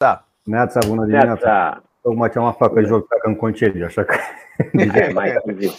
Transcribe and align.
Da. 0.00 0.24
Neața, 0.42 0.80
bună 0.88 1.04
dimineața. 1.04 1.50
Neața. 1.50 1.82
Tocmai 2.02 2.30
ce 2.30 2.38
am 2.38 2.44
aflat 2.44 2.72
că 2.72 2.80
joc 2.80 3.06
pleacă 3.06 3.28
în 3.28 3.36
concediu, 3.36 3.84
așa 3.84 4.04
că... 4.04 4.14
Mai, 4.72 5.10
mai 5.14 5.34
târziu. 5.44 5.70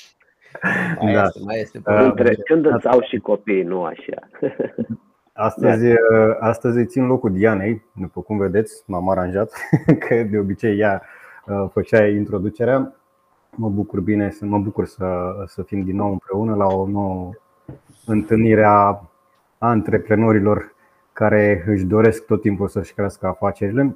Mai 0.99 1.13
Da. 1.13 1.23
este, 1.23 1.39
mai 1.43 1.59
este. 1.59 1.77
Uh, 1.85 1.99
Între, 2.01 2.35
când 2.35 2.65
îți 2.65 2.87
au 2.87 3.01
și 3.01 3.17
copiii, 3.17 3.63
nu 3.63 3.83
așa. 3.83 4.29
Astăzi, 5.33 5.85
uh, 5.85 5.97
astăzi 6.39 6.77
îi 6.77 6.85
țin 6.85 7.05
locul 7.05 7.31
Dianei, 7.31 7.85
după 7.95 8.21
cum 8.21 8.37
vedeți, 8.37 8.83
m-am 8.85 9.09
aranjat, 9.09 9.51
că 10.07 10.23
de 10.23 10.37
obicei 10.37 10.79
ea 10.79 11.01
uh, 11.45 11.65
făcea 11.71 12.05
introducerea. 12.07 12.95
Mă 13.55 13.69
bucur 13.69 13.99
bine, 13.99 14.31
să 14.31 14.45
mă 14.45 14.59
bucur 14.59 14.85
să, 14.85 15.33
să 15.45 15.63
fim 15.63 15.83
din 15.83 15.95
nou 15.95 16.11
împreună 16.11 16.55
la 16.55 16.65
o 16.65 16.87
nouă 16.87 17.31
întâlnire 18.05 18.63
a 18.65 19.01
antreprenorilor 19.57 20.75
care 21.13 21.63
își 21.67 21.83
doresc 21.83 22.25
tot 22.25 22.41
timpul 22.41 22.67
să-și 22.67 22.93
crească 22.93 23.27
afacerile. 23.27 23.95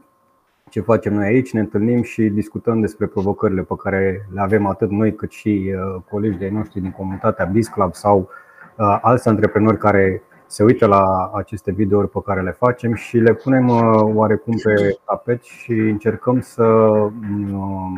Ce 0.69 0.81
facem 0.81 1.13
noi 1.13 1.25
aici? 1.25 1.53
Ne 1.53 1.59
întâlnim 1.59 2.01
și 2.01 2.29
discutăm 2.29 2.81
despre 2.81 3.05
provocările 3.05 3.61
pe 3.61 3.73
care 3.83 4.27
le 4.33 4.41
avem 4.41 4.65
atât 4.65 4.89
noi 4.89 5.15
cât 5.15 5.31
și 5.31 5.73
uh, 5.75 6.01
colegii 6.09 6.39
de 6.39 6.49
noștri 6.49 6.81
din 6.81 6.91
comunitatea 6.91 7.45
Biz 7.45 7.67
Club 7.67 7.93
sau 7.93 8.29
uh, 8.77 8.97
alți 9.01 9.27
antreprenori 9.27 9.77
care 9.77 10.21
se 10.47 10.63
uită 10.63 10.85
la 10.85 11.31
aceste 11.33 11.71
videouri 11.71 12.09
pe 12.09 12.19
care 12.25 12.41
le 12.41 12.51
facem 12.51 12.93
și 12.93 13.17
le 13.17 13.33
punem 13.33 13.67
uh, 13.67 14.01
oarecum 14.01 14.53
pe 14.63 14.97
tapet 15.05 15.43
și 15.43 15.71
încercăm 15.71 16.39
să 16.41 16.63
um, 16.63 17.19
nu 17.47 17.89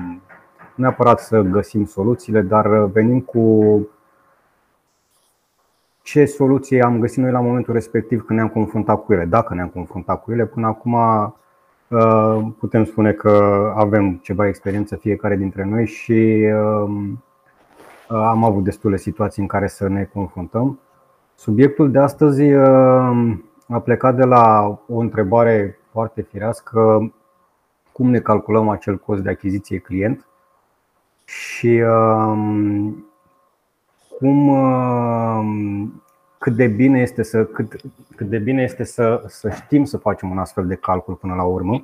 neapărat 0.75 1.19
să 1.19 1.41
găsim 1.41 1.85
soluțiile, 1.85 2.41
dar 2.41 2.67
venim 2.85 3.21
cu 3.21 3.87
ce 6.01 6.25
soluție 6.25 6.83
am 6.83 6.99
găsit 6.99 7.17
noi 7.17 7.31
la 7.31 7.39
momentul 7.39 7.73
respectiv 7.73 8.21
când 8.25 8.39
ne-am 8.39 8.51
confruntat 8.51 9.03
cu 9.03 9.13
ele, 9.13 9.25
dacă 9.25 9.53
ne-am 9.53 9.69
confruntat 9.69 10.23
cu 10.23 10.31
ele. 10.31 10.45
Până 10.45 10.67
acum 10.67 10.93
uh, 10.93 11.27
putem 12.57 12.85
spune 12.85 13.11
că 13.11 13.73
avem 13.75 14.15
ceva 14.15 14.47
experiență 14.47 14.95
fiecare 14.95 15.35
dintre 15.35 15.63
noi 15.63 15.85
și 15.85 16.47
um, 16.53 17.23
am 18.07 18.43
avut 18.43 18.63
destule 18.63 18.97
situații 18.97 19.41
în 19.41 19.47
care 19.47 19.67
să 19.67 19.87
ne 19.87 20.03
confruntăm. 20.03 20.79
Subiectul 21.35 21.91
de 21.91 21.99
astăzi 21.99 22.53
uh, 22.53 23.37
a 23.67 23.79
plecat 23.83 24.15
de 24.15 24.23
la 24.23 24.77
o 24.87 24.97
întrebare 24.97 25.79
foarte 25.91 26.21
firească, 26.21 27.11
cum 27.91 28.09
ne 28.09 28.19
calculăm 28.19 28.69
acel 28.69 28.97
cost 28.97 29.21
de 29.21 29.29
achiziție 29.29 29.77
client 29.77 30.27
și 31.25 31.83
um, 31.87 33.05
cum 34.19 34.47
um, 34.47 34.96
cât 36.47 36.55
de 36.55 36.67
bine 36.67 37.01
este 37.01 37.23
să 37.23 37.45
cât, 37.45 37.75
cât 38.15 38.27
de 38.27 38.37
bine 38.37 38.61
este 38.61 38.83
să, 38.83 39.23
să 39.27 39.49
știm 39.49 39.83
să 39.83 39.97
facem 39.97 40.29
un 40.29 40.37
astfel 40.37 40.67
de 40.67 40.75
calcul 40.75 41.13
până 41.13 41.35
la 41.35 41.43
urmă. 41.43 41.83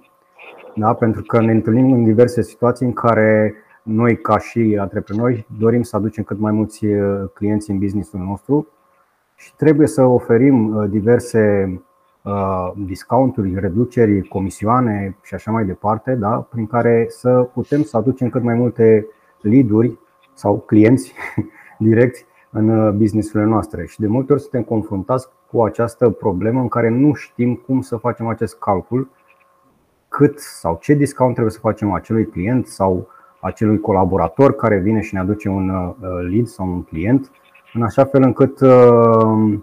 Da? 0.75 0.93
Pentru 0.93 1.21
că 1.21 1.41
ne 1.41 1.51
întâlnim 1.51 1.91
în 1.91 2.03
diverse 2.03 2.41
situații 2.41 2.85
în 2.85 2.93
care 2.93 3.53
noi, 3.83 4.17
ca 4.17 4.37
și 4.37 4.77
antreprenori, 4.79 5.47
dorim 5.59 5.81
să 5.81 5.95
aducem 5.95 6.23
cât 6.23 6.39
mai 6.39 6.51
mulți 6.51 6.85
uh, 6.85 7.23
clienți 7.33 7.71
în 7.71 7.79
businessul 7.79 8.19
nostru 8.19 8.67
și 9.35 9.55
trebuie 9.55 9.87
să 9.87 10.03
oferim 10.03 10.75
uh, 10.75 10.89
diverse 10.89 11.71
uh, 12.21 12.71
discounturi, 12.75 13.59
reduceri, 13.59 14.27
comisioane 14.27 15.17
și 15.21 15.33
așa 15.33 15.51
mai 15.51 15.65
departe, 15.65 16.15
da? 16.15 16.47
prin 16.49 16.67
care 16.67 17.05
să 17.09 17.49
putem 17.53 17.83
să 17.83 17.97
aducem 17.97 18.29
cât 18.29 18.43
mai 18.43 18.55
multe 18.55 19.07
lead-uri 19.41 19.99
sau 20.33 20.57
clienți 20.57 21.13
direcți 21.77 22.25
în 22.53 22.97
businessurile 22.97 23.49
noastre. 23.49 23.85
Și 23.85 23.99
de 23.99 24.07
multe 24.07 24.33
ori 24.33 24.41
suntem 24.41 24.63
confruntați 24.63 25.27
cu 25.51 25.63
această 25.63 26.09
problemă 26.09 26.59
în 26.59 26.67
care 26.67 26.89
nu 26.89 27.13
știm 27.13 27.55
cum 27.55 27.81
să 27.81 27.97
facem 27.97 28.27
acest 28.27 28.57
calcul, 28.57 29.09
cât 30.07 30.39
sau 30.39 30.77
ce 30.81 30.93
discount 30.93 31.31
trebuie 31.31 31.53
să 31.53 31.59
facem 31.59 31.91
acelui 31.91 32.25
client 32.25 32.67
sau 32.67 33.07
acelui 33.39 33.79
colaborator 33.79 34.55
care 34.55 34.77
vine 34.77 35.01
și 35.01 35.13
ne 35.13 35.19
aduce 35.19 35.49
un 35.49 35.95
lead 36.29 36.47
sau 36.47 36.67
un 36.67 36.83
client, 36.83 37.31
în 37.73 37.83
așa 37.83 38.05
fel 38.05 38.21
încât 38.21 38.59
uh, 38.59 39.59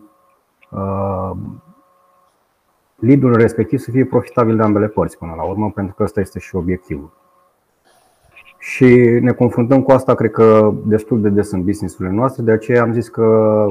uh, 0.70 1.30
lead-ul 2.96 3.36
respectiv 3.36 3.78
să 3.78 3.90
fie 3.90 4.04
profitabil 4.04 4.56
de 4.56 4.62
ambele 4.62 4.88
părți 4.88 5.18
până 5.18 5.34
la 5.36 5.42
urmă, 5.42 5.70
pentru 5.70 5.94
că 5.94 6.02
ăsta 6.02 6.20
este 6.20 6.38
și 6.38 6.56
obiectivul. 6.56 7.19
Și 8.62 9.18
ne 9.20 9.32
confruntăm 9.32 9.82
cu 9.82 9.90
asta, 9.90 10.14
cred 10.14 10.30
că, 10.30 10.72
destul 10.84 11.20
de 11.20 11.28
des 11.28 11.50
în 11.50 11.64
businessurile 11.64 12.14
noastre, 12.14 12.42
de 12.42 12.52
aceea 12.52 12.82
am 12.82 12.92
zis 12.92 13.08
că 13.08 13.66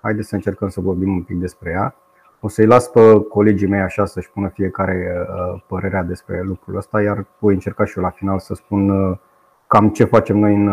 haideți 0.00 0.28
să 0.28 0.34
încercăm 0.34 0.68
să 0.68 0.80
vorbim 0.80 1.14
un 1.14 1.22
pic 1.22 1.36
despre 1.36 1.70
ea. 1.70 1.94
O 2.40 2.48
să-i 2.48 2.66
las 2.66 2.88
pe 2.88 3.22
colegii 3.28 3.68
mei 3.68 3.80
așa 3.80 4.04
să-și 4.04 4.30
pună 4.30 4.48
fiecare 4.48 5.26
părerea 5.66 6.02
despre 6.02 6.42
lucrul 6.42 6.76
ăsta, 6.76 7.02
iar 7.02 7.26
voi 7.38 7.54
încerca 7.54 7.84
și 7.84 7.98
eu 7.98 8.04
la 8.04 8.10
final 8.10 8.38
să 8.38 8.54
spun 8.54 8.90
cam 9.66 9.88
ce 9.88 10.04
facem 10.04 10.38
noi 10.38 10.54
în, 10.54 10.68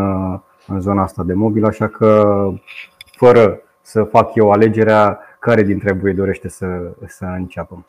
în 0.67 0.79
zona 0.79 1.01
asta 1.01 1.23
de 1.23 1.33
mobil, 1.33 1.65
așa 1.65 1.87
că 1.87 2.23
fără 3.11 3.61
să 3.81 4.03
fac 4.03 4.35
eu 4.35 4.51
alegerea, 4.51 5.19
care 5.39 5.63
dintre 5.63 5.91
voi 5.91 6.13
dorește 6.13 6.49
să, 6.49 6.91
să 7.05 7.25
înceapă? 7.25 7.85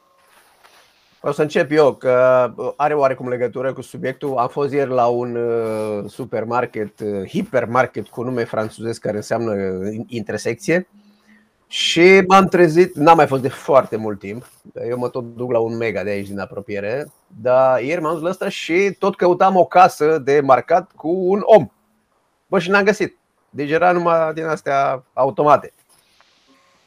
O 1.22 1.32
să 1.32 1.42
încep 1.42 1.70
eu, 1.70 1.94
că 1.94 2.52
are 2.76 2.94
oarecum 2.94 3.28
legătură 3.28 3.72
cu 3.72 3.80
subiectul. 3.80 4.36
Am 4.36 4.48
fost 4.48 4.72
ieri 4.72 4.90
la 4.90 5.06
un 5.06 5.38
supermarket, 6.08 6.92
hipermarket 7.28 8.08
cu 8.08 8.22
nume 8.22 8.44
franțuzesc 8.44 9.00
care 9.00 9.16
înseamnă 9.16 9.54
intersecție 10.06 10.88
și 11.66 12.22
m-am 12.28 12.46
trezit, 12.46 12.94
n-am 12.94 13.16
mai 13.16 13.26
fost 13.26 13.42
de 13.42 13.48
foarte 13.48 13.96
mult 13.96 14.18
timp, 14.18 14.46
eu 14.88 14.98
mă 14.98 15.08
tot 15.08 15.34
duc 15.34 15.52
la 15.52 15.58
un 15.58 15.76
mega 15.76 16.02
de 16.02 16.10
aici 16.10 16.28
din 16.28 16.38
apropiere, 16.38 17.12
dar 17.40 17.80
ieri 17.80 18.00
m-am 18.00 18.12
dus 18.12 18.22
la 18.22 18.28
asta 18.28 18.48
și 18.48 18.96
tot 18.98 19.16
căutam 19.16 19.56
o 19.56 19.64
casă 19.64 20.18
de 20.18 20.40
marcat 20.40 20.90
cu 20.96 21.08
un 21.08 21.40
om. 21.42 21.68
Bă, 22.46 22.58
și 22.58 22.70
n-am 22.70 22.84
găsit. 22.84 23.18
Deci 23.50 23.70
era 23.70 23.92
numai 23.92 24.32
din 24.32 24.44
astea 24.44 25.04
automate. 25.12 25.72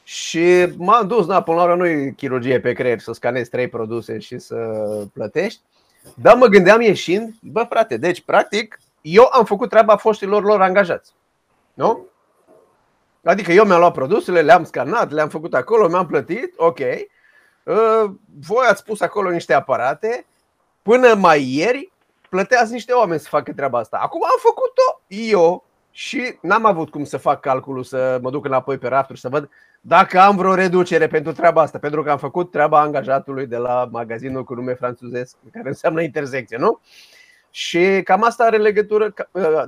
Și 0.04 0.72
m-am 0.76 1.06
dus, 1.06 1.26
na, 1.26 1.42
până 1.42 1.56
la 1.56 1.62
urmă 1.62 1.76
nu 1.76 1.86
e 1.86 2.14
chirurgie 2.16 2.60
pe 2.60 2.72
creier 2.72 2.98
să 2.98 3.12
scanezi 3.12 3.50
trei 3.50 3.68
produse 3.68 4.18
și 4.18 4.38
să 4.38 4.56
plătești. 5.12 5.60
Dar 6.14 6.36
mă 6.36 6.46
gândeam 6.46 6.80
ieșind, 6.80 7.34
bă 7.40 7.66
frate, 7.68 7.96
deci 7.96 8.20
practic 8.20 8.78
eu 9.00 9.28
am 9.32 9.44
făcut 9.44 9.68
treaba 9.68 9.96
foștilor 9.96 10.42
lor 10.42 10.60
angajați. 10.60 11.12
Nu? 11.74 12.06
Adică 13.24 13.52
eu 13.52 13.64
mi-am 13.64 13.78
luat 13.78 13.92
produsele, 13.92 14.40
le-am 14.40 14.64
scanat, 14.64 15.10
le-am 15.10 15.28
făcut 15.28 15.54
acolo, 15.54 15.88
mi-am 15.88 16.06
plătit, 16.06 16.52
ok. 16.56 16.78
Voi 18.40 18.66
ați 18.68 18.84
pus 18.84 19.00
acolo 19.00 19.30
niște 19.30 19.54
aparate, 19.54 20.26
până 20.82 21.14
mai 21.14 21.42
ieri 21.42 21.92
plăteați 22.28 22.72
niște 22.72 22.92
oameni 22.92 23.20
să 23.20 23.28
facă 23.28 23.52
treaba 23.52 23.78
asta. 23.78 23.98
Acum 24.02 24.22
am 24.24 24.38
făcut-o 24.38 25.00
eu 25.06 25.64
și 25.96 26.38
n-am 26.40 26.64
avut 26.64 26.90
cum 26.90 27.04
să 27.04 27.16
fac 27.16 27.40
calculul 27.40 27.82
să 27.84 28.18
mă 28.22 28.30
duc 28.30 28.44
înapoi 28.44 28.78
pe 28.78 28.88
rafturi 28.88 29.20
să 29.20 29.28
văd 29.28 29.50
dacă 29.80 30.20
am 30.20 30.36
vreo 30.36 30.54
reducere 30.54 31.06
pentru 31.06 31.32
treaba 31.32 31.62
asta, 31.62 31.78
pentru 31.78 32.02
că 32.02 32.10
am 32.10 32.18
făcut 32.18 32.50
treaba 32.50 32.80
angajatului 32.80 33.46
de 33.46 33.56
la 33.56 33.88
magazinul 33.90 34.44
cu 34.44 34.54
nume 34.54 34.74
franțuzesc, 34.74 35.36
care 35.52 35.68
înseamnă 35.68 36.02
intersecție, 36.02 36.56
nu? 36.56 36.80
Și 37.50 38.00
cam 38.04 38.24
asta 38.24 38.44
are 38.44 38.56
legătură, 38.56 39.14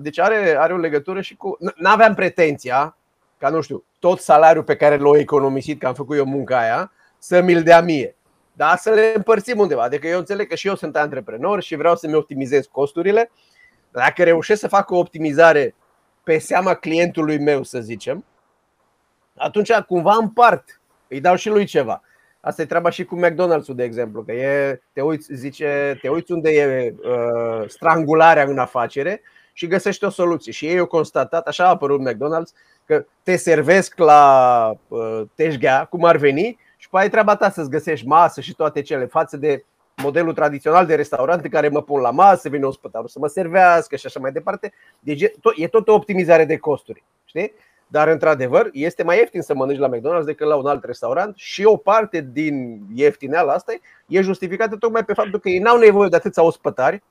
deci 0.00 0.18
are, 0.18 0.56
are 0.58 0.72
o 0.72 0.76
legătură 0.76 1.20
și 1.20 1.36
cu. 1.36 1.56
N-aveam 1.76 2.14
pretenția, 2.14 2.96
ca 3.38 3.48
nu 3.48 3.60
știu, 3.60 3.84
tot 3.98 4.20
salariul 4.20 4.64
pe 4.64 4.76
care 4.76 4.96
l-au 4.96 5.16
economisit, 5.16 5.80
că 5.80 5.86
am 5.86 5.94
făcut 5.94 6.16
eu 6.16 6.24
munca 6.24 6.58
aia, 6.58 6.92
să 7.18 7.40
mi-l 7.40 7.62
dea 7.62 7.80
mie. 7.80 8.16
Dar 8.52 8.76
să 8.76 8.90
le 8.90 9.12
împărțim 9.14 9.58
undeva. 9.58 9.82
Adică 9.82 10.06
eu 10.06 10.18
înțeleg 10.18 10.48
că 10.48 10.54
și 10.54 10.66
eu 10.66 10.74
sunt 10.74 10.96
antreprenor 10.96 11.62
și 11.62 11.76
vreau 11.76 11.96
să-mi 11.96 12.14
optimizez 12.14 12.66
costurile. 12.66 13.30
Dacă 13.90 14.22
reușesc 14.22 14.60
să 14.60 14.68
fac 14.68 14.90
o 14.90 14.98
optimizare 14.98 15.74
pe 16.26 16.38
seama 16.38 16.74
clientului 16.74 17.38
meu, 17.38 17.62
să 17.62 17.80
zicem, 17.80 18.24
atunci 19.36 19.72
cumva 19.72 20.16
împart, 20.20 20.80
îi 21.08 21.20
dau 21.20 21.36
și 21.36 21.48
lui 21.48 21.64
ceva. 21.64 22.02
Asta 22.40 22.62
e 22.62 22.66
treaba 22.66 22.90
și 22.90 23.04
cu 23.04 23.20
McDonald's-ul, 23.20 23.74
de 23.74 23.84
exemplu, 23.84 24.22
că 24.22 24.32
e, 24.32 24.80
te 24.92 25.00
uiți, 25.00 25.34
zice, 25.34 25.98
te 26.00 26.08
uiți 26.08 26.32
unde 26.32 26.50
e 26.50 26.94
uh, 26.98 27.68
strangularea 27.68 28.44
în 28.44 28.58
afacere 28.58 29.22
și 29.52 29.66
găsești 29.66 30.04
o 30.04 30.10
soluție. 30.10 30.52
Și 30.52 30.66
ei 30.66 30.78
au 30.78 30.86
constatat, 30.86 31.46
așa 31.46 31.64
a 31.64 31.68
apărut 31.68 32.10
McDonald's, 32.10 32.52
că 32.84 33.06
te 33.22 33.36
servesc 33.36 33.98
la 33.98 34.72
uh, 34.88 35.22
teșghea, 35.34 35.84
cum 35.84 36.04
ar 36.04 36.16
veni, 36.16 36.58
și 36.76 36.88
pe 36.88 36.96
aia 36.96 37.06
e 37.06 37.10
treaba 37.10 37.36
ta 37.36 37.50
să-ți 37.50 37.70
găsești 37.70 38.06
masă 38.06 38.40
și 38.40 38.54
toate 38.54 38.82
cele, 38.82 39.06
față 39.06 39.36
de 39.36 39.64
modelul 40.02 40.32
tradițional 40.32 40.86
de 40.86 40.94
restaurant 40.94 41.44
în 41.44 41.50
care 41.50 41.68
mă 41.68 41.82
pun 41.82 42.00
la 42.00 42.10
masă, 42.10 42.48
vine 42.48 42.64
ospătarul 42.64 43.08
să 43.08 43.18
mă 43.18 43.26
servească 43.26 43.96
și 43.96 44.06
așa 44.06 44.20
mai 44.20 44.32
departe. 44.32 44.72
Deci 45.00 45.22
e 45.22 45.32
tot, 45.40 45.52
e 45.56 45.68
tot 45.68 45.88
o 45.88 45.94
optimizare 45.94 46.44
de 46.44 46.56
costuri. 46.56 47.04
Știi? 47.24 47.52
Dar, 47.86 48.08
într-adevăr, 48.08 48.70
este 48.72 49.02
mai 49.02 49.18
ieftin 49.18 49.42
să 49.42 49.54
mănânci 49.54 49.78
la 49.78 49.88
McDonald's 49.88 50.24
decât 50.24 50.46
la 50.46 50.56
un 50.56 50.66
alt 50.66 50.84
restaurant 50.84 51.36
și 51.36 51.64
o 51.64 51.76
parte 51.76 52.28
din 52.32 52.80
ieftineala 52.94 53.52
asta 53.52 53.72
e 54.06 54.20
justificată 54.20 54.76
tocmai 54.76 55.04
pe 55.04 55.12
faptul 55.12 55.40
că 55.40 55.48
ei 55.48 55.58
n-au 55.58 55.78
nevoie 55.78 56.08
de 56.08 56.16
atâția 56.16 56.42
ospătari 56.42 57.02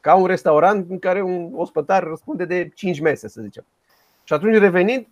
ca 0.00 0.14
un 0.14 0.26
restaurant 0.26 0.90
în 0.90 0.98
care 0.98 1.22
un 1.22 1.50
ospătar 1.54 2.02
răspunde 2.02 2.44
de 2.44 2.68
5 2.74 3.00
mese, 3.00 3.28
să 3.28 3.40
zicem. 3.40 3.64
Și 4.24 4.32
atunci, 4.32 4.58
revenind, 4.58 5.06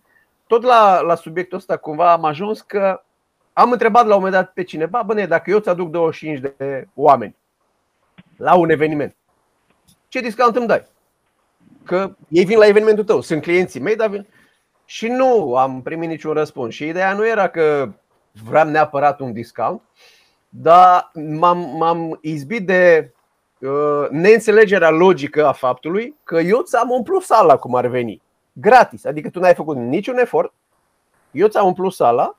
tot 0.47 0.63
la, 0.63 1.01
la 1.01 1.15
subiectul 1.15 1.57
ăsta, 1.57 1.77
cumva 1.77 2.11
am 2.11 2.25
ajuns 2.25 2.61
că 2.61 3.03
am 3.53 3.71
întrebat 3.71 4.05
la 4.05 4.15
un 4.15 4.21
moment 4.23 4.33
dat 4.33 4.53
pe 4.53 4.63
cineva, 4.63 5.03
bă, 5.05 5.25
dacă 5.25 5.49
eu 5.49 5.59
ți 5.59 5.69
aduc 5.69 5.89
25 5.89 6.39
de 6.39 6.87
oameni 6.93 7.35
la 8.37 8.55
un 8.55 8.69
eveniment. 8.69 9.15
Ce 10.07 10.19
discount 10.19 10.55
îmi 10.55 10.67
dai? 10.67 10.85
Că 11.83 12.15
ei 12.27 12.45
vin 12.45 12.57
la 12.57 12.67
evenimentul 12.67 13.03
tău, 13.03 13.21
sunt 13.21 13.41
clienții 13.41 13.79
mei, 13.79 13.95
dar 13.95 14.09
vin. 14.09 14.27
Și 14.85 15.07
nu 15.07 15.55
am 15.55 15.81
primit 15.81 16.09
niciun 16.09 16.33
răspuns. 16.33 16.73
Și 16.73 16.87
ideea 16.87 17.13
nu 17.13 17.27
era 17.27 17.47
că 17.47 17.89
vreau 18.43 18.69
neapărat 18.69 19.19
un 19.19 19.33
discount, 19.33 19.81
dar 20.49 21.11
m-am, 21.13 21.57
m-am 21.77 22.17
izbit 22.21 22.65
de 22.65 23.13
uh, 23.59 24.07
neînțelegerea 24.09 24.89
logică 24.89 25.47
a 25.47 25.51
faptului 25.51 26.15
că 26.23 26.39
eu 26.39 26.61
ți-am 26.61 26.89
umplut 26.89 27.23
sala 27.23 27.57
cum 27.57 27.75
ar 27.75 27.87
veni. 27.87 28.21
Gratis. 28.53 29.05
Adică 29.05 29.29
tu 29.29 29.39
n-ai 29.39 29.53
făcut 29.53 29.75
niciun 29.75 30.17
efort, 30.17 30.53
eu 31.31 31.47
ți-am 31.47 31.65
umplut 31.65 31.93
sala 31.93 32.37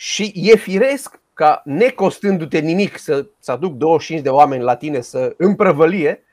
și 0.00 0.32
e 0.34 0.56
firesc 0.56 1.20
ca 1.34 1.62
necostându-te 1.64 2.58
nimic 2.58 2.98
să, 2.98 3.26
să 3.38 3.52
aduc 3.52 3.72
25 3.72 4.22
de 4.22 4.28
oameni 4.28 4.62
la 4.62 4.76
tine 4.76 5.00
să 5.00 5.34
împrăvălie, 5.36 6.24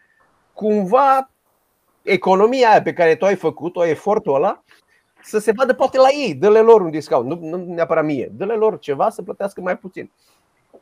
cumva 0.53 1.29
economia 2.01 2.69
aia 2.69 2.81
pe 2.81 2.94
care 2.94 3.15
tu 3.15 3.25
ai 3.25 3.35
făcut-o, 3.35 3.85
efortul 3.85 4.35
ăla, 4.35 4.63
să 5.23 5.39
se 5.39 5.51
vadă 5.56 5.73
poate 5.73 5.97
la 5.97 6.07
ei, 6.12 6.33
dă-le 6.33 6.59
lor 6.59 6.81
un 6.81 6.89
discount, 6.89 7.27
nu, 7.27 7.57
nu 7.57 7.73
neapărat 7.73 8.06
mie, 8.06 8.31
dă-le 8.33 8.53
lor 8.53 8.79
ceva 8.79 9.09
să 9.09 9.21
plătească 9.21 9.62
mai 9.62 9.77
puțin. 9.77 10.12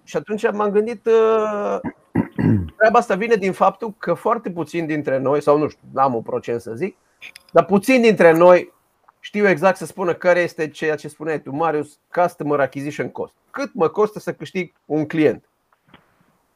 Și 0.03 0.18
atunci 0.18 0.51
m-am 0.51 0.69
gândit, 0.69 1.06
uh, 1.06 1.80
treaba 2.77 3.00
asta 3.00 3.15
vine 3.15 3.35
din 3.35 3.51
faptul 3.51 3.94
că 3.97 4.13
foarte 4.13 4.51
puțin 4.51 4.85
dintre 4.85 5.18
noi, 5.18 5.41
sau 5.41 5.57
nu 5.57 5.68
știu, 5.68 5.88
n-am 5.94 6.15
un 6.15 6.21
procent 6.21 6.62
să 6.62 6.74
zic, 6.74 6.97
dar 7.51 7.65
puțin 7.65 8.01
dintre 8.01 8.31
noi 8.31 8.73
știu 9.25 9.48
exact 9.48 9.78
să 9.78 9.86
spună 9.86 10.14
care 10.14 10.40
este 10.40 10.68
ceea 10.68 10.96
ce 10.96 11.08
spuneai 11.08 11.42
tu, 11.42 11.52
Marius, 11.52 12.00
Customer 12.12 12.60
Acquisition 12.60 13.10
Cost. 13.10 13.34
Cât 13.52 13.74
mă 13.74 13.88
costă 13.88 14.20
să 14.20 14.34
câștig 14.34 14.74
un 14.86 15.06
client? 15.06 15.46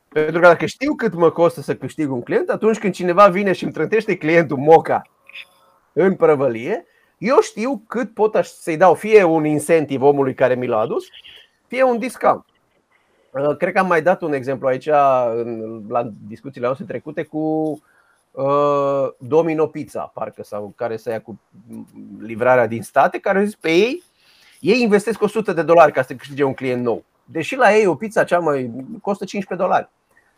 Pentru 0.10 0.40
că 0.40 0.48
dacă 0.48 0.66
știu 0.66 0.96
cât 0.96 1.14
mă 1.14 1.31
costă 1.31 1.62
să 1.62 1.75
câștig 1.75 2.12
un 2.12 2.22
client, 2.22 2.50
atunci 2.50 2.78
când 2.78 2.94
cineva 2.94 3.28
vine 3.28 3.52
și 3.52 3.64
îmi 3.64 3.74
trântește 3.74 4.18
clientul 4.18 4.58
moca 4.58 5.02
în 5.94 6.16
prăvălie, 6.16 6.86
eu 7.18 7.40
știu 7.42 7.84
cât 7.88 8.14
pot 8.14 8.36
să-i 8.44 8.78
dau 8.78 8.94
fie 8.94 9.24
un 9.24 9.46
incentiv 9.46 10.02
omului 10.02 10.34
care 10.34 10.56
mi 10.56 10.68
l-a 10.68 10.80
adus, 10.80 11.06
fie 11.68 11.84
un 11.84 11.98
discount. 11.98 12.46
Uh, 13.31 13.58
cred 13.58 13.74
că 13.74 13.80
am 13.80 13.88
mai 13.88 14.02
dat 14.02 14.22
un 14.22 14.34
exemplu 14.34 14.68
aici 14.68 14.86
la 15.88 16.10
discuțiile 16.28 16.66
noastre 16.66 16.86
trecute 16.86 17.24
cu 17.24 17.38
uh, 17.38 17.78
Domino 19.18 19.68
Pizza, 19.68 20.12
parcă 20.13 20.44
sau 20.44 20.74
care 20.75 20.98
să 20.98 21.10
ia 21.10 21.22
cu 21.22 21.39
livrarea 22.19 22.68
din 22.68 22.84
state, 22.84 23.19
care 23.19 23.44
zis 23.44 23.56
pe 23.56 23.72
ei, 23.72 24.04
ei 24.60 24.81
investesc 24.81 25.22
100 25.22 25.54
de 25.54 25.63
dolari 25.63 25.92
ca 25.92 26.01
să 26.01 26.13
câștige 26.13 26.44
un 26.44 26.54
client 26.54 26.84
nou. 26.84 27.04
Deși 27.25 27.56
la 27.56 27.75
ei 27.75 27.86
o 27.86 27.95
pizza 27.95 28.24
cea 28.24 28.39
mai 28.39 28.72
costă 29.01 29.25
15 29.25 29.68
dolari. 29.68 29.89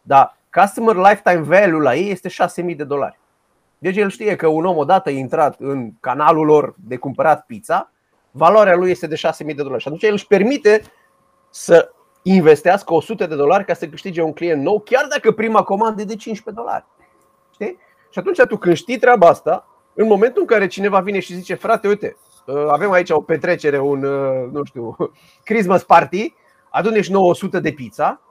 Dar 0.02 0.38
customer 0.54 0.96
lifetime 0.96 1.42
value 1.42 1.82
la 1.82 1.96
ei 1.96 2.10
este 2.10 2.28
6000 2.28 2.76
de 2.76 2.84
dolari. 2.84 3.20
Deci 3.78 3.98
el 3.98 4.10
știe 4.10 4.36
că 4.36 4.48
un 4.48 4.66
om 4.66 4.78
odată 4.78 5.10
intrat 5.10 5.56
în 5.60 5.92
canalul 6.00 6.46
lor 6.46 6.76
de 6.88 6.98
cumpărat 6.98 7.46
pizza, 7.46 7.92
valoarea 8.32 8.76
lui 8.76 8.90
este 8.90 9.08
de 9.08 9.16
6000 9.16 9.54
de 9.54 9.62
dolari. 9.62 9.82
Și 9.82 9.88
atunci 9.88 10.04
el 10.04 10.14
își 10.14 10.28
permite 10.28 10.82
să 11.50 11.92
investească 12.22 12.94
100 12.94 13.26
de 13.26 13.36
dolari 13.36 13.66
ca 13.66 13.74
să 13.74 13.88
câștige 13.88 14.22
un 14.22 14.34
client 14.34 14.62
nou, 14.62 14.80
chiar 14.80 15.08
dacă 15.10 15.32
prima 15.32 15.64
comandă 15.64 16.02
e 16.02 16.06
de 16.06 16.16
15 16.16 16.64
dolari. 16.64 16.86
Știi? 17.54 17.78
Și 18.10 18.20
atunci 18.20 18.42
tu 18.48 18.58
când 18.58 18.76
știi 18.76 18.98
treaba 18.98 19.28
asta, 19.28 19.68
în 19.94 20.08
momentul 20.08 20.42
în 20.42 20.48
care 20.48 20.68
cineva 20.68 21.00
vine 21.00 21.20
și 21.20 21.34
zice, 21.34 21.54
frate, 21.54 21.88
uite, 21.88 22.18
avem 22.70 22.92
aici 22.92 23.10
o 23.10 23.22
petrecere, 23.22 23.80
un, 23.80 24.00
nu 24.52 24.64
știu, 24.64 24.96
Christmas 25.44 25.84
party, 25.84 26.34
adune 26.70 27.02
și 27.02 27.12
900 27.12 27.60
de 27.60 27.72
pizza, 27.72 28.22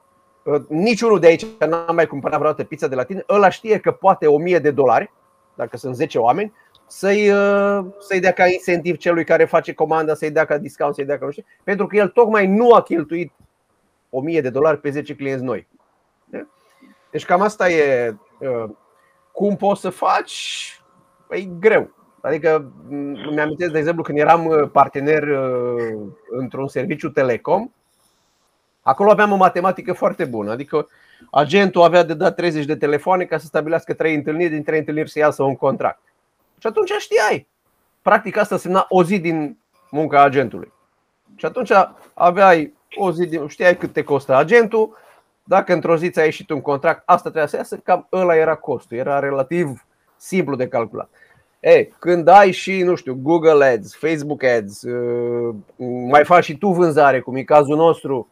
niciunul 0.68 1.20
de 1.20 1.26
aici 1.26 1.46
n-a 1.58 1.92
mai 1.92 2.06
cumpărat 2.06 2.38
vreodată 2.38 2.64
pizza 2.64 2.86
de 2.86 2.94
la 2.94 3.04
tine, 3.04 3.24
ăla 3.28 3.48
știe 3.48 3.78
că 3.78 3.90
poate 3.90 4.26
1000 4.26 4.58
de 4.58 4.70
dolari, 4.70 5.12
dacă 5.54 5.76
sunt 5.76 5.94
10 5.94 6.18
oameni, 6.18 6.52
să-i, 6.86 7.30
uh, 7.30 7.84
să-i 7.98 8.20
dea 8.20 8.32
ca 8.32 8.46
incentiv 8.46 8.96
celui 8.96 9.24
care 9.24 9.44
face 9.44 9.72
comanda, 9.72 10.14
să-i 10.14 10.30
dea 10.30 10.44
ca 10.44 10.58
discount, 10.58 10.94
să-i 10.94 11.04
dea 11.04 11.18
ca 11.18 11.24
nu 11.24 11.30
știu, 11.30 11.44
pentru 11.64 11.86
că 11.86 11.96
el 11.96 12.08
tocmai 12.08 12.46
nu 12.46 12.72
a 12.72 12.82
cheltuit 12.82 13.32
1000 14.10 14.40
de 14.40 14.50
dolari 14.50 14.80
pe 14.80 14.90
10 14.90 15.14
clienți 15.14 15.44
noi. 15.44 15.68
Deci 17.10 17.24
cam 17.24 17.40
asta 17.40 17.70
e 17.70 18.14
uh, 18.38 18.70
cum 19.38 19.56
poți 19.56 19.80
să 19.80 19.90
faci, 19.90 20.80
e 21.30 21.40
greu. 21.40 21.90
Adică 22.20 22.72
mi-am 23.30 23.54
de 23.56 23.78
exemplu 23.78 24.02
când 24.02 24.18
eram 24.18 24.46
uh, 24.46 24.70
partener 24.72 25.22
într-un 26.30 26.68
serviciu 26.68 27.08
telecom, 27.08 27.70
acolo 28.82 29.10
aveam 29.10 29.32
o 29.32 29.36
matematică 29.36 29.92
foarte 29.92 30.24
bună, 30.24 30.50
adică 30.50 30.88
agentul 31.30 31.82
avea 31.82 32.02
de 32.02 32.14
dat 32.14 32.34
30 32.34 32.64
de 32.64 32.76
telefoane 32.76 33.24
ca 33.24 33.38
să 33.38 33.46
stabilească 33.46 33.94
trei 33.94 34.14
întâlniri, 34.14 34.50
din 34.50 34.62
trei 34.62 34.78
întâlniri 34.78 35.10
să 35.10 35.18
iasă 35.18 35.42
un 35.42 35.56
contract. 35.56 36.02
Și 36.58 36.66
atunci 36.66 36.90
știai. 36.90 37.46
Practic 38.02 38.36
asta 38.36 38.54
însemna 38.54 38.86
o 38.88 39.04
zi 39.04 39.18
din 39.18 39.58
munca 39.90 40.22
agentului. 40.22 40.72
Și 41.36 41.44
atunci 41.44 41.70
aveai 42.14 42.74
o 42.96 43.12
zi 43.12 43.26
din, 43.26 43.46
știai 43.46 43.76
cât 43.76 43.92
te 43.92 44.02
costă 44.02 44.36
agentul, 44.36 44.96
dacă 45.48 45.72
într-o 45.72 45.96
zi 45.96 46.10
ți-a 46.10 46.24
ieșit 46.24 46.50
un 46.50 46.60
contract, 46.60 47.02
asta 47.04 47.22
trebuia 47.22 47.46
să 47.46 47.56
iasă, 47.56 47.76
cam 47.76 48.06
ăla 48.12 48.36
era 48.36 48.54
costul, 48.54 48.96
era 48.96 49.18
relativ 49.18 49.84
simplu 50.16 50.56
de 50.56 50.68
calculat. 50.68 51.08
E, 51.60 51.84
când 51.98 52.28
ai 52.28 52.50
și, 52.50 52.82
nu 52.82 52.94
știu, 52.94 53.18
Google 53.22 53.64
Ads, 53.64 53.96
Facebook 53.96 54.42
Ads, 54.42 54.82
uh, 54.82 55.54
mai 56.08 56.24
faci 56.24 56.44
și 56.44 56.58
tu 56.58 56.68
vânzare, 56.68 57.20
cum 57.20 57.36
e 57.36 57.42
cazul 57.42 57.76
nostru, 57.76 58.28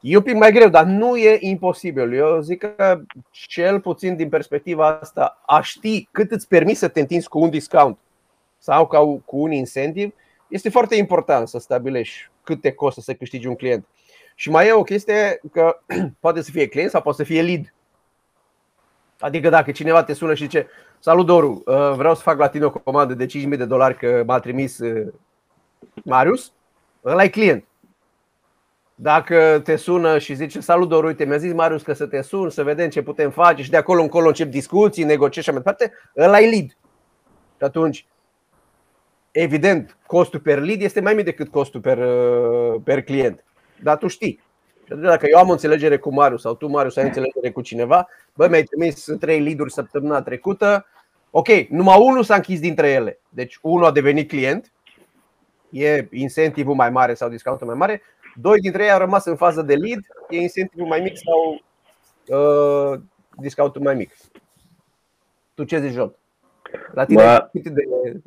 E 0.00 0.16
un 0.16 0.22
pic 0.22 0.34
mai 0.34 0.52
greu, 0.52 0.68
dar 0.68 0.84
nu 0.84 1.16
e 1.16 1.38
imposibil. 1.40 2.12
Eu 2.12 2.40
zic 2.40 2.58
că 2.58 3.00
cel 3.30 3.80
puțin 3.80 4.16
din 4.16 4.28
perspectiva 4.28 4.98
asta, 5.00 5.42
a 5.46 5.60
ști 5.60 6.08
cât 6.10 6.30
îți 6.30 6.48
permis 6.48 6.78
să 6.78 6.88
te 6.88 7.00
întinzi 7.00 7.28
cu 7.28 7.38
un 7.38 7.50
discount 7.50 7.98
sau 8.58 8.86
cu 9.24 9.36
un 9.36 9.52
incentiv, 9.52 10.14
este 10.48 10.70
foarte 10.70 10.94
important 10.94 11.48
să 11.48 11.58
stabilești 11.58 12.30
cât 12.42 12.60
te 12.60 12.72
costă 12.72 13.00
să 13.00 13.14
câștigi 13.14 13.46
un 13.46 13.54
client. 13.54 13.86
Și 14.40 14.50
mai 14.50 14.66
e 14.66 14.72
o 14.72 14.82
chestie 14.82 15.40
că 15.52 15.78
poate 16.20 16.42
să 16.42 16.50
fie 16.50 16.68
client 16.68 16.90
sau 16.90 17.02
poate 17.02 17.18
să 17.18 17.24
fie 17.24 17.42
lead. 17.42 17.74
Adică 19.18 19.48
dacă 19.48 19.70
cineva 19.70 20.02
te 20.02 20.12
sună 20.12 20.34
și 20.34 20.42
zice 20.42 20.66
Salut 20.98 21.26
Doru, 21.26 21.62
uh, 21.66 21.92
vreau 21.96 22.14
să 22.14 22.22
fac 22.22 22.38
la 22.38 22.48
tine 22.48 22.64
o 22.64 22.70
comandă 22.70 23.14
de 23.14 23.26
5.000 23.26 23.48
de 23.48 23.64
dolari 23.64 23.96
că 23.96 24.22
m-a 24.26 24.38
trimis 24.38 24.78
uh, 24.78 25.12
Marius, 26.04 26.52
ăla 27.04 27.22
e 27.22 27.28
client. 27.28 27.64
Dacă 28.94 29.60
te 29.64 29.76
sună 29.76 30.18
și 30.18 30.34
zice 30.34 30.60
Salut, 30.60 30.88
Doru, 30.88 31.06
uite, 31.06 31.24
mi-a 31.24 31.36
zis 31.36 31.52
Marius 31.52 31.82
că 31.82 31.92
să 31.92 32.06
te 32.06 32.22
sun, 32.22 32.50
să 32.50 32.62
vedem 32.62 32.88
ce 32.88 33.02
putem 33.02 33.30
face 33.30 33.62
și 33.62 33.70
de 33.70 33.76
acolo 33.76 34.02
încolo 34.02 34.26
încep 34.26 34.50
discuții, 34.50 35.04
negocieri 35.04 35.44
și 35.46 35.50
așa 35.50 35.52
mai 35.52 35.62
departe, 35.62 35.92
ăla 36.16 36.40
e 36.40 36.48
lead. 36.48 36.68
Și 37.56 37.64
atunci, 37.64 38.06
evident, 39.30 39.96
costul 40.06 40.40
per 40.40 40.58
lead 40.58 40.80
este 40.80 41.00
mai 41.00 41.14
mic 41.14 41.24
decât 41.24 41.48
costul 41.48 41.80
per, 41.80 41.98
uh, 41.98 42.80
per 42.84 43.02
client. 43.02 43.42
Dar 43.82 43.96
tu 43.96 44.06
știi. 44.06 44.40
Și 44.86 44.92
atunci, 44.92 45.06
dacă 45.06 45.26
eu 45.30 45.38
am 45.38 45.48
o 45.48 45.52
înțelegere 45.52 45.98
cu 45.98 46.12
Marius 46.12 46.40
sau 46.40 46.54
tu, 46.54 46.66
Marius, 46.66 46.96
ai 46.96 47.04
înțelegere 47.04 47.50
cu 47.50 47.60
cineva, 47.60 48.08
bă, 48.34 48.48
mi-ai 48.48 48.62
trimis 48.62 49.06
trei 49.20 49.40
lead-uri 49.40 49.72
săptămâna 49.72 50.22
trecută, 50.22 50.86
ok, 51.30 51.48
numai 51.68 51.98
unul 52.00 52.22
s-a 52.22 52.34
închis 52.34 52.60
dintre 52.60 52.90
ele. 52.90 53.18
Deci 53.28 53.58
unul 53.62 53.84
a 53.84 53.90
devenit 53.90 54.28
client, 54.28 54.72
e 55.70 56.08
incentivul 56.10 56.74
mai 56.74 56.90
mare 56.90 57.14
sau 57.14 57.28
discountul 57.28 57.66
mai 57.66 57.76
mare, 57.76 58.02
Doi 58.40 58.60
dintre 58.60 58.84
ei 58.84 58.90
au 58.90 58.98
rămas 58.98 59.24
în 59.24 59.36
fază 59.36 59.62
de 59.62 59.74
lead, 59.74 59.98
e 60.28 60.36
incentivul 60.36 60.86
mai 60.86 61.00
mic 61.00 61.16
sau 61.16 61.62
uh, 62.38 63.00
discountul 63.36 63.82
mai 63.82 63.94
mic. 63.94 64.16
Tu 65.54 65.64
ce 65.64 65.80
zici, 65.80 65.92
John? 65.92 66.14
La 66.92 67.04
tine 67.04 67.22
Bă, 67.22 67.48
de, 67.52 67.84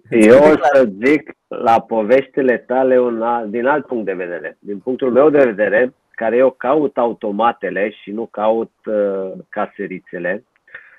eu 0.09 0.37
o 0.37 0.55
să 0.73 0.89
zic 1.03 1.31
la 1.47 1.81
poveștile 1.81 2.57
tale 2.57 2.99
un, 2.99 3.23
din 3.49 3.65
alt 3.65 3.85
punct 3.85 4.05
de 4.05 4.13
vedere. 4.13 4.57
Din 4.59 4.79
punctul 4.79 5.11
meu 5.11 5.29
de 5.29 5.43
vedere, 5.43 5.93
care 6.11 6.35
eu 6.35 6.51
caut 6.51 6.97
automatele 6.97 7.89
și 7.89 8.11
nu 8.11 8.25
caut 8.25 8.71
uh, 8.85 9.31
caserițele. 9.49 10.43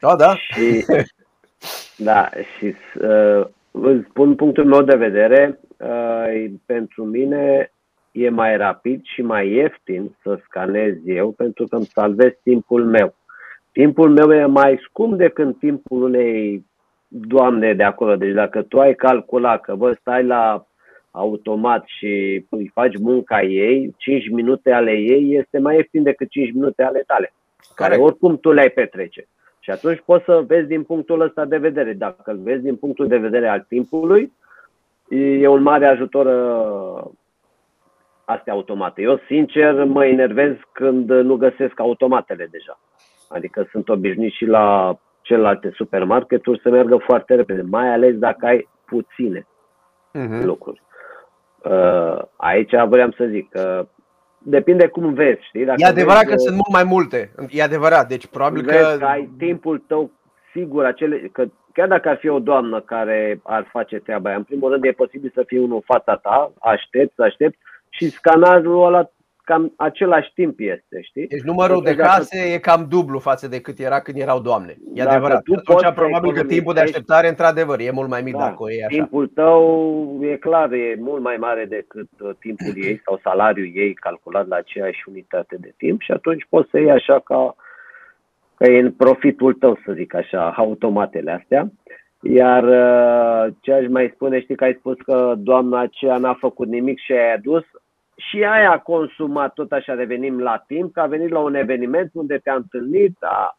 Da, 0.01 0.17
da. 0.17 0.35
Și, 0.35 0.87
da, 2.09 2.29
și 2.57 2.75
uh, 3.01 3.47
îți 3.71 4.07
spun 4.09 4.35
punctul 4.35 4.65
meu 4.65 4.83
de 4.83 4.97
vedere. 4.97 5.61
Uh, 5.77 6.51
pentru 6.67 7.05
mine 7.05 7.73
e 8.13 8.29
mai 8.29 8.57
rapid 8.57 9.05
și 9.05 9.23
mai 9.23 9.49
ieftin 9.49 10.17
să 10.23 10.39
scanez 10.45 10.95
eu 11.05 11.31
pentru 11.31 11.67
că 11.67 11.77
îmi 11.77 11.85
salvez 11.93 12.33
timpul 12.43 12.85
meu. 12.85 13.15
Timpul 13.73 14.11
meu 14.11 14.33
e 14.33 14.45
mai 14.45 14.81
scump 14.89 15.17
decât 15.17 15.59
timpul 15.59 16.03
unei 16.03 16.65
doamne 17.13 17.75
de 17.75 17.83
acolo. 17.83 18.17
Deci 18.17 18.33
dacă 18.33 18.63
tu 18.63 18.81
ai 18.81 18.95
calculat 18.95 19.61
că 19.61 19.75
bă, 19.75 19.93
stai 20.01 20.25
la 20.25 20.67
automat 21.11 21.85
și 21.87 22.45
îi 22.51 22.71
faci 22.75 22.99
munca 22.99 23.43
ei, 23.43 23.95
5 23.97 24.29
minute 24.31 24.73
ale 24.73 24.93
ei 24.93 25.37
este 25.37 25.59
mai 25.59 25.77
ieftin 25.77 26.03
decât 26.03 26.29
5 26.31 26.53
minute 26.53 26.83
ale 26.83 27.03
tale, 27.07 27.33
care 27.75 27.97
oricum 27.97 28.39
tu 28.39 28.53
le-ai 28.53 28.71
petrece. 28.71 29.27
Și 29.61 29.71
atunci 29.71 30.03
poți 30.05 30.25
să 30.25 30.45
vezi 30.47 30.67
din 30.67 30.83
punctul 30.83 31.21
ăsta 31.21 31.45
de 31.45 31.57
vedere. 31.57 31.93
Dacă 31.93 32.31
îl 32.31 32.39
vezi 32.43 32.63
din 32.63 32.77
punctul 32.77 33.07
de 33.09 33.17
vedere 33.17 33.49
al 33.49 33.65
timpului, 33.69 34.33
e 35.09 35.47
un 35.47 35.63
mare 35.63 35.87
ajutor 35.87 36.27
astea 38.25 38.53
automate. 38.53 39.03
Eu, 39.03 39.21
sincer, 39.27 39.85
mă 39.85 40.07
enervez 40.07 40.55
când 40.73 41.11
nu 41.11 41.37
găsesc 41.37 41.81
automatele 41.81 42.49
deja. 42.51 42.81
Adică 43.29 43.69
sunt 43.71 43.89
obișnuit 43.89 44.33
și 44.33 44.45
la 44.45 44.97
celelalte 45.23 45.73
supermarketuri 45.75 46.61
să 46.63 46.71
meargă 46.71 46.97
foarte 46.97 47.35
repede, 47.35 47.63
mai 47.63 47.93
ales 47.93 48.19
dacă 48.19 48.47
ai 48.47 48.69
puține 48.85 49.47
uh-huh. 50.19 50.45
lucruri. 50.45 50.83
Uh, 51.65 52.23
aici 52.37 52.75
vreau 52.89 53.11
să 53.11 53.25
zic 53.25 53.51
că 53.51 53.87
depinde 54.39 54.87
cum 54.87 55.13
vezi, 55.15 55.47
știi? 55.47 55.65
Dacă 55.65 55.81
e 55.83 55.87
adevărat 55.87 56.25
vezi, 56.25 56.31
că 56.31 56.37
sunt 56.37 56.55
mult 56.55 56.73
mai 56.73 56.85
multe, 56.85 57.33
e 57.51 57.63
adevărat, 57.63 58.09
deci 58.09 58.27
probabil 58.27 58.63
că... 58.63 58.97
că 58.99 59.05
ai 59.05 59.31
timpul 59.39 59.79
tău 59.87 60.11
sigur, 60.53 60.85
acele, 60.85 61.19
că 61.33 61.45
chiar 61.73 61.89
dacă 61.89 62.09
ar 62.09 62.17
fi 62.17 62.29
o 62.29 62.39
doamnă 62.39 62.81
care 62.81 63.41
ar 63.43 63.69
face 63.73 63.97
treaba 63.97 64.29
aia, 64.29 64.39
în 64.39 64.45
primul 64.45 64.71
rând 64.71 64.85
e 64.85 64.93
posibil 64.93 65.31
să 65.35 65.43
fie 65.47 65.61
unul 65.61 65.83
fața 65.85 66.17
ta, 66.17 66.53
aștept, 66.61 67.21
aștept 67.21 67.59
și 67.89 68.11
scanajul 68.11 68.85
ăla 68.85 69.11
cam 69.45 69.73
același 69.77 70.33
timp 70.35 70.55
este, 70.59 71.01
știi? 71.01 71.27
Deci 71.27 71.43
numărul 71.43 71.83
deci 71.83 71.95
de 71.95 72.03
case 72.03 72.39
dacă... 72.39 72.49
e 72.49 72.59
cam 72.59 72.87
dublu 72.89 73.19
față 73.19 73.49
de 73.49 73.61
cât 73.61 73.79
era 73.79 74.01
când 74.01 74.19
erau 74.19 74.41
doamne. 74.41 74.77
E 74.95 75.03
adevărat. 75.03 75.43
Tu 75.43 75.55
Atunci 75.55 75.95
probabil 75.95 76.33
că 76.33 76.45
timpul 76.45 76.75
de 76.75 76.81
așteptare, 76.81 77.29
într-adevăr, 77.29 77.81
e 77.81 77.91
mult 77.91 78.09
mai 78.09 78.23
mic 78.23 78.37
da, 78.37 78.39
dacă 78.39 78.65
e 78.71 78.85
așa. 78.85 78.97
Timpul 78.97 79.27
tău, 79.27 80.19
e 80.21 80.37
clar, 80.37 80.73
e 80.73 80.97
mult 81.01 81.23
mai 81.23 81.37
mare 81.37 81.65
decât 81.65 82.09
uh, 82.21 82.31
timpul 82.39 82.73
ei 82.75 83.01
sau 83.05 83.21
salariul 83.23 83.71
ei 83.75 83.95
calculat 83.95 84.47
la 84.49 84.57
aceeași 84.57 85.05
unitate 85.09 85.57
de 85.61 85.75
timp 85.77 86.01
și 86.01 86.13
atunci 86.13 86.47
poți 86.49 86.71
să 86.71 86.79
iei 86.79 86.91
așa 86.91 87.21
ca, 87.21 87.57
că 88.57 88.71
e 88.71 88.79
în 88.79 88.93
profitul 88.93 89.55
tău, 89.55 89.79
să 89.85 89.93
zic 89.93 90.15
așa, 90.15 90.51
automatele 90.57 91.31
astea. 91.31 91.73
Iar 92.21 92.63
uh, 92.65 93.55
ce 93.61 93.73
aș 93.73 93.87
mai 93.89 94.13
spune, 94.15 94.41
știi 94.41 94.57
că 94.57 94.65
ai 94.65 94.77
spus 94.79 94.97
că 95.05 95.35
doamna 95.37 95.81
aceea 95.81 96.19
n-a 96.19 96.35
făcut 96.35 96.69
nimic 96.69 96.99
și 96.99 97.13
ai 97.13 97.35
adus, 97.35 97.65
și 98.29 98.45
aia 98.45 98.71
a 98.71 98.79
consumat, 98.79 99.53
tot 99.53 99.73
așa 99.73 99.95
revenim 99.95 100.41
la 100.41 100.65
timp, 100.67 100.93
că 100.93 101.01
a 101.01 101.07
venit 101.07 101.31
la 101.31 101.39
un 101.39 101.55
eveniment 101.55 102.11
unde 102.15 102.39
te-a 102.39 102.55
întâlnit, 102.55 103.17
a, 103.21 103.57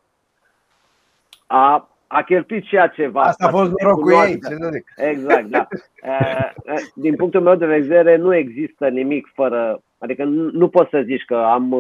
a, 1.48 1.90
a 2.08 2.22
cheltuit 2.22 2.64
și 2.64 2.76
ea 2.76 2.88
ceva. 2.88 3.22
Asta 3.22 3.48
a 3.48 3.50
fost 3.50 3.72
noroc 3.72 4.00
cu 4.00 4.12
ei, 4.12 4.40
ce 4.40 4.56
să 4.56 4.70
zic. 4.72 4.94
Exact, 4.96 5.46
da. 5.46 5.68
Din 6.96 7.16
punctul 7.16 7.42
meu 7.42 7.56
de 7.56 7.66
vedere, 7.66 8.16
nu 8.16 8.36
există 8.36 8.88
nimic 8.88 9.32
fără, 9.34 9.82
adică 9.98 10.24
nu, 10.24 10.50
nu 10.52 10.68
poți 10.68 10.90
să 10.90 11.02
zici 11.06 11.26
că 11.26 11.36
am, 11.36 11.74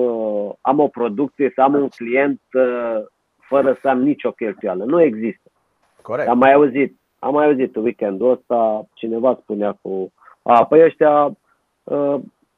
am 0.62 0.80
o 0.80 0.88
producție, 0.88 1.52
să 1.56 1.62
am 1.62 1.74
un 1.74 1.88
client 1.88 2.42
fără 3.40 3.78
să 3.82 3.88
am 3.88 4.02
nicio 4.02 4.32
cheltuială. 4.32 4.84
Nu 4.84 5.02
există. 5.02 5.52
Corect. 6.02 6.30
Am 6.30 6.38
mai 6.38 6.54
auzit, 6.54 6.98
am 7.20 7.34
mai 7.34 7.46
auzit 7.46 7.76
weekendul 7.76 8.32
ăsta, 8.32 8.88
cineva 8.94 9.40
spunea 9.42 9.78
cu, 9.82 10.12
a, 10.42 10.66
păi 10.66 10.84
ăștia 10.84 11.38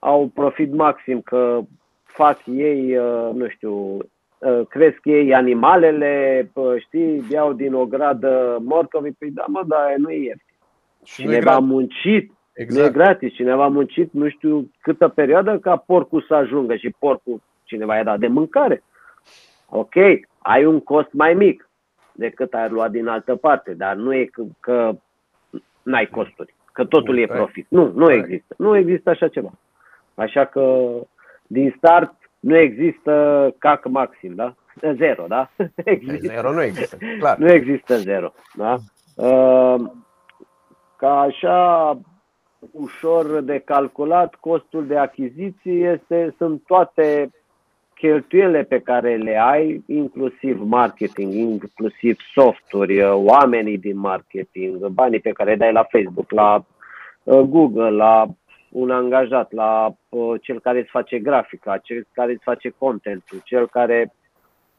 au 0.06 0.32
profit 0.34 0.74
maxim 0.74 1.22
că 1.22 1.62
fac 2.04 2.40
ei, 2.46 2.98
uh, 2.98 3.30
nu 3.34 3.48
știu, 3.48 3.98
uh, 4.38 4.62
cresc 4.70 5.00
ei 5.04 5.34
animalele, 5.34 6.52
știi, 6.80 7.24
iau 7.30 7.54
din 7.54 7.74
o 7.74 7.86
gradă 7.86 8.58
morcovi, 8.62 9.12
păi 9.12 9.32
da 9.32 9.46
mă, 9.48 9.64
dar 9.68 9.96
nu 9.98 10.10
e 10.10 10.16
ieftin. 10.16 10.56
Și 11.04 11.22
cineva 11.22 11.52
a 11.52 11.60
muncit, 11.60 12.32
exact. 12.54 12.80
nu 12.80 12.86
e 12.86 13.04
gratis, 13.04 13.34
cineva 13.34 13.64
a 13.64 13.68
muncit 13.68 14.14
nu 14.14 14.30
știu 14.30 14.72
câtă 14.82 15.08
perioadă 15.08 15.60
ca 15.60 15.76
porcul 15.76 16.26
să 16.28 16.34
ajungă 16.34 16.76
și 16.76 16.96
porcul 17.00 17.42
cineva 17.64 17.96
i-a 17.96 18.04
dat 18.04 18.20
de 18.20 18.28
mâncare. 18.28 18.84
Ok, 19.70 19.96
ai 20.38 20.66
un 20.66 20.80
cost 20.80 21.12
mai 21.12 21.34
mic 21.34 21.70
decât 22.12 22.54
ai 22.54 22.70
luat 22.70 22.92
din 22.92 23.08
altă 23.08 23.36
parte, 23.36 23.74
dar 23.74 23.96
nu 23.96 24.14
e 24.14 24.26
că, 24.26 24.44
că 24.60 24.92
n-ai 25.84 26.06
costuri, 26.06 26.56
că 26.72 26.86
totul 26.86 27.18
e 27.18 27.26
profit. 27.26 27.66
Nu, 27.70 27.92
nu 27.96 28.12
există. 28.12 28.56
Nu 28.58 28.78
există 28.78 29.10
așa 29.10 29.28
ceva. 29.28 29.52
Așa 30.16 30.46
că 30.46 30.88
din 31.48 31.74
start 31.78 32.14
nu 32.40 32.58
există 32.58 33.54
CAC 33.58 33.88
maxim, 33.88 34.36
da? 34.36 34.56
Zero, 34.96 35.26
da? 35.28 35.50
Există. 35.84 36.28
Zero 36.28 36.52
nu 36.52 36.62
există, 36.62 36.98
clar. 37.20 37.38
Nu 37.38 37.52
există 37.52 37.96
zero, 37.96 38.34
da? 38.54 38.76
Ehm, 39.18 40.06
ca 40.98 41.20
așa 41.20 42.00
ușor 42.72 43.42
de 43.42 43.60
calculat, 43.60 44.36
costul 44.36 44.88
de 44.88 44.98
achiziție 44.98 45.72
este, 45.72 46.36
sunt 46.38 46.62
toate 46.66 47.30
cheltuielile 47.94 48.64
pe 48.64 48.80
care 48.80 49.16
le 49.16 49.38
ai, 49.42 49.84
inclusiv 49.88 50.62
marketing, 50.62 51.34
inclusiv 51.34 52.18
softuri, 52.34 53.04
oamenii 53.04 53.78
din 53.78 53.98
marketing, 53.98 54.88
banii 54.88 55.20
pe 55.20 55.32
care 55.32 55.50
le 55.50 55.56
dai 55.56 55.72
la 55.72 55.84
Facebook, 55.84 56.32
la 56.32 56.66
uh, 57.24 57.40
Google, 57.40 57.90
la 57.90 58.26
un 58.76 58.92
angajat, 58.92 59.52
la 59.52 59.92
uh, 60.10 60.42
cel 60.42 60.60
care 60.60 60.80
îți 60.80 60.90
face 60.90 61.20
grafica, 61.20 61.78
cel 61.78 62.08
care 62.14 62.32
îți 62.32 62.44
face 62.44 62.74
contentul, 62.78 63.42
cel 63.44 63.68
care 63.68 64.14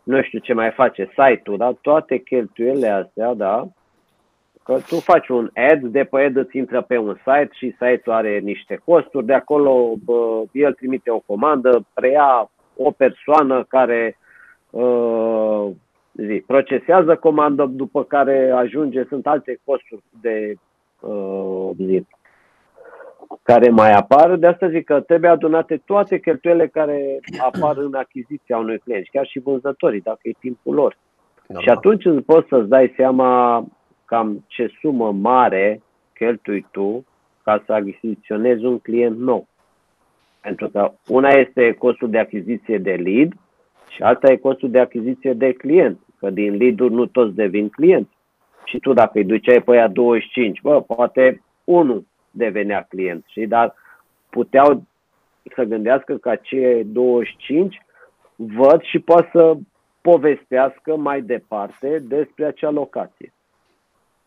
nu 0.03 0.23
știu 0.23 0.39
ce 0.39 0.53
mai 0.53 0.71
face, 0.71 1.11
site-ul, 1.11 1.57
da? 1.57 1.73
toate 1.81 2.19
cheltuielile 2.19 2.89
astea, 2.89 3.35
da? 3.35 3.69
Că 4.65 4.79
tu 4.89 4.97
faci 4.97 5.29
un 5.29 5.51
ad, 5.55 5.83
de 5.83 6.05
pe 6.05 6.23
ad 6.23 6.37
îți 6.37 6.57
intră 6.57 6.83
pe 6.83 6.97
un 6.97 7.15
site 7.15 7.51
și 7.53 7.71
site-ul 7.71 8.17
are 8.17 8.39
niște 8.39 8.81
costuri, 8.85 9.27
de 9.27 9.35
acolo 9.35 9.95
bă, 10.05 10.43
el 10.53 10.73
trimite 10.73 11.11
o 11.11 11.19
comandă, 11.19 11.87
preia 11.95 12.51
o 12.77 12.91
persoană 12.91 13.65
care 13.69 14.19
uh, 14.71 15.67
zi, 16.13 16.43
procesează 16.47 17.17
comandă, 17.17 17.65
după 17.65 18.05
care 18.05 18.51
ajunge, 18.51 19.05
sunt 19.05 19.27
alte 19.27 19.61
costuri 19.65 20.03
de 20.21 20.55
uh, 21.01 21.71
zi, 21.77 22.07
care 23.43 23.69
mai 23.69 23.93
apar. 23.93 24.37
De 24.37 24.47
asta 24.47 24.69
zic 24.69 24.85
că 24.85 25.01
trebuie 25.01 25.31
adunate 25.31 25.83
toate 25.85 26.19
cheltuielile 26.19 26.67
care 26.67 27.21
apar 27.39 27.77
în 27.77 27.95
achiziția 27.95 28.59
unui 28.59 28.79
client, 28.79 29.07
chiar 29.11 29.27
și 29.27 29.39
vânzătorii, 29.39 30.01
dacă 30.01 30.21
e 30.23 30.33
timpul 30.39 30.75
lor. 30.75 30.97
Normal. 31.47 31.63
Și 31.63 31.71
atunci 31.71 32.05
îți 32.05 32.25
poți 32.25 32.49
să-ți 32.49 32.69
dai 32.69 32.93
seama 32.97 33.65
cam 34.05 34.45
ce 34.47 34.71
sumă 34.81 35.13
mare 35.13 35.83
cheltui 36.15 36.67
tu 36.71 37.05
ca 37.43 37.63
să 37.67 37.73
achiziționezi 37.73 38.65
un 38.65 38.79
client 38.79 39.19
nou. 39.19 39.47
Pentru 40.41 40.69
că 40.69 40.93
una 41.09 41.29
este 41.29 41.73
costul 41.73 42.11
de 42.11 42.19
achiziție 42.19 42.79
de 42.79 42.93
lead 42.93 43.33
și 43.89 44.03
alta 44.03 44.33
e 44.33 44.37
costul 44.37 44.71
de 44.71 44.79
achiziție 44.79 45.33
de 45.33 45.53
client. 45.53 45.99
Că 46.19 46.31
din 46.31 46.57
lead-uri 46.57 46.95
nu 46.95 47.07
toți 47.07 47.35
devin 47.35 47.69
clienți. 47.69 48.11
Și 48.65 48.79
tu 48.79 48.93
dacă 48.93 49.19
îi 49.19 49.25
duceai 49.25 49.63
pe 49.63 49.71
aia 49.71 49.89
25, 49.89 50.61
bă, 50.61 50.81
poate 50.81 51.43
unul 51.65 52.07
devenea 52.37 52.87
client, 52.89 53.25
și 53.27 53.47
dar 53.47 53.75
puteau 54.31 54.83
să 55.55 55.63
gândească 55.63 56.15
că 56.15 56.35
cei 56.43 56.85
25 56.85 57.81
văd 58.35 58.83
și 58.83 58.99
pot 58.99 59.29
să 59.33 59.55
povestească 60.01 60.97
mai 60.97 61.21
departe 61.21 61.99
despre 61.99 62.45
acea 62.45 62.71
locație. 62.71 63.33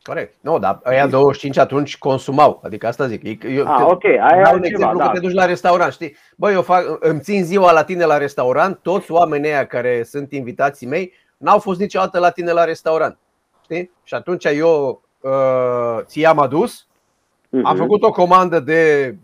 Corect. 0.01 0.34
Nu, 0.42 0.60
dar 0.60 0.80
aia 0.84 1.08
25 1.08 1.58
atunci 1.58 1.98
consumau. 1.98 2.62
Adică 2.63 2.88
asta 2.88 3.08
zic. 3.08 3.44
Eu, 3.44 3.68
ah, 3.68 3.86
ok. 3.86 4.04
Aia 4.04 4.51
un 4.54 4.63
exemplu 4.63 4.98
da. 4.98 5.06
că 5.06 5.13
te 5.13 5.20
duci 5.20 5.34
la 5.34 5.46
restaurant, 5.46 5.92
știi? 5.92 6.16
Băi, 6.36 6.54
eu 6.54 6.62
fac, 6.62 6.98
îmi 7.00 7.20
țin 7.20 7.44
ziua 7.44 7.72
la 7.72 7.84
tine 7.84 8.06
la 8.06 8.18
restaurant, 8.18 8.80
toți 8.82 9.12
oamenii 9.12 9.50
aia 9.50 9.66
care 9.66 10.04
sunt 10.04 10.32
invitații 10.32 10.88
mei 10.88 11.13
n-au 11.38 11.60
fost 11.60 11.80
niciodată 11.80 12.20
la 12.20 12.30
tine 12.30 12.51
la 12.51 12.63
restaurant. 12.63 13.18
Știi? 13.63 13.92
Și 14.04 14.13
atunci 14.13 14.46
eu 14.46 15.01
uh, 15.20 16.00
ți-am 16.04 16.39
adus, 16.39 16.88
Uh-huh. 17.50 17.63
Am 17.63 17.75
făcut 17.75 18.03
o 18.03 18.12
comandă 18.12 18.60
de 18.60 19.15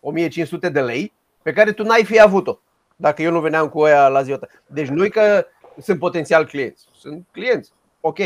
1500 0.00 0.66
uh, 0.66 0.72
de 0.72 0.80
lei 0.80 1.12
pe 1.42 1.52
care 1.52 1.72
tu 1.72 1.82
n-ai 1.82 2.04
fi 2.04 2.20
avut-o 2.20 2.58
dacă 3.00 3.22
eu 3.22 3.30
nu 3.30 3.40
veneam 3.40 3.68
cu 3.68 3.86
ea 3.86 4.08
la 4.08 4.22
ziua 4.22 4.38
ta. 4.38 4.46
Deci 4.66 4.88
nu 4.88 5.08
că 5.08 5.46
sunt 5.80 5.98
potențial 5.98 6.46
clienți, 6.46 6.88
sunt 6.92 7.26
clienți. 7.32 7.72
Ok. 8.00 8.18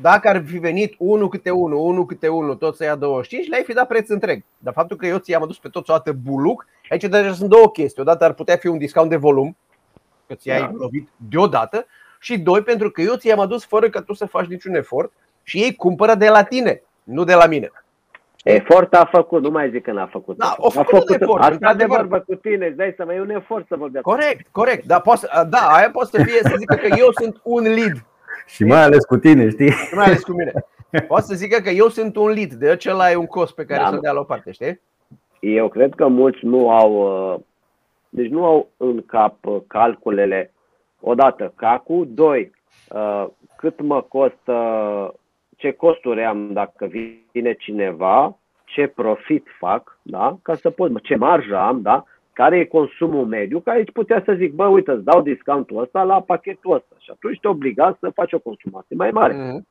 Dacă 0.00 0.28
ar 0.28 0.44
fi 0.46 0.58
venit 0.58 0.94
unul 0.98 1.28
câte 1.28 1.50
unul, 1.50 1.78
unul 1.78 2.06
câte 2.06 2.28
unul, 2.28 2.54
tot 2.54 2.76
să 2.76 2.84
ia 2.84 2.94
25, 2.94 3.48
le-ai 3.48 3.62
fi 3.62 3.72
dat 3.72 3.86
preț 3.86 4.08
întreg. 4.08 4.44
Dar 4.58 4.72
faptul 4.72 4.96
că 4.96 5.06
eu 5.06 5.18
ți-am 5.18 5.42
adus 5.42 5.58
pe 5.58 5.68
toți 5.68 5.90
o 5.90 5.94
dată 5.94 6.12
buluc, 6.12 6.66
aici 6.88 7.04
deja 7.04 7.32
sunt 7.32 7.48
două 7.48 7.70
chestii. 7.70 8.02
Odată 8.02 8.24
ar 8.24 8.32
putea 8.32 8.56
fi 8.56 8.66
un 8.66 8.78
discount 8.78 9.10
de 9.10 9.16
volum, 9.16 9.56
că 10.26 10.34
ți-ai 10.34 10.60
da. 10.60 10.70
lovit 10.74 11.08
deodată, 11.16 11.86
și 12.20 12.38
doi, 12.38 12.62
pentru 12.62 12.90
că 12.90 13.00
eu 13.00 13.14
ți-am 13.14 13.38
adus 13.38 13.64
fără 13.64 13.88
ca 13.88 14.02
tu 14.02 14.12
să 14.12 14.26
faci 14.26 14.46
niciun 14.46 14.74
efort 14.74 15.12
și 15.42 15.58
ei 15.58 15.74
cumpără 15.74 16.14
de 16.14 16.28
la 16.28 16.42
tine, 16.42 16.82
nu 17.02 17.24
de 17.24 17.34
la 17.34 17.46
mine. 17.46 17.70
Efort 18.44 18.94
a 18.94 19.08
făcut, 19.10 19.42
nu 19.42 19.50
mai 19.50 19.70
zic 19.70 19.82
că 19.82 19.92
n-a 19.92 20.06
făcut. 20.06 20.36
Da, 20.36 20.46
a 20.46 20.48
făcut, 20.48 20.76
a 20.76 20.84
făcut 20.84 21.20
efort. 21.20 21.42
Asta 21.42 21.74
de 21.74 21.84
vorbă 21.84 22.18
cu 22.18 22.34
tine, 22.34 22.66
îți 22.66 22.76
dai 22.76 22.92
seama, 22.96 23.14
e 23.14 23.20
un 23.20 23.30
efort 23.30 23.66
să 23.66 23.76
vorbească. 23.76 24.10
Corect, 24.10 24.46
corect. 24.50 24.84
Dar 24.86 25.00
poți, 25.00 25.26
da, 25.48 25.58
aia 25.58 25.90
poate 25.92 26.10
să 26.12 26.22
fie 26.22 26.38
să 26.42 26.54
zică 26.58 26.74
că 26.74 26.94
eu 26.98 27.08
sunt 27.12 27.40
un 27.42 27.62
lead. 27.62 28.04
Și 28.46 28.64
mai 28.64 28.82
ales 28.82 29.04
cu 29.04 29.16
tine, 29.16 29.48
știi? 29.48 29.70
Și 29.70 29.94
mai 29.94 30.04
ales 30.04 30.22
cu 30.22 30.32
mine. 30.32 30.52
Poți 31.06 31.26
să 31.26 31.34
zică 31.34 31.60
că 31.60 31.70
eu 31.70 31.88
sunt 31.88 32.16
un 32.16 32.28
lead, 32.28 32.52
de 32.52 32.70
acela 32.70 33.10
e 33.10 33.16
un 33.16 33.26
cost 33.26 33.54
pe 33.54 33.64
care 33.64 33.82
da, 33.82 33.88
să-l 33.88 33.98
dea 34.00 34.12
la 34.12 34.20
o 34.20 34.24
parte, 34.24 34.52
știi? 34.52 34.80
Eu 35.40 35.68
cred 35.68 35.94
că 35.94 36.06
mulți 36.06 36.38
nu 36.42 36.70
au, 36.70 36.92
uh, 37.32 37.40
deci 38.08 38.30
nu 38.30 38.44
au 38.44 38.68
în 38.76 39.02
cap 39.06 39.34
uh, 39.46 39.56
calculele, 39.66 40.52
odată 41.00 41.52
cacul, 41.56 42.08
doi, 42.10 42.52
uh, 42.88 43.26
cât 43.56 43.80
mă 43.80 44.02
costă 44.02 44.54
ce 45.64 45.72
costuri 45.72 46.24
am 46.24 46.52
dacă 46.52 46.86
vine 46.86 47.52
cineva, 47.52 48.38
ce 48.64 48.86
profit 48.86 49.46
fac, 49.58 49.98
da? 50.02 50.38
ca 50.42 50.54
să 50.54 50.70
pot, 50.70 51.02
ce 51.02 51.16
marjă 51.16 51.56
am, 51.56 51.80
da? 51.82 52.04
care 52.32 52.58
e 52.58 52.64
consumul 52.64 53.26
mediu, 53.26 53.60
care 53.60 53.76
aici 53.76 53.92
putea 53.92 54.22
să 54.24 54.32
zic, 54.32 54.52
bă, 54.52 54.66
uite, 54.66 54.90
îți 54.90 55.04
dau 55.04 55.22
discountul 55.22 55.80
ăsta 55.82 56.02
la 56.02 56.20
pachetul 56.20 56.72
ăsta 56.72 56.94
și 56.98 57.10
atunci 57.10 57.40
te 57.40 57.48
obliga 57.48 57.96
să 58.00 58.10
faci 58.10 58.32
o 58.32 58.38
consumație 58.38 58.96
mai 58.96 59.10
mare. 59.10 59.34
Mm-hmm. 59.34 59.62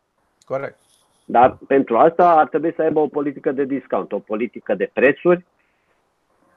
Corect. 0.45 0.77
Dar 1.25 1.57
pentru 1.67 1.97
asta 1.97 2.31
ar 2.31 2.47
trebui 2.47 2.73
să 2.73 2.81
aibă 2.81 2.99
o 2.99 3.07
politică 3.07 3.51
de 3.51 3.63
discount, 3.63 4.11
o 4.11 4.19
politică 4.19 4.75
de 4.75 4.89
prețuri, 4.93 5.45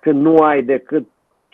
când 0.00 0.22
nu 0.22 0.36
ai 0.36 0.62
decât 0.62 1.06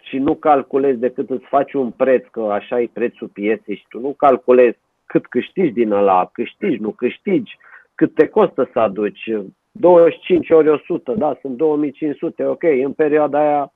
și 0.02 0.18
nu 0.18 0.34
calculezi 0.34 0.98
decât 0.98 1.30
îți 1.30 1.46
faci 1.46 1.72
un 1.72 1.90
preț, 1.90 2.26
că 2.30 2.40
așa 2.40 2.80
e 2.80 2.90
prețul 2.92 3.28
pieței 3.28 3.76
și 3.76 3.86
tu 3.88 4.00
nu 4.00 4.14
calculezi 4.16 4.78
cât 5.06 5.26
câștigi 5.26 5.72
din 5.72 5.92
ăla, 5.92 6.30
câștigi, 6.32 6.80
nu 6.80 6.90
câștigi, 6.90 7.58
cât 7.94 8.14
te 8.14 8.28
costă 8.28 8.70
să 8.72 8.78
aduci, 8.78 9.30
25 9.70 10.50
ori 10.50 10.68
100, 10.68 11.12
da, 11.12 11.38
sunt 11.40 11.56
2500, 11.56 12.44
ok, 12.44 12.62
în 12.62 12.92
perioada 12.92 13.38
aia 13.38 13.72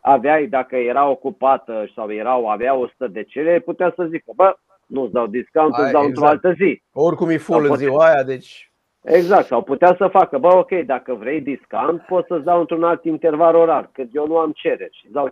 aveai, 0.00 0.46
dacă 0.46 0.76
era 0.76 1.08
ocupată 1.08 1.90
sau 1.94 2.12
erau, 2.12 2.48
avea 2.48 2.74
100 2.74 3.06
de 3.06 3.22
cele, 3.22 3.58
putea 3.58 3.92
să 3.96 4.06
zică, 4.10 4.32
bă, 4.34 4.56
nu-ți 4.86 5.12
dau 5.12 5.26
discount, 5.26 5.74
îți 5.76 5.92
dau 5.92 6.04
exact. 6.04 6.06
într-o 6.06 6.26
altă 6.26 6.52
zi. 6.52 6.82
Oricum 6.92 7.28
e 7.28 7.36
full 7.36 7.66
în 7.70 7.76
ziua 7.76 8.04
aia, 8.04 8.22
deci... 8.22 8.70
Exact, 9.02 9.46
sau 9.46 9.62
putea 9.62 9.94
să 9.98 10.06
facă, 10.06 10.38
bă, 10.38 10.54
ok, 10.54 10.70
dacă 10.70 11.14
vrei 11.14 11.40
discount, 11.40 12.00
pot 12.00 12.26
să-ți 12.26 12.44
dau 12.44 12.60
într-un 12.60 12.84
alt 12.84 13.04
interval 13.04 13.54
orar, 13.54 13.88
că 13.92 14.02
eu 14.12 14.26
nu 14.26 14.36
am 14.36 14.52
cereri 14.52 14.96
și 14.98 15.04
îți 15.04 15.14
dau 15.14 15.28
50%. 15.28 15.30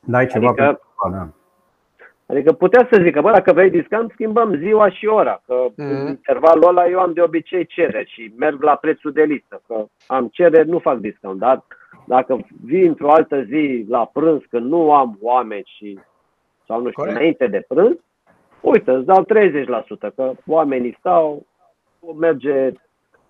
Dai 0.00 0.26
ceva 0.26 0.46
adică, 0.46 0.80
pe... 1.02 1.10
da. 1.10 1.28
Adică 2.26 2.52
putea 2.52 2.88
să 2.90 3.00
zică, 3.02 3.20
bă, 3.20 3.30
dacă 3.30 3.52
vrei 3.52 3.70
discount, 3.70 4.10
schimbăm 4.10 4.56
ziua 4.56 4.90
și 4.90 5.06
ora, 5.06 5.42
că 5.46 5.64
mm-hmm. 5.70 5.74
în 5.74 6.06
intervalul 6.06 6.68
ăla 6.68 6.88
eu 6.88 6.98
am 6.98 7.12
de 7.12 7.20
obicei 7.20 7.66
cereri 7.66 8.10
și 8.10 8.32
merg 8.36 8.62
la 8.62 8.74
prețul 8.74 9.12
de 9.12 9.22
listă, 9.22 9.62
că 9.66 9.84
am 10.06 10.28
cereri, 10.32 10.68
nu 10.68 10.78
fac 10.78 10.98
discount, 10.98 11.38
dar 11.38 11.64
dacă 12.06 12.46
vii 12.64 12.86
într-o 12.86 13.10
altă 13.10 13.42
zi 13.42 13.84
la 13.88 14.10
prânz, 14.12 14.42
când 14.50 14.66
nu 14.70 14.92
am 14.92 15.18
oameni 15.20 15.72
și, 15.76 15.98
sau 16.66 16.80
nu 16.82 16.90
știu, 16.90 17.02
Corect. 17.02 17.16
înainte 17.16 17.46
de 17.46 17.64
prânz, 17.68 17.96
uite, 18.60 18.90
îți 18.90 19.06
dau 19.06 19.24
30%, 19.24 20.14
că 20.14 20.32
oamenii 20.46 20.96
stau, 20.98 21.46
merge 22.18 22.72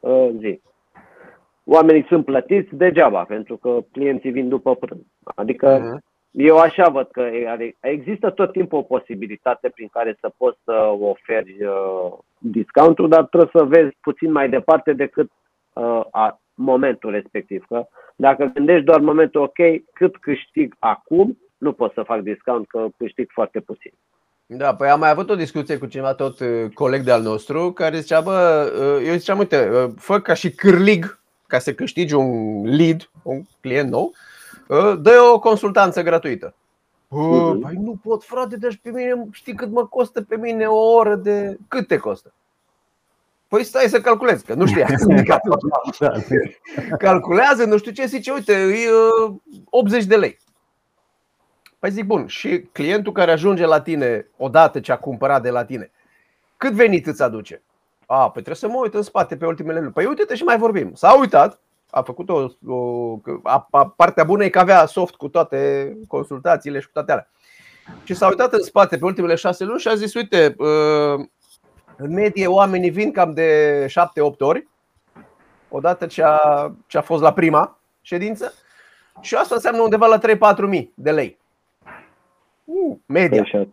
uh, 0.00 0.29
zi. 0.38 0.61
Oamenii 1.65 2.07
sunt 2.09 2.25
plătiți 2.25 2.75
degeaba, 2.75 3.25
pentru 3.25 3.57
că 3.57 3.79
clienții 3.93 4.31
vin 4.31 4.49
după 4.49 4.75
prânz. 4.75 5.03
Adică 5.35 5.79
uh-huh. 5.79 6.06
Eu 6.37 6.59
așa 6.59 6.88
văd 6.88 7.09
că 7.11 7.28
există 7.81 8.31
tot 8.31 8.52
timpul 8.52 8.78
o 8.78 8.83
posibilitate 8.83 9.69
prin 9.69 9.88
care 9.93 10.16
să 10.21 10.31
poți 10.37 10.59
să 10.64 10.73
oferi 11.00 11.57
uh, 11.64 12.12
discountul, 12.38 13.09
dar 13.09 13.25
trebuie 13.25 13.50
să 13.52 13.64
vezi 13.64 13.97
puțin 14.00 14.33
mai 14.33 14.49
departe 14.49 14.93
decât 14.93 15.31
uh, 15.73 16.00
a, 16.11 16.40
momentul 16.55 17.11
respectiv. 17.11 17.64
Că 17.69 17.87
dacă 18.16 18.50
gândești 18.55 18.85
doar 18.85 19.00
momentul, 19.00 19.43
ok, 19.43 19.83
cât 19.93 20.16
câștig 20.16 20.75
acum, 20.78 21.38
nu 21.59 21.73
pot 21.73 21.93
să 21.93 22.02
fac 22.02 22.21
discount, 22.21 22.66
că 22.66 22.87
câștig 22.99 23.31
foarte 23.33 23.61
puțin. 23.61 23.93
Da, 24.47 24.75
păi 24.75 24.88
am 24.88 24.99
mai 24.99 25.11
avut 25.11 25.31
o 25.31 25.35
discuție 25.35 25.78
cu 25.78 25.87
cineva, 25.87 26.14
tot 26.14 26.40
uh, 26.40 26.71
coleg 26.75 27.02
de-al 27.02 27.23
nostru, 27.23 27.73
care 27.73 27.99
zicea, 27.99 28.21
bă, 28.21 28.66
uh, 28.99 29.07
eu 29.09 29.14
ziceam, 29.14 29.38
uite, 29.38 29.69
uh, 29.69 29.90
fă 29.97 30.21
ca 30.21 30.35
și 30.35 30.50
cârlig, 30.50 31.19
ca 31.47 31.59
să 31.59 31.75
câștigi 31.75 32.14
un 32.14 32.62
lead, 32.76 33.11
un 33.23 33.43
client 33.61 33.90
nou, 33.90 34.12
dă 35.01 35.31
o 35.35 35.39
consultanță 35.39 36.03
gratuită. 36.03 36.55
Bă, 37.09 37.19
uh-huh. 37.19 37.61
păi 37.61 37.77
nu 37.81 37.99
pot, 38.03 38.25
frate, 38.25 38.57
deci 38.57 38.79
pe 38.83 38.91
mine, 38.91 39.27
știi 39.31 39.55
cât 39.55 39.71
mă 39.71 39.87
costă 39.87 40.23
pe 40.23 40.37
mine 40.37 40.67
o 40.67 40.93
oră 40.93 41.15
de... 41.15 41.57
Cât 41.69 41.87
te 41.87 41.97
costă? 41.97 42.33
Păi 43.49 43.65
stai 43.65 43.89
să 43.89 44.01
calculezi, 44.01 44.45
că 44.45 44.55
nu 44.55 44.67
știa 44.67 44.89
da. 45.99 46.13
Calculează, 46.99 47.65
nu 47.65 47.79
știu 47.79 47.93
ce, 47.93 48.07
zice, 48.07 48.33
uite, 48.33 48.53
e 48.53 48.89
80 49.71 50.05
de 50.05 50.17
lei. 50.17 50.39
Păi 51.79 51.91
zic, 51.91 52.05
bun, 52.05 52.27
și 52.27 52.61
clientul 52.73 53.13
care 53.13 53.31
ajunge 53.31 53.67
la 53.67 53.81
tine 53.81 54.27
odată 54.37 54.81
ce 54.81 54.93
a 54.93 54.99
cumpărat 54.99 55.43
de 55.43 55.51
la 55.51 55.65
tine, 55.65 55.91
cât 56.57 56.73
venit 56.73 57.07
îți 57.07 57.23
aduce? 57.23 57.63
A, 58.07 58.23
păi 58.23 58.43
trebuie 58.43 58.55
să 58.55 58.69
mă 58.69 58.81
uit 58.83 58.95
în 58.95 59.03
spate 59.03 59.37
pe 59.37 59.47
ultimele 59.47 59.81
luni. 59.81 59.93
Păi 59.93 60.05
uite-te 60.05 60.35
și 60.35 60.43
mai 60.43 60.59
vorbim. 60.59 60.95
S-a 60.95 61.19
uitat, 61.19 61.61
a 61.97 62.02
făcut 62.02 62.28
o, 62.28 62.47
o 62.67 63.19
a, 63.43 63.69
a, 63.71 63.89
partea 63.89 64.25
bună 64.25 64.45
e 64.45 64.49
că 64.49 64.59
avea 64.59 64.87
soft 64.87 65.15
cu 65.15 65.28
toate 65.28 65.93
consultațiile 66.09 66.80
și 66.80 66.87
cu 66.87 66.93
toate 66.93 67.13
alea. 67.13 67.28
Și 68.04 68.15
s-a 68.15 68.26
uitat 68.28 68.52
în 68.52 68.63
spate 68.63 68.97
pe 68.97 69.04
ultimele 69.04 69.35
șase 69.35 69.65
luni 69.65 69.80
și 69.80 69.89
a 69.89 69.95
zis, 69.95 70.15
uite, 70.15 70.54
uh, 70.59 71.26
în 71.97 72.13
medie 72.13 72.47
oamenii 72.47 72.91
vin 72.91 73.13
cam 73.13 73.32
de 73.32 73.87
7-8 73.89 74.39
ori, 74.39 74.69
odată 75.69 76.06
ce 76.06 76.23
a, 76.25 76.73
ce 76.87 76.99
a 76.99 77.00
fost 77.00 77.23
la 77.23 77.32
prima 77.32 77.78
ședință, 78.00 78.52
și 79.21 79.35
asta 79.35 79.54
înseamnă 79.54 79.80
undeva 79.80 80.06
la 80.06 80.19
3-4 80.54 80.56
mii 80.69 80.93
de 80.95 81.11
lei. 81.11 81.39
Uh, 82.65 82.97
media. 83.06 83.43
Păi, 83.50 83.69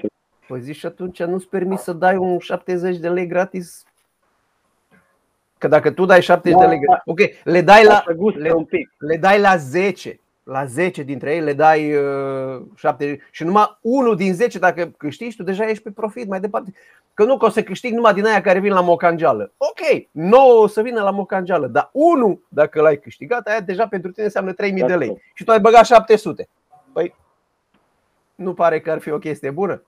păi 0.47 0.62
zici 0.62 0.75
și 0.75 0.86
atunci 0.86 1.23
nu-ți 1.23 1.47
permis 1.47 1.81
să 1.81 1.93
dai 1.93 2.15
un 2.15 2.39
70 2.39 2.97
de 2.97 3.09
lei 3.09 3.27
gratis? 3.27 3.83
Că 5.63 5.69
dacă 5.69 5.91
tu 5.91 6.06
dai 6.06 6.21
70 6.21 6.60
da, 6.60 6.65
de 6.65 6.69
lei 6.69 6.80
da. 6.88 7.02
ok, 7.06 7.19
le 7.43 7.62
dai 7.62 7.84
la, 7.86 8.04
le, 8.36 8.52
un 8.52 8.63
pic. 8.63 8.93
le 8.97 9.17
dai 9.17 9.39
la 9.39 9.56
10 9.58 10.19
la 10.43 10.65
10 10.65 11.04
dintre 11.04 11.34
ei 11.34 11.41
le 11.41 11.54
dai 11.54 11.95
uh, 11.95 12.62
7 12.76 13.19
și 13.32 13.43
numai 13.43 13.78
unul 13.82 14.15
din 14.15 14.34
10 14.34 14.60
dacă 14.60 14.93
câștigi, 14.97 15.36
tu 15.36 15.43
deja 15.43 15.69
ești 15.69 15.84
pe 15.84 15.91
profit 15.91 16.28
mai 16.28 16.39
departe. 16.39 16.73
Că 17.13 17.23
nu 17.23 17.38
că 17.38 17.45
o 17.45 17.49
să 17.49 17.63
câștigi 17.63 17.93
numai 17.93 18.13
din 18.13 18.26
aia 18.26 18.41
care 18.41 18.60
vin 18.60 18.73
la 18.73 18.82
mocangeală. 18.82 19.52
Ok, 19.58 20.08
9 20.12 20.54
o 20.54 20.67
să 20.67 20.82
vină 20.82 21.02
la 21.02 21.12
mocangeală, 21.12 21.67
dar 21.67 21.89
unul 21.91 22.45
dacă 22.47 22.82
l-ai 22.82 22.99
câștigat, 22.99 23.47
aia 23.47 23.60
deja 23.60 23.88
pentru 23.88 24.12
tine 24.12 24.26
înseamnă 24.26 24.54
3000 24.54 24.84
de 24.84 24.95
lei. 24.95 25.21
Și 25.34 25.43
tu 25.43 25.52
ai 25.52 25.60
băgat 25.60 25.86
700. 25.86 26.49
Păi 26.93 27.15
nu 28.36 28.54
pare 28.54 28.80
că 28.80 28.91
ar 28.91 28.99
fi 28.99 29.12
o 29.12 29.17
chestie 29.17 29.52
bună? 29.52 29.84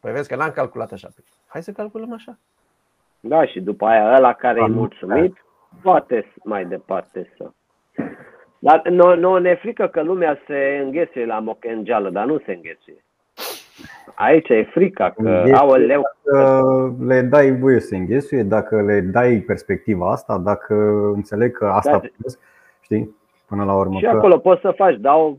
Păi 0.00 0.12
vezi 0.12 0.28
că 0.28 0.36
n-am 0.36 0.50
calculat 0.50 0.92
așa. 0.92 1.08
Hai 1.46 1.62
să 1.62 1.72
calculăm 1.72 2.12
așa. 2.12 2.38
Da, 3.20 3.46
și 3.46 3.60
după 3.60 3.86
aia 3.86 4.14
ăla 4.16 4.32
care 4.32 4.60
e 4.60 4.66
mulțumit, 4.66 5.44
poate 5.82 6.32
mai 6.44 6.64
departe 6.64 7.32
să... 7.36 7.50
Dar 8.58 8.88
nu, 8.88 9.14
nu 9.14 9.36
ne 9.36 9.54
frică 9.54 9.86
că 9.86 10.02
lumea 10.02 10.38
se 10.46 10.80
înghesuie 10.84 11.26
la 11.26 11.38
mocangeală, 11.38 12.10
dar 12.10 12.26
nu 12.26 12.38
se 12.38 12.52
înghesuie. 12.52 13.04
Aici 14.14 14.48
e 14.48 14.68
frica 14.70 15.10
că 15.10 15.44
au 15.54 15.74
leu. 15.74 16.02
le 17.06 17.20
dai 17.20 17.58
voie 17.58 17.80
să 17.80 17.94
înghesuie, 17.94 18.42
dacă 18.42 18.82
le 18.82 19.00
dai 19.00 19.36
perspectiva 19.46 20.10
asta, 20.10 20.38
dacă 20.38 20.74
înțeleg 21.14 21.56
că 21.56 21.66
asta 21.66 21.98
da. 21.98 22.32
știi, 22.80 23.16
până 23.48 23.64
la 23.64 23.74
urmă. 23.74 23.98
Și 23.98 24.04
că... 24.04 24.10
acolo 24.10 24.38
poți 24.38 24.60
să 24.60 24.70
faci, 24.76 24.96
dau 24.96 25.38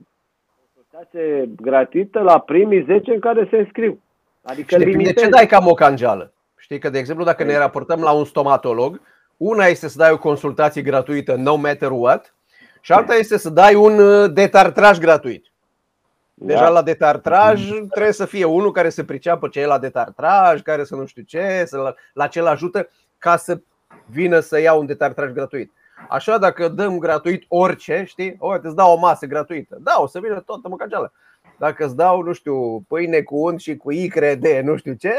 consultație 0.92 1.50
gratuită 1.62 2.20
la 2.20 2.40
primii 2.40 2.84
10 2.84 3.14
în 3.14 3.20
care 3.20 3.48
se 3.50 3.58
înscriu. 3.58 4.02
Adică 4.44 4.78
de 4.78 5.14
ce 5.14 5.30
dai 5.30 5.46
ca 5.46 5.60
mocangeală. 5.60 6.32
Știi 6.62 6.80
că, 6.80 6.90
de 6.90 7.00
exemplu, 7.00 7.24
dacă 7.24 7.44
ne 7.44 7.58
raportăm 7.58 8.02
la 8.02 8.12
un 8.12 8.26
stomatolog, 8.26 9.02
una 9.38 9.66
este 9.66 9.88
să 9.88 9.98
dai 9.98 10.12
o 10.12 10.18
consultație 10.18 10.82
gratuită 10.82 11.36
no 11.36 11.56
matter 11.56 11.92
what 11.92 12.36
și 12.82 12.92
alta 12.92 13.14
este 13.14 13.38
să 13.38 13.50
dai 13.50 13.76
un 13.76 14.00
uh, 14.00 14.32
detartraj 14.34 14.98
gratuit. 14.98 15.46
Deja 16.34 16.62
da. 16.62 16.70
la 16.70 16.82
detartraj 16.82 17.70
trebuie 17.90 18.14
să 18.14 18.26
fie 18.26 18.46
unul 18.46 18.72
care 18.72 18.90
să 18.90 19.04
priceapă 19.04 19.48
ce 19.48 19.60
e 19.60 19.66
la 19.66 19.80
detartraj, 19.80 20.62
care 20.62 20.84
să 20.84 20.96
nu 20.96 21.06
știu 21.06 21.22
ce, 21.22 21.64
să 21.68 21.78
la, 21.78 21.96
la 22.14 22.28
ce 22.28 22.42
ajută 22.42 22.90
ca 23.18 23.38
să 23.38 23.62
vină 24.06 24.40
să 24.40 24.60
ia 24.60 24.74
un 24.74 24.86
detartraj 24.86 25.32
gratuit. 25.32 25.72
Așa 26.10 26.38
dacă 26.38 26.68
dăm 26.68 26.98
gratuit 26.98 27.46
orice, 27.48 28.04
știi? 28.08 28.36
O, 28.40 28.56
îți 28.62 28.76
dau 28.76 28.94
o 28.94 29.00
masă 29.00 29.26
gratuită. 29.26 29.78
Da, 29.80 29.96
o 29.98 30.08
să 30.08 30.20
vină 30.20 30.40
toată 30.40 30.68
măcageală. 30.68 31.14
Dacă 31.66 31.86
îți 31.86 31.96
dau, 31.96 32.22
nu 32.22 32.34
știu, 32.34 32.82
pâine 32.88 33.22
cu 33.22 33.36
unt 33.36 33.60
și 33.60 33.78
cu 33.78 33.92
icre 33.92 34.36
de 34.36 34.62
nu 34.64 34.76
știu 34.76 34.94
ce, 34.94 35.14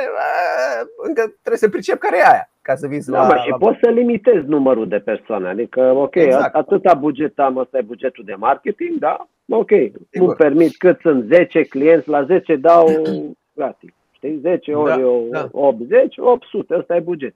încă 1.07 1.23
trebuie 1.23 1.57
să 1.65 1.69
pricep 1.69 1.99
care 1.99 2.17
e 2.17 2.31
aia 2.31 2.51
ca 2.63 2.75
să 2.75 2.87
vii 2.87 3.01
da, 3.07 3.29
la, 3.29 3.37
și 3.37 3.49
la... 3.49 3.57
poți 3.57 3.79
să 3.83 3.91
limitezi 3.91 4.47
numărul 4.47 4.89
de 4.89 4.99
persoane. 4.99 5.49
Adică, 5.49 5.81
ok, 5.81 6.15
exact. 6.15 6.55
atâta 6.55 6.95
buget 6.95 7.39
am, 7.39 7.57
ăsta 7.57 7.79
e 7.79 7.83
bugetul 7.83 8.25
de 8.25 8.35
marketing, 8.35 8.99
da? 8.99 9.29
Ok, 9.49 9.71
nu 10.11 10.27
permit 10.27 10.77
cât 10.77 11.01
sunt 11.01 11.25
10 11.25 11.63
clienți, 11.63 12.09
la 12.09 12.25
10 12.25 12.57
dau 12.57 12.87
gratis. 13.57 13.91
Știi? 14.13 14.39
10 14.43 14.75
ori 14.75 15.03
da, 15.31 15.39
da. 15.41 15.49
80, 15.53 16.19
800, 16.19 16.75
ăsta 16.79 16.97
e 16.97 17.01
buget. 17.01 17.35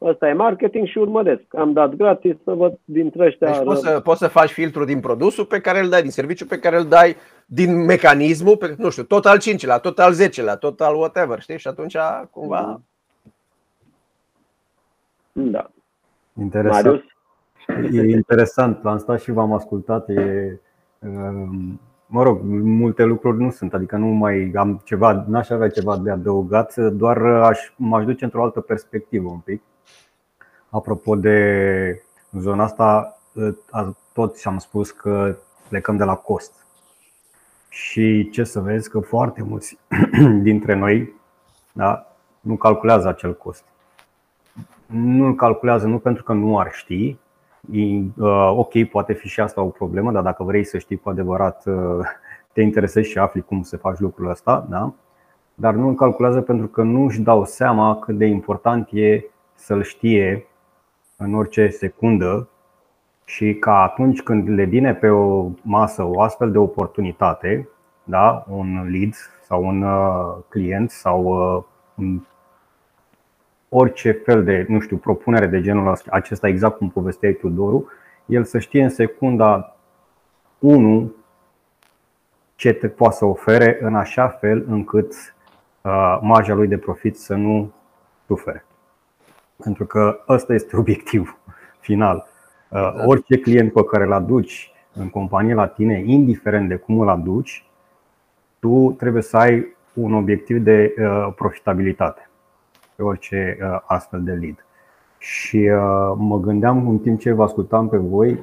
Ăsta 0.00 0.28
e 0.28 0.32
marketing 0.32 0.86
și 0.86 0.98
urmăresc. 0.98 1.42
Am 1.56 1.72
dat 1.72 1.94
gratis 1.94 2.34
să 2.44 2.52
văd 2.52 2.78
dintre 2.84 3.26
ăștia. 3.26 3.50
Deci 3.50 3.62
poți 3.64 3.82
să, 3.82 4.00
poți 4.00 4.18
să 4.18 4.28
faci 4.28 4.50
filtru 4.50 4.84
din 4.84 5.00
produsul 5.00 5.44
pe 5.44 5.60
care 5.60 5.80
îl 5.80 5.88
dai, 5.88 6.02
din 6.02 6.10
serviciu 6.10 6.46
pe 6.46 6.58
care 6.58 6.78
îl 6.78 6.84
dai, 6.84 7.16
din 7.46 7.84
mecanismul, 7.84 8.56
pe, 8.56 8.74
nu 8.78 8.90
știu, 8.90 9.02
tot 9.02 9.26
al 9.26 9.38
5-lea, 9.38 9.78
tot 9.78 9.98
al 9.98 10.14
10-lea, 10.14 10.56
tot 10.58 10.80
al 10.80 10.94
whatever, 10.94 11.40
știi? 11.40 11.58
Și 11.58 11.68
atunci 11.68 11.96
cumva... 12.30 12.80
Da. 15.32 15.70
Interesant. 16.40 16.84
Marius? 16.84 17.04
E 17.92 18.10
interesant, 18.10 18.86
am 18.86 18.98
stat 18.98 19.20
și 19.20 19.30
v-am 19.30 19.52
ascultat. 19.52 20.08
E, 20.08 20.58
um, 20.98 21.80
mă 22.06 22.22
rog, 22.22 22.40
multe 22.62 23.04
lucruri 23.04 23.42
nu 23.42 23.50
sunt, 23.50 23.74
adică 23.74 23.96
nu 23.96 24.06
mai 24.06 24.52
am 24.54 24.80
ceva, 24.84 25.24
n-aș 25.28 25.50
avea 25.50 25.68
ceva 25.68 25.96
de 25.96 26.10
adăugat, 26.10 26.76
doar 26.76 27.22
aș, 27.22 27.58
m-aș 27.76 28.04
duce 28.04 28.24
într-o 28.24 28.42
altă 28.42 28.60
perspectivă 28.60 29.28
un 29.28 29.38
pic. 29.38 29.62
Apropo 30.70 31.16
de 31.16 32.02
zona 32.32 32.64
asta, 32.64 33.18
toți 34.12 34.46
am 34.46 34.58
spus 34.58 34.90
că 34.90 35.36
plecăm 35.68 35.96
de 35.96 36.04
la 36.04 36.14
cost. 36.14 36.66
Și 37.68 38.30
ce 38.30 38.44
să 38.44 38.60
vezi 38.60 38.90
că 38.90 39.00
foarte 39.00 39.42
mulți 39.42 39.78
dintre 40.48 40.74
noi 40.74 41.12
da, 41.72 42.06
nu 42.40 42.56
calculează 42.56 43.08
acel 43.08 43.36
cost. 43.36 43.64
Nu 44.86 45.26
îl 45.26 45.34
calculează 45.34 45.86
nu 45.86 45.98
pentru 45.98 46.22
că 46.22 46.32
nu 46.32 46.58
ar 46.58 46.72
ști, 46.72 47.16
ok, 48.50 48.84
poate 48.90 49.12
fi 49.12 49.28
și 49.28 49.40
asta 49.40 49.60
o 49.60 49.68
problemă, 49.68 50.12
dar 50.12 50.22
dacă 50.22 50.42
vrei 50.42 50.64
să 50.64 50.78
știi 50.78 50.96
cu 50.96 51.08
adevărat, 51.08 51.64
te 52.52 52.62
interesezi 52.62 53.10
și 53.10 53.18
afli 53.18 53.40
cum 53.40 53.62
se 53.62 53.76
faci 53.76 53.98
lucrul 53.98 54.30
ăsta, 54.30 54.66
da? 54.68 54.92
dar 55.54 55.74
nu 55.74 55.88
îl 55.88 55.94
calculează 55.94 56.40
pentru 56.40 56.66
că 56.66 56.82
nu 56.82 57.04
își 57.04 57.20
dau 57.20 57.44
seama 57.44 57.98
cât 57.98 58.18
de 58.18 58.26
important 58.26 58.88
e 58.92 59.24
să-l 59.54 59.82
știe 59.82 60.47
în 61.20 61.34
orice 61.34 61.68
secundă 61.68 62.48
și 63.24 63.54
ca 63.54 63.82
atunci 63.82 64.22
când 64.22 64.48
le 64.48 64.64
vine 64.64 64.94
pe 64.94 65.08
o 65.08 65.50
masă 65.62 66.02
o 66.02 66.20
astfel 66.20 66.50
de 66.50 66.58
oportunitate, 66.58 67.68
da, 68.04 68.44
un 68.48 68.88
lead 68.90 69.14
sau 69.46 69.64
un 69.64 69.82
uh, 69.82 70.36
client 70.48 70.90
sau 70.90 71.24
uh, 71.24 71.64
un 71.94 72.20
orice 73.68 74.12
fel 74.12 74.44
de, 74.44 74.66
nu 74.68 74.80
știu, 74.80 74.96
propunere 74.96 75.46
de 75.46 75.60
genul 75.60 75.98
acesta, 76.10 76.48
exact 76.48 76.76
cum 76.76 76.90
povesteai 76.90 77.32
tu, 77.32 77.48
Doru, 77.48 77.88
el 78.26 78.44
să 78.44 78.58
știe 78.58 78.82
în 78.82 78.90
secunda 78.90 79.76
1 80.58 81.12
ce 82.54 82.72
te 82.72 82.88
poate 82.88 83.14
să 83.14 83.24
ofere 83.24 83.78
în 83.80 83.94
așa 83.94 84.28
fel 84.28 84.64
încât 84.68 85.12
uh, 85.82 86.18
marja 86.20 86.54
lui 86.54 86.68
de 86.68 86.78
profit 86.78 87.18
să 87.18 87.34
nu 87.34 87.72
sufere. 88.26 88.67
Pentru 89.62 89.86
că 89.86 90.20
ăsta 90.28 90.54
este 90.54 90.76
obiectivul 90.80 91.38
final. 91.80 92.26
Uh, 92.68 92.92
orice 93.06 93.38
client 93.38 93.72
pe 93.72 93.84
care 93.84 94.04
îl 94.04 94.12
aduci 94.12 94.72
în 94.94 95.08
companie 95.08 95.54
la 95.54 95.66
tine, 95.66 96.02
indiferent 96.06 96.68
de 96.68 96.76
cum 96.76 97.00
îl 97.00 97.08
aduci, 97.08 97.64
tu 98.58 98.94
trebuie 98.98 99.22
să 99.22 99.36
ai 99.36 99.76
un 99.92 100.14
obiectiv 100.14 100.58
de 100.58 100.94
uh, 100.98 101.32
profitabilitate 101.36 102.28
pe 102.96 103.02
orice 103.02 103.58
uh, 103.60 103.80
astfel 103.86 104.22
de 104.22 104.32
lead. 104.32 104.62
Și 105.18 105.68
mă 106.16 106.40
gândeam 106.40 106.88
în 106.88 106.98
timp 106.98 107.20
ce 107.20 107.32
vă 107.32 107.42
ascultam 107.42 107.88
pe 107.88 107.96
voi, 107.96 108.40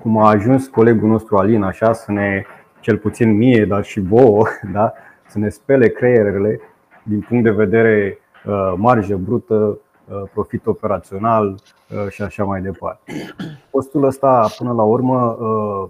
cum 0.00 0.18
a 0.18 0.28
ajuns 0.28 0.68
colegul 0.68 1.08
nostru 1.08 1.36
Alin 1.36 1.62
așa 1.62 1.92
să 1.92 2.12
ne, 2.12 2.44
cel 2.80 2.98
puțin 2.98 3.36
mie, 3.36 3.64
dar 3.64 3.84
și 3.84 4.00
vouă, 4.00 4.46
da, 4.72 4.92
să 5.26 5.38
ne 5.38 5.48
spele 5.48 5.88
creierele 5.88 6.60
din 7.02 7.20
punct 7.20 7.44
de 7.44 7.50
vedere 7.50 8.18
marjă 8.76 9.16
brută, 9.16 9.54
Uh, 9.54 9.78
profit 10.32 10.66
operațional 10.66 11.48
uh, 11.48 12.08
și 12.08 12.22
așa 12.22 12.44
mai 12.44 12.60
departe. 12.60 13.12
Postul 13.70 14.04
ăsta, 14.04 14.48
până 14.58 14.72
la 14.72 14.82
urmă, 14.82 15.36
uh, 15.40 15.88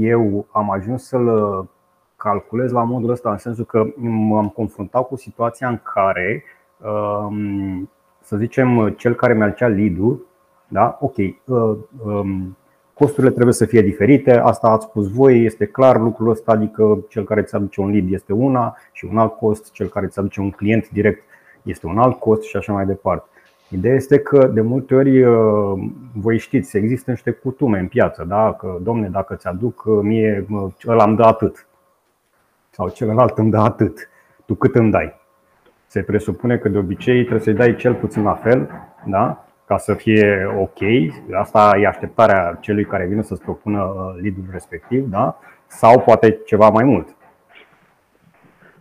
eu 0.00 0.46
am 0.50 0.70
ajuns 0.70 1.06
să-l 1.06 1.68
calculez 2.16 2.70
la 2.70 2.82
modul 2.82 3.10
ăsta, 3.10 3.30
în 3.30 3.38
sensul 3.38 3.64
că 3.64 3.84
m-am 3.96 4.48
confruntat 4.48 5.06
cu 5.06 5.16
situația 5.16 5.68
în 5.68 5.80
care, 5.94 6.44
um, 6.84 7.90
să 8.20 8.36
zicem, 8.36 8.88
cel 8.88 9.14
care 9.14 9.34
mi-a 9.34 9.50
cea 9.50 9.66
lead-ul, 9.66 10.26
da? 10.68 10.98
ok, 11.00 11.14
um, 11.44 12.56
costurile 12.94 13.32
trebuie 13.32 13.54
să 13.54 13.64
fie 13.64 13.82
diferite, 13.82 14.38
asta 14.38 14.68
ați 14.68 14.84
spus 14.84 15.10
voi, 15.10 15.44
este 15.44 15.66
clar 15.66 15.98
lucrul 15.98 16.30
ăsta, 16.30 16.52
adică 16.52 17.04
cel 17.08 17.24
care 17.24 17.40
îți 17.40 17.54
aduce 17.54 17.80
un 17.80 17.90
lead 17.90 18.12
este 18.12 18.32
una 18.32 18.76
și 18.92 19.04
un 19.04 19.18
alt 19.18 19.36
cost, 19.36 19.72
cel 19.72 19.88
care 19.88 20.06
îți 20.06 20.18
aduce 20.18 20.40
un 20.40 20.50
client 20.50 20.90
direct 20.90 21.22
este 21.62 21.86
un 21.86 21.98
alt 21.98 22.18
cost 22.18 22.42
și 22.42 22.56
așa 22.56 22.72
mai 22.72 22.86
departe. 22.86 23.28
Ideea 23.74 23.94
este 23.94 24.18
că 24.18 24.46
de 24.46 24.60
multe 24.60 24.94
ori 24.94 25.22
uh, 25.22 25.88
voi 26.12 26.38
știți, 26.38 26.76
există 26.76 27.10
niște 27.10 27.30
cutume 27.30 27.78
în 27.78 27.86
piață, 27.86 28.24
da? 28.28 28.52
că 28.52 28.78
domne, 28.82 29.08
dacă 29.08 29.34
ți 29.34 29.46
aduc 29.46 29.84
uh, 29.86 29.98
mie, 30.02 30.46
ăla 30.86 31.04
îmi 31.04 31.16
dă 31.16 31.22
atât 31.22 31.66
sau 32.70 32.88
celălalt 32.88 33.38
îmi 33.38 33.50
dă 33.50 33.58
atât, 33.58 34.08
tu 34.46 34.54
cât 34.54 34.74
îmi 34.74 34.90
dai? 34.90 35.14
Se 35.86 36.02
presupune 36.02 36.56
că 36.56 36.68
de 36.68 36.78
obicei 36.78 37.20
trebuie 37.20 37.40
să-i 37.40 37.54
dai 37.54 37.76
cel 37.76 37.94
puțin 37.94 38.22
la 38.22 38.34
fel, 38.34 38.70
da? 39.06 39.44
ca 39.66 39.78
să 39.78 39.94
fie 39.94 40.54
ok. 40.58 40.78
Asta 41.32 41.78
e 41.80 41.86
așteptarea 41.86 42.58
celui 42.60 42.84
care 42.84 43.06
vine 43.06 43.22
să-ți 43.22 43.42
propună 43.42 43.82
uh, 43.82 44.22
lead 44.22 44.34
respectiv, 44.50 45.08
da? 45.10 45.38
sau 45.66 46.00
poate 46.00 46.40
ceva 46.44 46.68
mai 46.68 46.84
mult. 46.84 47.16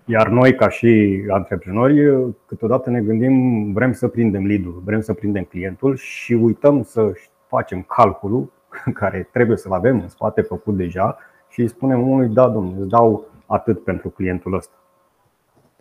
Iar 0.05 0.27
noi, 0.27 0.55
ca 0.55 0.69
și 0.69 1.23
antreprenori, 1.29 2.33
câteodată 2.45 2.89
ne 2.89 3.01
gândim, 3.01 3.71
vrem 3.73 3.93
să 3.93 4.07
prindem 4.07 4.45
lead-ul, 4.45 4.81
vrem 4.85 5.01
să 5.01 5.13
prindem 5.13 5.43
clientul 5.43 5.95
și 5.95 6.33
uităm 6.33 6.83
să 6.83 7.11
facem 7.47 7.81
calculul 7.81 8.51
care 8.99 9.29
trebuie 9.31 9.57
să-l 9.57 9.71
avem 9.71 9.99
în 9.99 10.07
spate 10.07 10.41
făcut 10.41 10.77
deja 10.77 11.17
și 11.49 11.59
îi 11.59 11.67
spunem 11.67 12.01
omului, 12.01 12.27
da, 12.27 12.49
domnule, 12.49 12.79
îți 12.79 12.89
dau 12.89 13.25
atât 13.45 13.83
pentru 13.83 14.09
clientul 14.09 14.53
ăsta. 14.53 14.73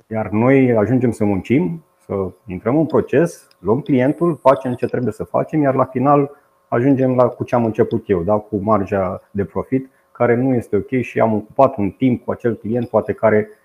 Iar 0.07 0.29
noi 0.29 0.77
ajungem 0.77 1.11
să 1.11 1.25
muncim, 1.25 1.85
să 1.99 2.15
intrăm 2.47 2.79
în 2.79 2.87
proces, 2.87 3.49
luăm 3.59 3.81
clientul, 3.81 4.37
facem 4.37 4.75
ce 4.75 4.87
trebuie 4.87 5.13
să 5.13 5.25
facem, 5.25 5.63
iar 5.63 5.75
la 5.75 5.85
final 5.85 6.31
ajungem 6.69 7.15
la 7.15 7.29
cu 7.29 7.45
ce 7.45 7.55
am 7.55 7.65
început 7.65 8.09
eu, 8.09 8.23
da? 8.23 8.35
cu 8.35 8.57
marja 8.57 9.21
de 9.31 9.45
profit, 9.45 9.91
care 10.13 10.37
nu 10.37 10.55
este 10.55 10.77
ok 10.77 11.01
și 11.01 11.21
am 11.21 11.35
ocupat 11.35 11.77
un 11.77 11.91
timp 11.91 12.25
cu 12.25 12.31
acel 12.31 12.55
client, 12.55 12.89
poate 12.89 13.13
care 13.13 13.49
Uh, 13.49 13.61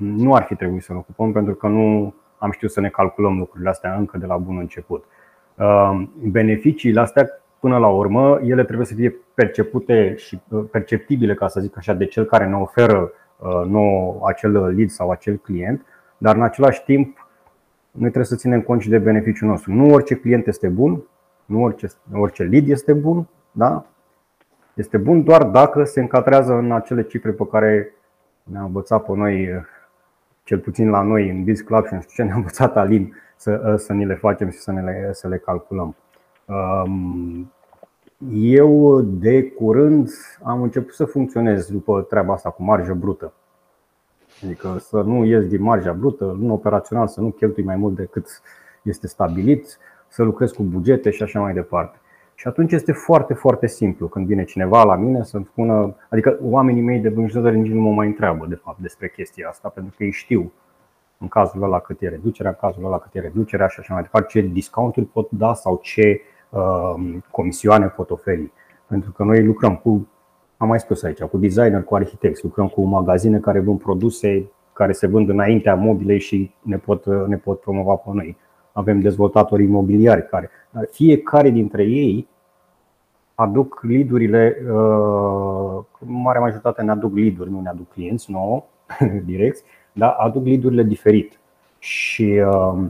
nu 0.00 0.34
ar 0.34 0.42
fi 0.42 0.54
trebuit 0.54 0.82
să 0.82 0.92
ne 0.92 0.98
ocupăm 0.98 1.32
pentru 1.32 1.54
că 1.54 1.66
nu 1.66 2.14
am 2.38 2.50
știut 2.50 2.70
să 2.70 2.80
ne 2.80 2.88
calculăm 2.88 3.38
lucrurile 3.38 3.68
astea 3.68 3.94
încă 3.94 4.18
de 4.18 4.26
la 4.26 4.36
bun 4.36 4.58
început. 4.58 5.04
Uh, 5.54 6.02
beneficiile 6.22 7.00
astea, 7.00 7.28
până 7.60 7.78
la 7.78 7.88
urmă, 7.88 8.40
ele 8.42 8.64
trebuie 8.64 8.86
să 8.86 8.94
fie 8.94 9.16
percepute 9.34 10.14
și 10.16 10.40
uh, 10.48 10.64
perceptibile, 10.70 11.34
ca 11.34 11.48
să 11.48 11.60
zic 11.60 11.76
așa, 11.76 11.92
de 11.92 12.04
cel 12.04 12.24
care 12.24 12.46
ne 12.46 12.56
oferă 12.56 13.10
nou 13.68 14.22
acel 14.24 14.74
lead 14.74 14.88
sau 14.88 15.10
acel 15.10 15.36
client, 15.36 15.86
dar 16.18 16.34
în 16.34 16.42
același 16.42 16.84
timp 16.84 17.26
noi 17.90 18.10
trebuie 18.10 18.24
să 18.24 18.36
ținem 18.36 18.60
cont 18.60 18.80
și 18.80 18.88
de 18.88 18.98
beneficiul 18.98 19.48
nostru. 19.48 19.72
Nu 19.72 19.92
orice 19.92 20.14
client 20.14 20.46
este 20.46 20.68
bun, 20.68 21.02
nu 21.44 21.62
orice, 21.62 21.86
orice 22.12 22.42
lead 22.42 22.68
este 22.68 22.92
bun, 22.92 23.28
da? 23.52 23.84
Este 24.74 24.96
bun 24.96 25.24
doar 25.24 25.42
dacă 25.42 25.84
se 25.84 26.00
încadrează 26.00 26.52
în 26.52 26.72
acele 26.72 27.02
cifre 27.02 27.30
pe 27.30 27.46
care 27.50 27.94
ne-a 28.50 28.62
învățat 28.62 29.04
pe 29.04 29.12
noi, 29.12 29.48
cel 30.42 30.58
puțin 30.58 30.90
la 30.90 31.02
noi 31.02 31.30
în 31.30 31.44
Biz 31.44 31.60
Club 31.60 31.86
și 31.86 31.94
nu 31.94 32.00
știu 32.00 32.14
ce, 32.14 32.22
ne-a 32.22 32.34
învățat 32.34 32.76
Alin 32.76 33.14
să, 33.36 33.74
să 33.78 33.92
ni 33.92 34.06
le 34.06 34.14
facem 34.14 34.50
și 34.50 34.58
să, 34.58 34.72
ne 34.72 34.82
le, 34.82 35.10
să 35.12 35.28
le 35.28 35.38
calculăm. 35.38 35.96
Um, 36.44 37.52
eu 38.32 39.00
de 39.00 39.42
curând 39.42 40.10
am 40.42 40.62
început 40.62 40.94
să 40.94 41.04
funcționez 41.04 41.70
după 41.70 42.02
treaba 42.02 42.32
asta 42.32 42.50
cu 42.50 42.62
marjă 42.62 42.94
brută. 42.94 43.32
Adică 44.44 44.76
să 44.78 45.00
nu 45.00 45.24
ies 45.24 45.46
din 45.46 45.62
marja 45.62 45.92
brută, 45.92 46.36
în 46.40 46.50
operațional 46.50 47.08
să 47.08 47.20
nu 47.20 47.30
cheltui 47.30 47.64
mai 47.64 47.76
mult 47.76 47.94
decât 47.94 48.42
este 48.82 49.06
stabilit, 49.06 49.78
să 50.08 50.22
lucrez 50.22 50.50
cu 50.50 50.62
bugete 50.62 51.10
și 51.10 51.22
așa 51.22 51.40
mai 51.40 51.54
departe. 51.54 51.98
Și 52.38 52.48
atunci 52.48 52.72
este 52.72 52.92
foarte, 52.92 53.34
foarte 53.34 53.66
simplu 53.66 54.08
când 54.08 54.26
vine 54.26 54.44
cineva 54.44 54.84
la 54.84 54.96
mine 54.96 55.22
să-mi 55.22 55.44
spună, 55.44 55.96
adică 56.10 56.38
oamenii 56.42 56.82
mei 56.82 56.98
de 56.98 57.08
vânzători 57.08 57.56
nici 57.56 57.72
nu 57.72 57.80
mă 57.80 57.92
mai 57.92 58.06
întreabă 58.06 58.46
de 58.48 58.54
fapt 58.54 58.78
despre 58.78 59.08
chestia 59.08 59.48
asta, 59.48 59.68
pentru 59.68 59.94
că 59.96 60.04
ei 60.04 60.10
știu 60.10 60.52
în 61.18 61.28
cazul 61.28 61.62
ăla 61.62 61.78
cât 61.78 62.02
e 62.02 62.08
reducerea, 62.08 62.50
în 62.50 62.56
cazul 62.60 62.84
ăla 62.84 62.98
cât 62.98 63.14
e 63.14 63.20
reducerea 63.20 63.66
și 63.66 63.80
așa 63.80 63.94
mai 63.94 64.02
departe, 64.02 64.28
ce 64.38 64.46
discounturi 64.46 65.06
pot 65.06 65.30
da 65.30 65.54
sau 65.54 65.78
ce 65.82 66.20
uh, 66.50 66.94
comisioane 67.30 67.86
pot 67.86 68.10
oferi. 68.10 68.52
Pentru 68.86 69.12
că 69.12 69.22
noi 69.22 69.44
lucrăm 69.44 69.76
cu, 69.76 70.08
am 70.56 70.68
mai 70.68 70.80
spus 70.80 71.02
aici, 71.02 71.22
cu 71.22 71.38
designer, 71.38 71.82
cu 71.82 71.94
arhitecți, 71.94 72.44
lucrăm 72.44 72.68
cu 72.68 72.82
magazine 72.82 73.38
care 73.38 73.60
vând 73.60 73.78
produse 73.78 74.50
care 74.72 74.92
se 74.92 75.06
vând 75.06 75.28
înaintea 75.28 75.74
mobilei 75.74 76.18
și 76.18 76.54
ne 76.62 76.76
pot, 76.76 77.06
ne 77.26 77.36
pot 77.36 77.60
promova 77.60 77.94
pe 77.94 78.10
noi 78.12 78.36
avem 78.76 79.00
dezvoltatori 79.00 79.62
imobiliari 79.62 80.28
care, 80.28 80.50
dar 80.70 80.88
fiecare 80.90 81.50
dintre 81.50 81.82
ei 81.82 82.28
aduc 83.34 83.80
leadurile, 83.82 84.56
uh, 84.60 85.84
marea 85.98 86.40
majoritate 86.40 86.82
ne 86.82 86.90
aduc 86.90 87.14
lead 87.14 87.36
nu 87.36 87.60
ne 87.60 87.68
aduc 87.68 87.92
clienți 87.92 88.30
nouă, 88.30 88.64
direct, 89.30 89.64
dar 89.92 90.10
aduc 90.18 90.46
leadurile 90.46 90.82
diferit. 90.82 91.38
Și 91.78 92.42
uh, 92.46 92.84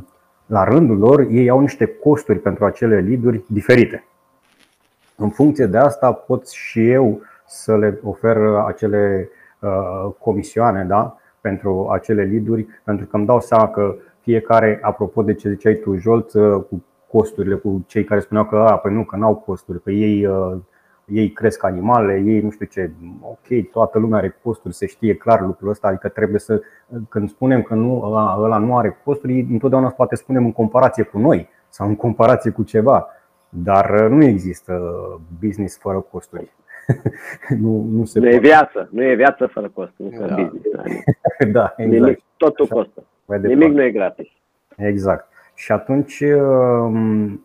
la 0.47 0.65
rândul 0.65 0.99
lor, 0.99 1.21
ei 1.21 1.49
au 1.49 1.61
niște 1.61 1.87
costuri 1.87 2.39
pentru 2.39 2.65
acele 2.65 3.01
lead 3.01 3.45
diferite. 3.47 4.05
În 5.17 5.31
funcție 5.31 5.67
de 5.67 5.79
asta 5.79 6.13
pot 6.13 6.49
și 6.49 6.91
eu 6.91 7.21
să 7.47 7.77
le 7.77 8.01
ofer 8.03 8.37
acele 8.67 9.29
uh, 9.61 10.13
comisioane 10.19 10.85
da? 10.85 11.17
pentru 11.41 11.89
acele 11.93 12.23
lead 12.23 12.67
pentru 12.85 13.07
că 13.07 13.17
îmi 13.17 13.27
dau 13.27 13.41
seama 13.41 13.69
că 13.69 13.95
fiecare, 14.27 14.79
apropo 14.83 15.23
de 15.23 15.35
ce 15.35 15.49
ziceai 15.49 15.75
tu, 15.75 15.97
Jolt, 15.97 16.33
uh, 16.33 16.63
cu 16.69 16.85
costurile, 17.11 17.55
cu 17.55 17.85
cei 17.87 18.05
care 18.05 18.21
spuneau 18.21 18.47
că, 18.47 18.57
a, 18.57 18.77
păi 18.77 18.93
nu, 18.93 19.05
că 19.05 19.17
n-au 19.17 19.35
costuri, 19.35 19.83
că 19.83 19.91
ei, 19.91 20.27
uh, 20.27 20.57
ei 21.07 21.31
cresc 21.31 21.65
animale, 21.65 22.23
ei 22.27 22.41
nu 22.41 22.51
știu 22.51 22.67
ce. 22.67 22.91
Ok, 23.21 23.71
toată 23.71 23.99
lumea 23.99 24.19
are 24.19 24.39
costuri, 24.43 24.75
se 24.75 24.87
știe 24.87 25.15
clar 25.15 25.41
lucrul 25.41 25.71
ăsta, 25.71 25.89
adică 25.89 26.09
trebuie 26.09 26.39
să, 26.39 26.61
când 27.09 27.29
spunem 27.29 27.63
că 27.63 27.75
nu, 27.75 28.03
ăla, 28.05 28.37
ăla 28.41 28.59
nu 28.59 28.77
are 28.77 29.01
costuri, 29.05 29.47
întotdeauna 29.51 29.89
poate 29.89 30.17
spunem 30.17 30.45
în 30.45 30.53
comparație 30.53 31.03
cu 31.03 31.19
noi 31.19 31.49
sau 31.69 31.89
în 31.89 31.97
comparație 31.97 32.51
cu 32.51 32.63
ceva, 32.63 33.07
dar 33.49 33.91
uh, 33.91 34.11
nu 34.11 34.25
există 34.25 34.83
business 35.41 35.79
fără 35.79 36.01
costuri. 36.01 36.53
nu, 37.63 37.87
nu, 37.91 38.05
se 38.05 38.19
nu 38.19 38.29
e 38.29 38.39
viață, 38.39 38.89
nu 38.91 39.05
e 39.05 39.15
viață 39.15 39.47
fără 39.47 39.69
cost, 39.69 39.93
nu 39.97 40.27
da. 40.27 40.35
business. 40.35 40.67
da, 41.53 41.75
exact. 41.77 41.79
Nimic, 41.79 42.23
totul 42.37 42.65
Așa. 42.65 42.75
costă. 42.75 43.05
Nimic 43.27 43.73
nu 43.73 43.83
e 43.83 43.91
gratis. 43.91 44.29
Exact. 44.77 45.29
Și 45.55 45.73
atunci, 45.73 46.21
um, 46.21 47.45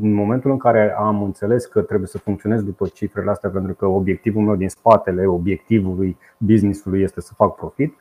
în 0.00 0.12
momentul 0.12 0.50
în 0.50 0.58
care 0.58 0.94
am 0.98 1.22
înțeles 1.22 1.66
că 1.66 1.82
trebuie 1.82 2.08
să 2.08 2.18
funcționez 2.18 2.62
după 2.62 2.86
cifrele 2.86 3.30
astea, 3.30 3.50
pentru 3.50 3.74
că 3.74 3.86
obiectivul 3.86 4.42
meu 4.42 4.56
din 4.56 4.68
spatele 4.68 5.26
obiectivului 5.26 6.16
businessului 6.36 7.02
este 7.02 7.20
să 7.20 7.34
fac 7.34 7.54
profit, 7.54 7.94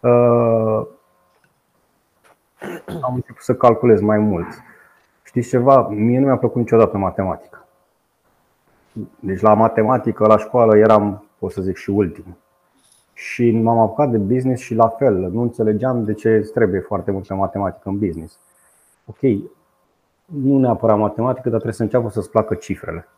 uh, 0.00 0.86
am 3.02 3.14
început 3.14 3.42
să 3.42 3.54
calculez 3.54 4.00
mai 4.00 4.18
mult. 4.18 4.46
Știți 5.22 5.48
ceva? 5.48 5.88
Mie 5.88 6.18
nu 6.18 6.26
mi-a 6.26 6.36
plăcut 6.36 6.60
niciodată 6.60 6.96
matematica. 6.96 7.66
Deci 9.20 9.40
la 9.40 9.54
matematică, 9.54 10.26
la 10.26 10.38
școală, 10.38 10.76
eram, 10.76 11.24
pot 11.38 11.50
să 11.50 11.62
zic, 11.62 11.76
și 11.76 11.90
ultim. 11.90 12.36
Și 13.12 13.50
m-am 13.50 13.78
apucat 13.78 14.10
de 14.10 14.16
business 14.16 14.62
și 14.62 14.74
la 14.74 14.88
fel. 14.88 15.14
Nu 15.14 15.42
înțelegeam 15.42 16.04
de 16.04 16.14
ce 16.14 16.50
trebuie 16.54 16.80
foarte 16.80 17.10
multă 17.10 17.34
matematică 17.34 17.88
în 17.88 17.98
business. 17.98 18.38
Ok, 19.04 19.20
nu 20.24 20.58
neapărat 20.58 20.98
matematică, 20.98 21.48
dar 21.48 21.60
trebuie 21.60 21.72
să 21.72 21.82
înceapă 21.82 22.08
să-ți 22.08 22.30
placă 22.30 22.54
cifrele. 22.54 23.08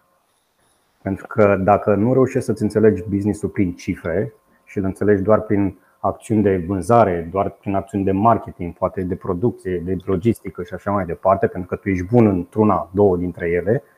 Pentru 1.02 1.26
că 1.26 1.56
dacă 1.64 1.94
nu 1.94 2.12
reușești 2.12 2.46
să-ți 2.46 2.62
înțelegi 2.62 3.04
businessul 3.08 3.48
prin 3.48 3.74
cifre 3.74 4.34
și 4.64 4.78
îl 4.78 4.84
înțelegi 4.84 5.22
doar 5.22 5.40
prin 5.40 5.78
acțiuni 5.98 6.42
de 6.42 6.64
vânzare, 6.66 7.28
doar 7.30 7.50
prin 7.50 7.74
acțiuni 7.74 8.04
de 8.04 8.12
marketing, 8.12 8.74
poate 8.74 9.02
de 9.02 9.14
producție, 9.14 9.78
de 9.78 9.96
logistică 10.04 10.62
și 10.62 10.74
așa 10.74 10.90
mai 10.90 11.04
departe, 11.04 11.46
pentru 11.46 11.68
că 11.68 11.76
tu 11.76 11.88
ești 11.88 12.04
bun 12.04 12.26
într-una, 12.26 12.90
două 12.92 13.16
dintre 13.16 13.48
ele, 13.48 13.78
mm-hmm. 13.78 13.91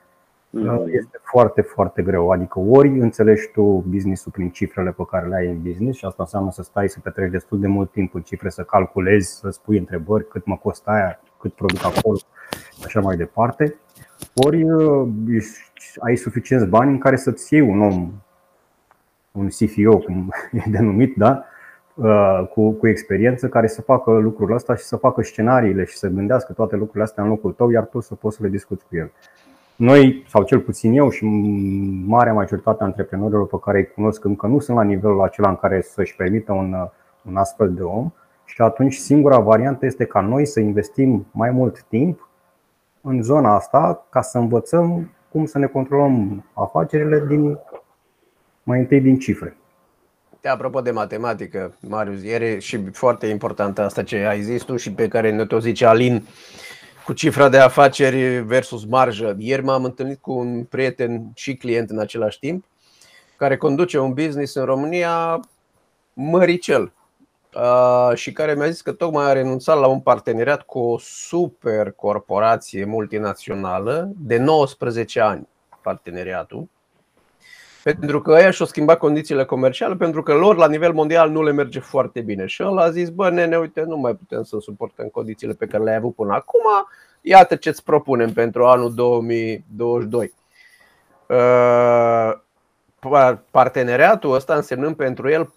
Este 0.86 1.18
foarte, 1.22 1.60
foarte 1.60 2.02
greu. 2.02 2.30
Adică 2.30 2.58
ori 2.58 2.88
înțelegi 2.88 3.48
tu 3.52 3.62
businessul 3.88 4.32
prin 4.32 4.50
cifrele 4.50 4.90
pe 4.90 5.02
care 5.10 5.26
le 5.26 5.36
ai 5.36 5.46
în 5.46 5.62
business 5.62 5.98
și 5.98 6.04
asta 6.04 6.22
înseamnă 6.22 6.50
să 6.50 6.62
stai 6.62 6.88
să 6.88 7.00
petreci 7.00 7.30
destul 7.30 7.60
de 7.60 7.66
mult 7.66 7.90
timp 7.90 8.14
în 8.14 8.20
cifre, 8.20 8.48
să 8.48 8.62
calculezi, 8.62 9.38
să 9.38 9.50
spui 9.50 9.78
întrebări 9.78 10.28
cât 10.28 10.44
mă 10.46 10.56
costă 10.56 10.90
aia, 10.90 11.20
cât 11.40 11.52
produc 11.52 11.84
acolo, 11.84 12.18
așa 12.84 13.00
mai 13.00 13.16
departe. 13.16 13.74
Ori 14.34 14.62
uh, 14.62 15.08
ai 15.98 16.16
suficienți 16.16 16.66
bani 16.66 16.90
în 16.90 16.98
care 16.98 17.16
să-ți 17.16 17.54
iei 17.54 17.62
un 17.62 17.80
om, 17.80 18.12
un 19.32 19.48
CFO, 19.48 19.98
cum 19.98 20.32
e 20.52 20.70
denumit, 20.70 21.16
da? 21.16 21.44
Uh, 21.94 22.48
cu, 22.52 22.70
cu 22.70 22.88
experiență 22.88 23.48
care 23.48 23.66
să 23.66 23.82
facă 23.82 24.10
lucrul 24.10 24.52
ăsta 24.52 24.74
și 24.74 24.82
să 24.82 24.96
facă 24.96 25.22
scenariile 25.22 25.84
și 25.84 25.96
să 25.96 26.08
gândească 26.08 26.52
toate 26.52 26.76
lucrurile 26.76 27.02
astea 27.02 27.22
în 27.22 27.28
locul 27.28 27.52
tău, 27.52 27.70
iar 27.70 27.84
tu 27.84 28.00
să 28.00 28.14
poți 28.14 28.36
să 28.36 28.42
le 28.42 28.48
discuți 28.48 28.84
cu 28.88 28.96
el. 28.96 29.12
Noi, 29.76 30.24
sau 30.28 30.42
cel 30.42 30.60
puțin 30.60 30.92
eu 30.92 31.10
și 31.10 31.24
marea 32.06 32.32
majoritate 32.32 32.82
a 32.82 32.86
antreprenorilor 32.86 33.46
pe 33.46 33.56
care 33.64 33.78
îi 33.78 33.92
cunosc 33.94 34.24
încă 34.24 34.46
nu 34.46 34.58
sunt 34.58 34.76
la 34.76 34.82
nivelul 34.82 35.22
acela 35.22 35.48
în 35.48 35.56
care 35.56 35.80
să-și 35.80 36.16
permită 36.16 36.52
un, 36.52 36.74
un 37.22 37.36
astfel 37.36 37.74
de 37.74 37.82
om 37.82 38.12
și 38.44 38.62
atunci 38.62 38.94
singura 38.94 39.38
variantă 39.38 39.86
este 39.86 40.04
ca 40.04 40.20
noi 40.20 40.46
să 40.46 40.60
investim 40.60 41.26
mai 41.30 41.50
mult 41.50 41.82
timp 41.82 42.28
în 43.00 43.22
zona 43.22 43.54
asta 43.54 44.06
ca 44.10 44.20
să 44.20 44.38
învățăm 44.38 45.10
cum 45.28 45.44
să 45.44 45.58
ne 45.58 45.66
controlăm 45.66 46.44
afacerile 46.52 47.24
din, 47.28 47.58
mai 48.62 48.78
întâi 48.78 49.00
din 49.00 49.18
cifre. 49.18 49.56
De 50.40 50.48
apropo 50.48 50.80
de 50.80 50.90
matematică, 50.90 51.74
Marius, 51.88 52.22
e 52.22 52.58
și 52.58 52.90
foarte 52.92 53.26
importantă 53.26 53.82
asta 53.82 54.02
ce 54.02 54.16
ai 54.16 54.40
zis 54.40 54.62
tu 54.62 54.76
și 54.76 54.92
pe 54.92 55.08
care 55.08 55.30
ne 55.30 55.46
tot 55.46 55.62
zice 55.62 55.86
Alin 55.86 56.26
cu 57.04 57.12
cifra 57.12 57.48
de 57.48 57.58
afaceri 57.58 58.38
versus 58.38 58.84
marjă. 58.84 59.36
Ieri 59.38 59.62
m-am 59.62 59.84
întâlnit 59.84 60.20
cu 60.20 60.32
un 60.32 60.64
prieten 60.64 61.30
și 61.34 61.56
client 61.56 61.90
în 61.90 61.98
același 61.98 62.38
timp 62.38 62.64
care 63.36 63.56
conduce 63.56 63.98
un 63.98 64.12
business 64.12 64.54
în 64.54 64.64
România 64.64 65.40
măricel 66.12 66.92
și 68.14 68.32
care 68.32 68.54
mi-a 68.54 68.68
zis 68.68 68.80
că 68.80 68.92
tocmai 68.92 69.24
a 69.24 69.32
renunțat 69.32 69.78
la 69.78 69.86
un 69.86 70.00
parteneriat 70.00 70.62
cu 70.62 70.78
o 70.78 70.98
super 70.98 71.90
corporație 71.90 72.84
multinațională 72.84 74.12
de 74.16 74.36
19 74.36 75.20
ani 75.20 75.48
parteneriatul 75.82 76.68
pentru 77.84 78.20
că 78.20 78.30
ăia 78.30 78.50
și-au 78.50 78.68
schimbat 78.68 78.98
condițiile 78.98 79.44
comerciale 79.44 79.94
pentru 79.94 80.22
că 80.22 80.34
lor 80.34 80.56
la 80.56 80.68
nivel 80.68 80.92
mondial 80.92 81.30
nu 81.30 81.42
le 81.42 81.52
merge 81.52 81.80
foarte 81.80 82.20
bine. 82.20 82.46
Și 82.46 82.62
ăla 82.62 82.82
a 82.82 82.90
zis, 82.90 83.08
bă, 83.08 83.30
nene, 83.30 83.58
uite, 83.58 83.82
nu 83.82 83.96
mai 83.96 84.14
putem 84.14 84.42
să 84.42 84.56
suportăm 84.60 85.08
condițiile 85.08 85.52
pe 85.52 85.66
care 85.66 85.82
le-ai 85.82 85.96
avut 85.96 86.14
până 86.14 86.34
acum, 86.34 86.62
iată 87.20 87.56
ce-ți 87.56 87.84
propunem 87.84 88.32
pentru 88.32 88.64
anul 88.64 88.94
2022. 88.94 90.32
Uh, 91.28 92.32
parteneriatul 93.50 94.34
ăsta 94.34 94.54
însemnând 94.54 94.96
pentru 94.96 95.30
el 95.30 95.52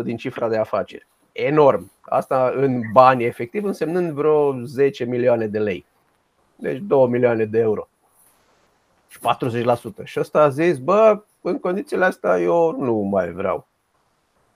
40% 0.00 0.02
din 0.02 0.16
cifra 0.16 0.48
de 0.48 0.56
afaceri. 0.56 1.06
Enorm. 1.32 1.90
Asta 2.00 2.52
în 2.56 2.80
bani 2.92 3.24
efectiv 3.24 3.64
însemnând 3.64 4.10
vreo 4.10 4.64
10 4.64 5.04
milioane 5.04 5.46
de 5.46 5.58
lei. 5.58 5.84
Deci 6.56 6.78
2 6.78 7.06
milioane 7.06 7.44
de 7.44 7.58
euro. 7.58 7.88
Și 9.08 9.18
40%. 10.02 10.04
Și 10.04 10.20
ăsta 10.20 10.42
a 10.42 10.48
zis, 10.48 10.78
bă, 10.78 11.22
în 11.40 11.58
condițiile 11.58 12.04
astea 12.04 12.38
eu 12.38 12.76
nu 12.78 12.94
mai 12.94 13.32
vreau. 13.32 13.66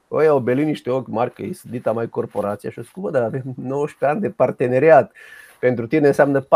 Păi 0.09 0.27
au 0.27 0.39
belit 0.39 0.67
niște 0.67 0.91
ochi 0.91 1.09
mari 1.09 1.33
că 1.33 1.43
e 1.43 1.51
dita 1.63 1.93
mai 1.93 2.09
corporația 2.09 2.71
și 2.71 2.79
o 2.79 2.83
scubă, 2.83 3.11
dar 3.11 3.23
avem 3.23 3.43
19 3.63 4.05
ani 4.05 4.21
de 4.21 4.31
parteneriat. 4.31 5.13
Pentru 5.59 5.87
tine 5.87 6.07
înseamnă 6.07 6.43
40% 6.43 6.47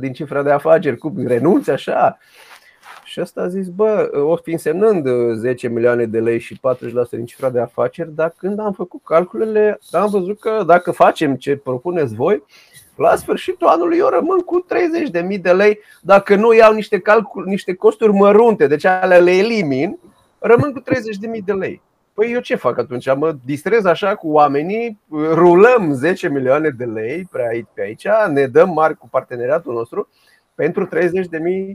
din 0.00 0.12
cifra 0.12 0.42
de 0.42 0.50
afaceri, 0.50 0.96
cum 0.96 1.26
renunți 1.26 1.70
așa? 1.70 2.18
Și 3.04 3.20
ăsta 3.20 3.40
a 3.40 3.48
zis, 3.48 3.68
bă, 3.68 4.10
o 4.24 4.36
fi 4.36 4.52
însemnând 4.52 5.08
10 5.34 5.68
milioane 5.68 6.06
de 6.06 6.20
lei 6.20 6.38
și 6.38 6.60
40% 6.60 6.60
din 7.10 7.24
cifra 7.24 7.50
de 7.50 7.60
afaceri, 7.60 8.14
dar 8.14 8.34
când 8.36 8.58
am 8.58 8.72
făcut 8.72 9.00
calculele, 9.04 9.78
am 9.90 10.10
văzut 10.10 10.40
că 10.40 10.62
dacă 10.66 10.90
facem 10.90 11.36
ce 11.36 11.56
propuneți 11.56 12.14
voi, 12.14 12.42
la 13.02 13.16
sfârșitul 13.16 13.66
anului 13.66 13.98
eu 13.98 14.08
rămân 14.08 14.38
cu 14.38 14.66
30.000 15.32 15.40
de 15.40 15.52
lei 15.52 15.78
dacă 16.00 16.34
nu 16.34 16.52
iau 16.52 16.72
niște, 16.72 16.98
calcul, 16.98 17.44
niște 17.44 17.74
costuri 17.74 18.12
mărunte, 18.12 18.66
deci 18.66 18.84
alea 18.84 19.18
le 19.18 19.30
elimin, 19.30 19.98
rămân 20.38 20.72
cu 20.72 20.80
30.000 20.80 21.44
de 21.44 21.52
lei. 21.52 21.82
Păi 22.14 22.32
eu 22.32 22.40
ce 22.40 22.54
fac 22.54 22.78
atunci? 22.78 23.14
Mă 23.16 23.36
distrez 23.44 23.84
așa 23.84 24.14
cu 24.14 24.28
oamenii, 24.28 25.00
rulăm 25.10 25.92
10 25.92 26.28
milioane 26.28 26.68
de 26.68 26.84
lei 26.84 27.28
pe 27.74 27.82
aici, 27.82 28.06
ne 28.32 28.46
dăm 28.46 28.72
mari 28.72 28.96
cu 28.96 29.08
parteneriatul 29.08 29.74
nostru 29.74 30.08
pentru 30.54 30.88
30.000 30.96 31.00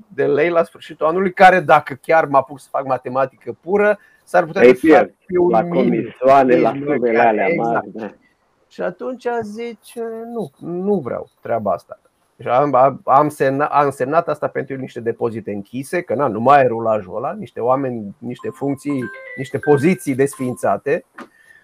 de 0.08 0.26
lei 0.26 0.50
la 0.50 0.64
sfârșitul 0.64 1.06
anului, 1.06 1.34
care 1.34 1.60
dacă 1.60 1.98
chiar 2.02 2.26
mă 2.26 2.38
apuc 2.38 2.60
să 2.60 2.68
fac 2.72 2.86
matematică 2.86 3.58
pură, 3.62 4.00
s-ar 4.24 4.46
putea 4.46 4.64
să 4.64 4.88
fac 4.88 5.10
un 5.40 5.50
la 5.50 5.64
comisioane, 5.64 6.56
la 6.60 6.72
sumele 6.72 7.20
alea 7.20 7.48
exact. 7.48 7.74
mari. 7.74 7.90
Da. 7.94 8.14
Și 8.68 8.82
atunci 8.82 9.28
zice, 9.42 10.04
nu, 10.34 10.52
nu 10.60 11.00
vreau 11.00 11.30
treaba 11.42 11.72
asta. 11.72 12.00
Și 12.42 12.48
am, 12.48 13.02
am, 13.06 13.30
semnat, 13.30 13.72
am 13.72 13.90
semnat 13.90 14.28
asta 14.28 14.48
pentru 14.48 14.76
niște 14.76 15.00
depozite 15.00 15.52
închise, 15.52 16.02
că 16.02 16.16
na, 16.16 16.28
nu 16.28 16.40
mai 16.40 16.64
e 16.64 16.68
rulajul 16.68 17.16
ăla, 17.16 17.34
niște 17.34 17.60
oameni, 17.60 18.16
niște 18.18 18.50
funcții, 18.50 19.04
niște 19.38 19.58
poziții 19.58 20.16
desființate, 20.16 21.06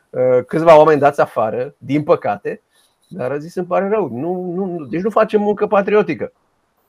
uh, 0.10 0.46
câțiva 0.48 0.78
oameni 0.78 1.00
dați 1.00 1.22
afară, 1.22 1.76
din 1.78 2.04
păcate, 2.04 2.62
dar 3.08 3.32
a 3.32 3.38
zis 3.38 3.56
îmi 3.56 3.68
pare 3.68 3.88
rău, 3.88 4.10
nu, 4.12 4.52
nu, 4.56 4.86
deci 4.86 5.02
nu 5.02 5.10
facem 5.10 5.42
muncă 5.42 5.68
patriotică. 5.68 6.32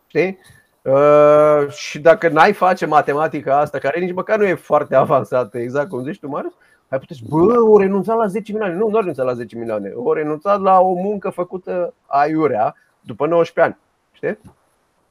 Știi? 0.06 0.38
Uh, 0.82 1.68
și 1.68 2.00
dacă 2.00 2.28
n-ai 2.28 2.52
face 2.52 2.86
matematica 2.86 3.58
asta, 3.58 3.78
care 3.78 4.00
nici 4.00 4.14
măcar 4.14 4.38
nu 4.38 4.44
e 4.44 4.54
foarte 4.54 4.94
avansată, 4.94 5.58
exact 5.58 5.88
cum 5.88 6.02
zici 6.02 6.20
tu, 6.20 6.28
Marius, 6.28 6.54
ai 6.94 7.00
putea 7.00 7.16
zice, 7.18 7.28
bă, 7.28 7.60
o 7.60 7.78
renunțat 7.78 8.16
la 8.16 8.26
10 8.26 8.52
milioane. 8.52 8.74
Nu, 8.74 8.88
nu 8.88 8.96
a 8.96 8.98
renunțat 8.98 9.26
la 9.26 9.32
10 9.32 9.56
milioane. 9.56 9.92
O 9.94 10.12
renunțat 10.12 10.60
la 10.60 10.80
o 10.80 10.92
muncă 10.92 11.30
făcută 11.30 11.94
aiurea 12.06 12.74
după 13.00 13.26
19 13.26 13.60
ani. 13.60 13.82
Știi? 14.12 14.38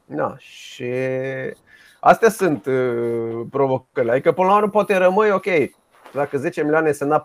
Da, 0.06 0.36
și 0.38 0.92
astea 2.00 2.30
sunt 2.30 2.66
uh, 2.66 3.46
provocările. 3.50 4.12
Adică 4.12 4.32
până 4.32 4.48
la 4.48 4.56
urmă 4.56 4.70
poate 4.70 4.98
rămâi, 4.98 5.32
ok, 5.32 5.46
dacă 6.14 6.38
10 6.38 6.62
milioane 6.62 6.88
însemna 6.88 7.24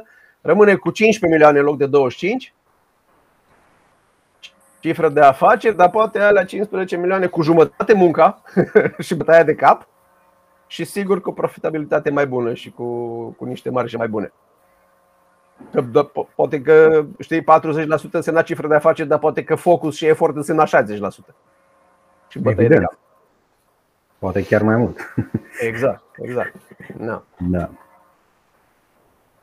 40%, 0.00 0.02
rămâne 0.40 0.74
cu 0.74 0.90
15 0.90 1.26
milioane 1.26 1.58
în 1.58 1.64
loc 1.64 1.76
de 1.76 1.86
25 1.86 2.54
cifră 4.80 5.08
de 5.08 5.20
afaceri, 5.20 5.76
dar 5.76 5.90
poate 5.90 6.18
alea 6.18 6.44
15 6.44 6.96
milioane 6.96 7.26
cu 7.26 7.42
jumătate 7.42 7.92
munca 7.92 8.42
și 8.98 9.14
bătaia 9.14 9.42
de 9.42 9.54
cap 9.54 9.88
și 10.66 10.84
sigur 10.84 11.20
cu 11.20 11.32
profitabilitate 11.32 12.10
mai 12.10 12.26
bună 12.26 12.54
și 12.54 12.70
cu, 12.70 12.84
cu 13.30 13.44
niște 13.44 13.70
marje 13.70 13.96
mai 13.96 14.08
bune. 14.08 14.32
Că, 15.72 15.80
da, 15.80 16.10
poate 16.34 16.62
că, 16.62 17.04
știi, 17.18 17.42
40% 17.42 17.44
însemna 18.10 18.42
cifră 18.42 18.68
de 18.68 18.74
afaceri, 18.74 19.08
dar 19.08 19.18
poate 19.18 19.44
că 19.44 19.54
focus 19.54 19.96
și 19.96 20.06
efort 20.06 20.36
însemna 20.36 20.64
60%. 20.64 20.68
Și 22.28 22.40
Evident. 22.44 22.98
Poate 24.18 24.44
chiar 24.44 24.62
mai 24.62 24.76
mult. 24.76 25.14
Exact, 25.60 26.02
exact. 26.22 26.54
Da. 26.96 27.22
Da. 27.36 27.70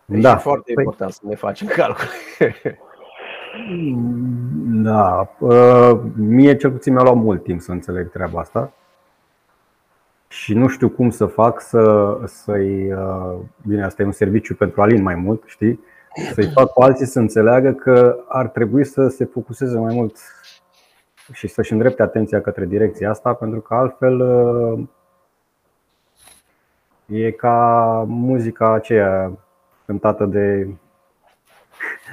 Deci 0.05 0.21
da. 0.21 0.31
E 0.31 0.35
foarte 0.35 0.73
păi... 0.73 0.83
important 0.83 1.11
să 1.11 1.19
ne 1.23 1.35
facem 1.35 1.67
calcule. 1.67 2.07
Da. 4.83 5.29
Uh, 5.39 5.99
mie 6.15 6.55
cel 6.55 6.71
puțin 6.71 6.93
mi-a 6.93 7.01
luat 7.03 7.15
mult 7.15 7.43
timp 7.43 7.61
să 7.61 7.71
înțeleg 7.71 8.11
treaba 8.11 8.39
asta. 8.39 8.71
Și 10.33 10.53
nu 10.53 10.67
știu 10.67 10.89
cum 10.89 11.09
să 11.09 11.25
fac 11.25 11.61
să, 11.61 12.17
să-i. 12.25 12.93
Uh, 12.93 13.35
bine, 13.67 13.83
asta 13.83 14.01
e 14.01 14.05
un 14.05 14.11
serviciu 14.11 14.55
pentru 14.55 14.81
Alin 14.81 15.01
mai 15.01 15.15
mult, 15.15 15.43
știi? 15.45 15.79
Să-i 16.33 16.51
fac 16.51 16.73
pe 16.73 16.83
alții 16.83 17.05
să 17.05 17.19
înțeleagă 17.19 17.71
că 17.71 18.17
ar 18.27 18.47
trebui 18.47 18.85
să 18.85 19.07
se 19.07 19.25
focuseze 19.25 19.77
mai 19.77 19.93
mult 19.95 20.17
și 21.31 21.47
să-și 21.47 21.71
îndrepte 21.71 22.01
atenția 22.01 22.41
către 22.41 22.65
direcția 22.65 23.09
asta, 23.09 23.33
pentru 23.33 23.59
că 23.59 23.73
altfel 23.73 24.19
uh, 24.19 24.87
e 27.05 27.31
ca 27.31 28.05
muzica 28.07 28.73
aceea 28.73 29.31
cântată 29.85 30.25
de, 30.25 30.67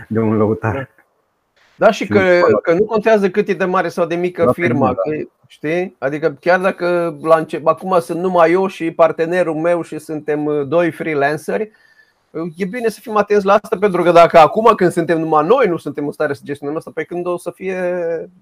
de 0.08 0.20
un 0.20 0.36
lăutar. 0.36 0.88
Da, 1.80 1.90
și 1.90 2.06
că, 2.06 2.40
că 2.62 2.72
nu 2.72 2.84
contează 2.84 3.30
cât 3.30 3.48
e 3.48 3.52
de 3.52 3.64
mare 3.64 3.88
sau 3.88 4.06
de 4.06 4.14
mică 4.14 4.44
da, 4.44 4.52
firma, 4.52 4.86
da. 4.86 4.92
că, 4.92 5.28
știi? 5.46 5.96
Adică 5.98 6.36
chiar 6.40 6.60
dacă 6.60 7.16
la 7.22 7.36
încep, 7.36 7.66
acum 7.66 7.98
sunt 8.00 8.20
numai 8.20 8.52
eu 8.52 8.66
și 8.66 8.90
partenerul 8.90 9.54
meu 9.54 9.82
și 9.82 9.98
suntem 9.98 10.44
uh, 10.44 10.66
doi 10.66 10.90
freelanceri, 10.90 11.70
e 12.56 12.64
bine 12.64 12.88
să 12.88 13.00
fim 13.00 13.16
atenți 13.16 13.46
la 13.46 13.52
asta 13.52 13.76
pentru 13.80 14.02
că 14.02 14.10
dacă 14.10 14.38
acum 14.38 14.72
când 14.76 14.90
suntem 14.90 15.18
numai 15.18 15.46
noi 15.46 15.66
nu 15.66 15.76
suntem 15.76 16.06
în 16.06 16.12
stare 16.12 16.32
să 16.32 16.40
gestionăm 16.44 16.76
asta, 16.76 16.90
pe 16.94 17.04
când 17.04 17.26
o 17.26 17.38
să 17.38 17.50
fie 17.50 17.80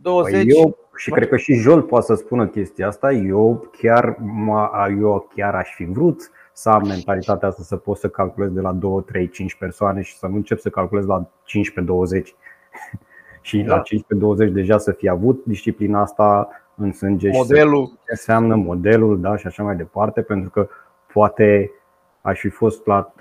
20 0.00 0.32
păi 0.32 0.52
eu, 0.56 0.76
Și 0.96 1.10
cred 1.10 1.28
că 1.28 1.36
și 1.36 1.54
Jol 1.54 1.82
poate 1.82 2.06
să 2.06 2.14
spună 2.14 2.46
chestia 2.46 2.86
asta 2.86 3.12
Eu 3.12 3.70
chiar, 3.78 4.16
eu 5.00 5.30
chiar 5.34 5.54
aș 5.54 5.74
fi 5.74 5.84
vrut 5.84 6.30
să 6.52 6.68
am 6.68 6.86
mentalitatea 6.86 7.48
asta 7.48 7.62
Să 7.62 7.76
pot 7.76 7.96
să 7.96 8.08
calculez 8.08 8.50
de 8.50 8.60
la 8.60 8.72
2, 8.72 9.02
3, 9.06 9.28
5 9.28 9.54
persoane 9.54 10.02
Și 10.02 10.16
să 10.16 10.26
nu 10.26 10.34
încep 10.34 10.58
să 10.58 10.68
calculez 10.68 11.06
la 11.06 11.30
15-20 12.20 12.34
Și 13.48 13.58
da. 13.58 13.76
la 13.76 13.82
15-20 14.48 14.52
deja 14.52 14.78
să 14.78 14.92
fi 14.92 15.08
avut 15.08 15.44
disciplina 15.44 16.00
asta 16.00 16.48
în 16.74 16.92
sânge 16.92 17.30
Modelul 17.32 17.86
și 17.86 17.92
să 17.92 18.10
înseamnă 18.10 18.54
modelul 18.54 19.20
da, 19.20 19.36
și 19.36 19.46
așa 19.46 19.62
mai 19.62 19.76
departe 19.76 20.22
Pentru 20.22 20.50
că 20.50 20.68
poate 21.12 21.70
aș 22.20 22.40
fi 22.40 22.48
fost 22.48 22.86
la 22.86 23.12
30-35. 23.14 23.16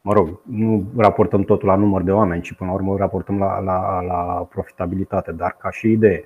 Mă 0.00 0.12
rog, 0.12 0.40
nu 0.42 0.84
raportăm 0.96 1.42
totul 1.42 1.68
la 1.68 1.76
număr 1.76 2.02
de 2.02 2.12
oameni, 2.12 2.42
ci 2.42 2.54
până 2.54 2.70
la 2.70 2.76
urmă 2.76 2.96
raportăm 2.96 3.38
la, 3.38 3.60
la, 3.60 4.00
la 4.00 4.46
profitabilitate, 4.50 5.32
dar 5.32 5.56
ca 5.58 5.70
și 5.70 5.90
idee. 5.90 6.24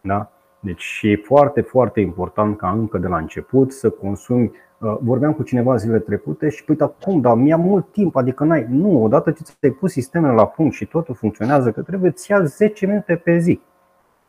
Da? 0.00 0.30
Deci 0.60 1.00
e 1.02 1.16
foarte, 1.16 1.60
foarte 1.60 2.00
important 2.00 2.56
ca 2.56 2.70
încă 2.70 2.98
de 2.98 3.06
la 3.06 3.16
început 3.16 3.72
să 3.72 3.90
consumi. 3.90 4.50
Uh, 4.78 4.96
vorbeam 5.00 5.32
cu 5.32 5.42
cineva 5.42 5.76
zilele 5.76 5.98
trecute 5.98 6.48
și 6.48 6.64
păi, 6.64 6.76
dar 6.76 6.92
cum, 7.00 7.20
dar 7.20 7.34
mi-a 7.36 7.56
mult 7.56 7.92
timp, 7.92 8.16
adică 8.16 8.44
n-ai. 8.44 8.66
Nu, 8.68 9.02
odată 9.02 9.30
ce 9.30 9.42
ți-ai 9.42 9.72
pus 9.72 9.92
sistemele 9.92 10.32
la 10.32 10.46
punct 10.46 10.74
și 10.74 10.86
totul 10.86 11.14
funcționează, 11.14 11.72
că 11.72 11.82
trebuie 11.82 12.12
să 12.14 12.26
ia 12.32 12.44
10 12.44 12.86
minute 12.86 13.16
pe 13.16 13.38
zi. 13.38 13.60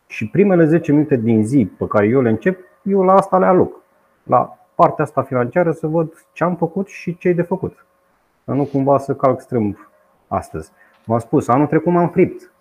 Și 0.07 0.29
primele 0.29 0.65
10 0.65 0.91
minute 0.91 1.15
din 1.15 1.45
zi 1.45 1.71
pe 1.77 1.87
care 1.87 2.07
eu 2.07 2.21
le 2.21 2.29
încep, 2.29 2.59
eu 2.81 3.01
la 3.01 3.13
asta 3.13 3.37
le 3.37 3.45
aloc. 3.45 3.81
La 4.23 4.57
partea 4.75 5.03
asta 5.03 5.21
financiară 5.21 5.71
să 5.71 5.87
văd 5.87 6.25
ce 6.33 6.43
am 6.43 6.55
făcut 6.55 6.87
și 6.87 7.17
ce 7.17 7.27
e 7.27 7.33
de 7.33 7.41
făcut. 7.41 7.85
Să 8.43 8.51
nu 8.51 8.65
cumva 8.65 8.97
să 8.97 9.15
calc 9.15 9.41
strâmb 9.41 9.77
astăzi. 10.27 10.71
V-am 11.05 11.19
spus, 11.19 11.47
anul 11.47 11.67
trecut 11.67 11.91
m-am 11.91 12.09
fript. 12.09 12.51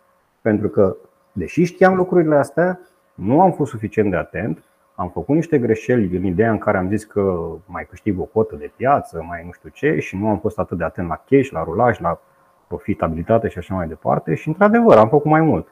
Pentru 0.41 0.69
că, 0.69 0.97
deși 1.33 1.65
știam 1.65 1.95
lucrurile 1.95 2.37
astea, 2.37 2.81
nu 3.15 3.41
am 3.41 3.53
fost 3.53 3.71
suficient 3.71 4.11
de 4.11 4.17
atent, 4.17 4.63
am 5.01 5.11
făcut 5.11 5.35
niște 5.35 5.59
greșeli 5.59 6.17
în 6.17 6.25
ideea 6.25 6.51
în 6.51 6.59
care 6.59 6.77
am 6.77 6.89
zis 6.89 7.05
că 7.05 7.51
mai 7.67 7.87
câștig 7.91 8.21
o 8.21 8.23
cotă 8.23 8.57
de 8.57 8.71
piață, 8.77 9.25
mai 9.29 9.43
nu 9.45 9.53
știu 9.53 9.69
ce, 9.69 9.99
și 9.99 10.17
nu 10.17 10.29
am 10.29 10.39
fost 10.39 10.59
atât 10.59 10.79
de 10.79 10.85
atent 10.85 11.09
la 11.09 11.23
cash, 11.29 11.49
la 11.49 11.63
rulaj, 11.63 11.99
la 11.99 12.21
profitabilitate 12.67 13.49
și 13.49 13.59
așa 13.59 13.75
mai 13.75 13.89
departe. 13.89 14.35
Și, 14.35 14.49
într-adevăr, 14.49 14.97
am 14.97 15.09
făcut 15.09 15.31
mai 15.31 15.41
mult. 15.41 15.69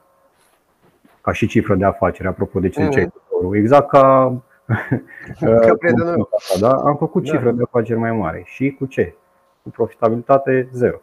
Ca 1.20 1.32
și 1.32 1.46
cifră 1.46 1.74
de 1.74 1.84
afacere, 1.84 2.28
apropo 2.28 2.60
de 2.60 2.68
ce 2.68 2.84
ziceai 2.84 3.12
mm. 3.42 3.54
Exact 3.54 3.88
ca 3.88 4.32
Ca 5.40 5.74
prietenul 5.78 6.28
da? 6.60 6.70
Am 6.70 6.96
făcut 6.96 7.24
da. 7.24 7.30
cifre 7.30 7.50
de 7.50 7.62
afaceri 7.62 7.98
mai 7.98 8.12
mari. 8.12 8.42
Și 8.44 8.70
cu 8.78 8.86
ce? 8.86 9.14
Cu 9.62 9.70
profitabilitate 9.70 10.68
zero. 10.72 11.00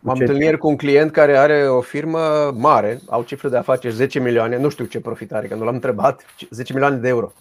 M-am 0.00 0.16
întâlnit 0.18 0.58
cu 0.58 0.68
un 0.68 0.76
client 0.76 1.10
care 1.10 1.38
are 1.38 1.68
o 1.68 1.80
firmă 1.80 2.50
mare, 2.56 3.00
au 3.08 3.22
cifre 3.22 3.48
de 3.48 3.56
afaceri 3.56 3.94
10 3.94 4.18
milioane, 4.18 4.56
nu 4.56 4.68
știu 4.68 4.84
ce 4.84 5.00
profit 5.00 5.32
are, 5.32 5.46
că 5.46 5.54
nu 5.54 5.64
l-am 5.64 5.74
întrebat, 5.74 6.24
10 6.50 6.72
milioane 6.72 6.96
de 6.96 7.08
euro. 7.08 7.32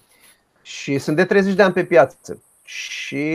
Și 0.62 0.98
sunt 0.98 1.16
de 1.16 1.26
30 1.26 1.54
de 1.54 1.62
ani 1.62 1.74
pe 1.74 1.84
piață. 1.84 2.42
Și 2.64 3.26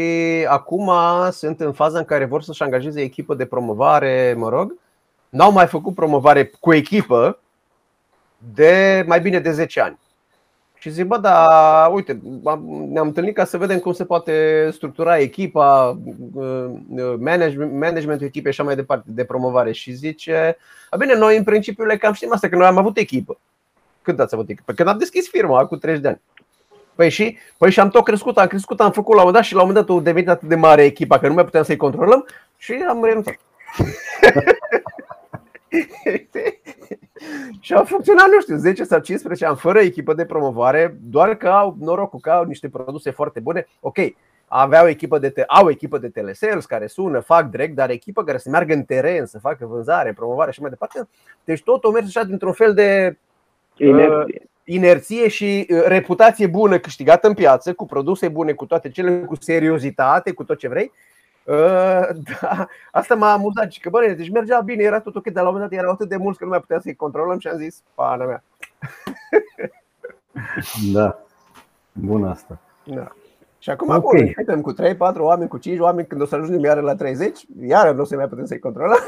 acum 0.48 0.90
sunt 1.30 1.61
în 1.61 1.72
faza 1.72 1.98
în 1.98 2.04
care 2.04 2.24
vor 2.24 2.42
să-și 2.42 2.62
angajeze 2.62 3.00
echipă 3.00 3.35
de 3.35 3.44
promovare, 3.44 4.35
mă 4.38 4.48
rog. 4.48 4.74
N-au 5.28 5.52
mai 5.52 5.66
făcut 5.66 5.94
promovare 5.94 6.52
cu 6.61 6.72
echipă 6.72 7.38
de 8.54 9.04
mai 9.06 9.20
bine 9.20 9.38
de 9.38 9.50
10 9.50 9.80
ani. 9.80 9.98
Și 10.80 10.90
zic, 10.90 11.04
bă, 11.04 11.18
da, 11.18 11.90
uite, 11.92 12.20
ne-am 12.88 13.06
întâlnit 13.06 13.34
ca 13.34 13.44
să 13.44 13.58
vedem 13.58 13.78
cum 13.78 13.92
se 13.92 14.04
poate 14.04 14.68
structura 14.72 15.18
echipa, 15.18 15.98
uh, 16.34 16.70
management, 17.18 17.72
managementul 17.72 18.26
echipei 18.26 18.52
și 18.52 18.60
așa 18.60 18.68
mai 18.68 18.76
departe, 18.76 19.04
de 19.06 19.24
promovare. 19.24 19.72
Și 19.72 19.92
zice, 19.92 20.56
a 20.90 20.96
bine, 20.96 21.14
noi 21.14 21.36
în 21.36 21.44
principiu 21.44 21.84
le 21.84 21.96
cam 21.96 22.12
știm 22.12 22.32
asta, 22.32 22.48
că 22.48 22.56
noi 22.56 22.66
am 22.66 22.78
avut 22.78 22.96
echipă. 22.96 23.38
Când 24.02 24.20
ați 24.20 24.34
avut 24.34 24.48
echipă? 24.48 24.72
Când 24.72 24.88
am 24.88 24.98
deschis 24.98 25.28
firma, 25.28 25.66
cu 25.66 25.76
30 25.76 26.02
de 26.02 26.08
ani. 26.08 26.20
Păi 26.94 27.10
și, 27.10 27.36
păi 27.58 27.70
și 27.70 27.80
am 27.80 27.90
tot 27.90 28.04
crescut, 28.04 28.38
am 28.38 28.46
crescut, 28.46 28.80
am 28.80 28.92
făcut 28.92 29.14
la 29.14 29.20
un 29.20 29.26
moment 29.26 29.34
dat 29.34 29.44
și 29.44 29.54
la 29.54 29.62
un 29.62 29.66
moment 29.66 29.86
dat 29.86 29.96
a 29.96 30.00
devenit 30.00 30.28
atât 30.28 30.48
de 30.48 30.54
mare 30.54 30.84
echipa 30.84 31.18
că 31.18 31.28
nu 31.28 31.34
mai 31.34 31.44
puteam 31.44 31.64
să-i 31.64 31.76
controlăm 31.76 32.26
și 32.56 32.84
am 32.88 33.04
renunțat. 33.04 33.34
și 37.61 37.74
au 37.74 37.85
funcționat, 37.85 38.26
nu 38.26 38.40
știu, 38.40 38.56
10 38.56 38.85
sau 38.85 38.98
15 38.98 39.46
ani 39.46 39.56
fără 39.56 39.78
echipă 39.78 40.14
de 40.14 40.24
promovare, 40.24 40.98
doar 41.02 41.35
că 41.35 41.48
au 41.48 41.76
norocul 41.80 42.20
că 42.20 42.30
au 42.30 42.44
niște 42.44 42.68
produse 42.68 43.11
foarte 43.11 43.40
bune. 43.40 43.66
Ok, 43.80 43.96
aveau 44.46 44.88
echipă 44.88 45.18
de 45.18 45.30
te- 45.30 45.44
au 45.46 45.70
echipă 45.70 45.98
de 45.98 46.09
telesales 46.09 46.66
care 46.66 46.87
sună, 46.87 47.20
fac 47.20 47.50
direct, 47.50 47.74
dar 47.74 47.90
echipă 47.90 48.24
care 48.24 48.38
să 48.38 48.50
meargă 48.50 48.74
în 48.74 48.83
teren, 48.83 49.26
să 49.26 49.38
facă 49.38 49.66
vânzare, 49.66 50.12
promovare 50.12 50.50
și 50.50 50.61
mai 50.61 50.70
departe. 50.70 51.09
Deci 51.44 51.62
totul 51.62 51.92
merge 51.92 52.09
așa 52.09 52.26
dintr-un 52.26 52.52
fel 52.52 52.74
de 52.74 53.18
inerție. 53.76 54.40
Uh, 54.40 54.48
inerție 54.64 55.28
și 55.28 55.66
uh, 55.70 55.83
reputație 55.87 56.46
bună 56.46 56.78
câștigată 56.78 57.26
în 57.26 57.35
piață, 57.35 57.72
cu 57.72 57.87
produse 57.87 58.28
bune, 58.28 58.52
cu 58.52 58.66
toate 58.66 58.88
cele, 58.88 59.20
cu 59.20 59.35
seriozitate, 59.40 60.33
cu 60.33 60.44
tot 60.44 60.59
ce 60.59 60.68
vrei 60.68 60.92
Uh, 60.92 61.11
da, 61.44 62.68
asta 62.90 63.14
m-a 63.14 63.33
amuzat 63.33 63.70
și 63.72 63.81
că 63.81 63.90
bă, 63.90 64.12
deci 64.16 64.31
mergea 64.31 64.61
bine, 64.61 64.83
era 64.83 65.00
tot 65.00 65.16
ok, 65.16 65.24
dar 65.29 65.42
la 65.42 65.48
un 65.48 65.55
moment 65.55 65.70
dat 65.70 65.81
erau 65.81 65.92
atât 65.92 66.09
de 66.09 66.16
mulți 66.16 66.38
că 66.38 66.44
nu 66.44 66.50
mai 66.50 66.61
puteam 66.61 66.81
să-i 66.81 66.94
controlăm 66.94 67.38
și 67.38 67.48
am 67.48 67.59
zis, 67.59 67.83
pana 67.94 68.24
mea. 68.24 68.42
Da, 70.92 71.18
bun 71.92 72.24
asta. 72.24 72.59
Da. 72.85 73.12
Și 73.59 73.70
acum 73.70 73.88
okay. 73.88 74.35
bun, 74.46 74.61
cu 74.61 74.74
3-4 74.74 74.76
oameni, 75.16 75.48
cu 75.48 75.59
5 75.59 75.79
oameni, 75.79 76.07
când 76.07 76.20
o 76.20 76.24
să 76.24 76.35
ajungem 76.35 76.64
iară 76.64 76.81
la 76.81 76.94
30, 76.94 77.40
iară 77.61 77.92
nu 77.92 78.00
o 78.00 78.05
să 78.05 78.16
mai 78.16 78.29
putem 78.29 78.44
să-i 78.44 78.59
controlăm. 78.59 78.98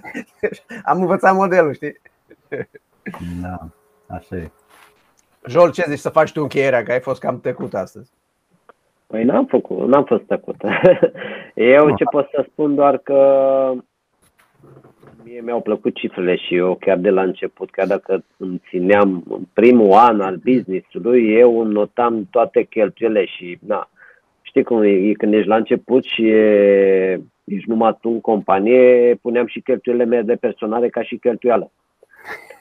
am 0.84 1.00
învățat 1.00 1.34
modelul, 1.34 1.72
știi? 1.72 2.00
Da, 3.42 3.58
așa 4.06 4.36
e. 4.36 4.50
Jol, 5.46 5.72
ce 5.72 5.84
zici 5.88 5.98
să 5.98 6.08
faci 6.08 6.32
tu 6.32 6.42
încheierea, 6.42 6.82
că 6.82 6.92
ai 6.92 7.00
fost 7.00 7.20
cam 7.20 7.40
tăcut 7.40 7.74
astăzi? 7.74 8.10
Păi 9.12 9.24
n-am 9.24 9.46
făcut, 9.46 9.88
n-am 9.88 10.04
fost 10.04 10.22
tăcută. 10.22 10.70
Eu 11.54 11.94
ce 11.96 12.04
pot 12.04 12.28
să 12.34 12.44
spun 12.50 12.74
doar 12.74 12.98
că 12.98 13.18
mie 15.24 15.40
mi-au 15.40 15.60
plăcut 15.60 15.94
cifrele 15.94 16.36
și 16.36 16.54
eu 16.54 16.74
chiar 16.80 16.98
de 16.98 17.10
la 17.10 17.22
început, 17.22 17.70
chiar 17.70 17.86
dacă 17.86 18.24
îmi 18.36 18.62
țineam 18.68 19.24
în 19.28 19.42
primul 19.52 19.92
an 19.92 20.20
al 20.20 20.36
business-ului, 20.36 21.34
eu 21.34 21.60
îmi 21.60 21.72
notam 21.72 22.26
toate 22.30 22.62
cheltuielile 22.62 23.24
și 23.24 23.58
na, 23.66 23.90
știi 24.42 24.62
cum 24.62 24.82
e, 24.82 25.12
când 25.12 25.34
ești 25.34 25.48
la 25.48 25.56
început 25.56 26.04
și 26.04 26.28
e, 26.28 27.20
ești 27.44 27.68
numai 27.68 27.98
tu 28.00 28.08
în 28.08 28.20
companie, 28.20 29.14
puneam 29.22 29.46
și 29.46 29.60
cheltuielile 29.60 30.06
mele 30.06 30.22
de 30.22 30.36
personale 30.36 30.88
ca 30.88 31.02
și 31.02 31.16
cheltuială. 31.16 31.70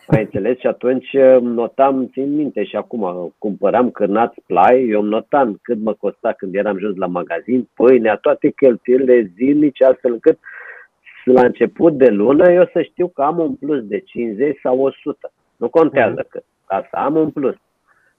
Ai 0.07 0.21
înțeles? 0.21 0.57
Și 0.57 0.67
atunci 0.67 1.13
uh, 1.13 1.37
notam, 1.41 2.09
țin 2.11 2.35
minte 2.35 2.63
și 2.63 2.75
acum, 2.75 3.33
cumpăram 3.37 3.91
cârnați 3.91 4.41
plai, 4.45 4.87
eu 4.87 5.01
notam 5.01 5.59
cât 5.61 5.79
mă 5.79 5.93
costa 5.93 6.31
când 6.31 6.55
eram 6.55 6.77
jos 6.77 6.95
la 6.95 7.07
magazin, 7.07 7.69
pâinea, 7.73 8.15
toate 8.15 8.49
cheltuielile 8.49 9.31
zilnice, 9.35 9.85
astfel 9.85 10.11
încât 10.11 10.39
la 11.23 11.41
început 11.41 11.93
de 11.93 12.09
lună 12.09 12.51
eu 12.51 12.69
să 12.73 12.81
știu 12.81 13.07
că 13.07 13.21
am 13.21 13.39
un 13.39 13.55
plus 13.55 13.83
de 13.83 13.99
50 13.99 14.59
sau 14.63 14.81
100. 14.81 15.31
Nu 15.57 15.69
contează 15.69 16.23
mm-hmm. 16.23 16.29
cât. 16.29 16.43
Asta 16.65 16.97
am 16.97 17.15
un 17.15 17.29
plus. 17.31 17.55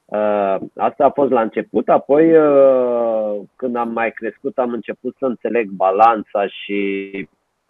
Uh, 0.05 0.57
asta 0.77 1.05
a 1.05 1.11
fost 1.11 1.31
la 1.31 1.41
început, 1.41 1.89
apoi 1.89 2.37
uh, 2.37 3.41
când 3.57 3.77
am 3.77 3.93
mai 3.93 4.13
crescut 4.13 4.59
am 4.59 4.73
început 4.73 5.15
să 5.19 5.25
înțeleg 5.25 5.69
balanța 5.69 6.47
și 6.47 7.11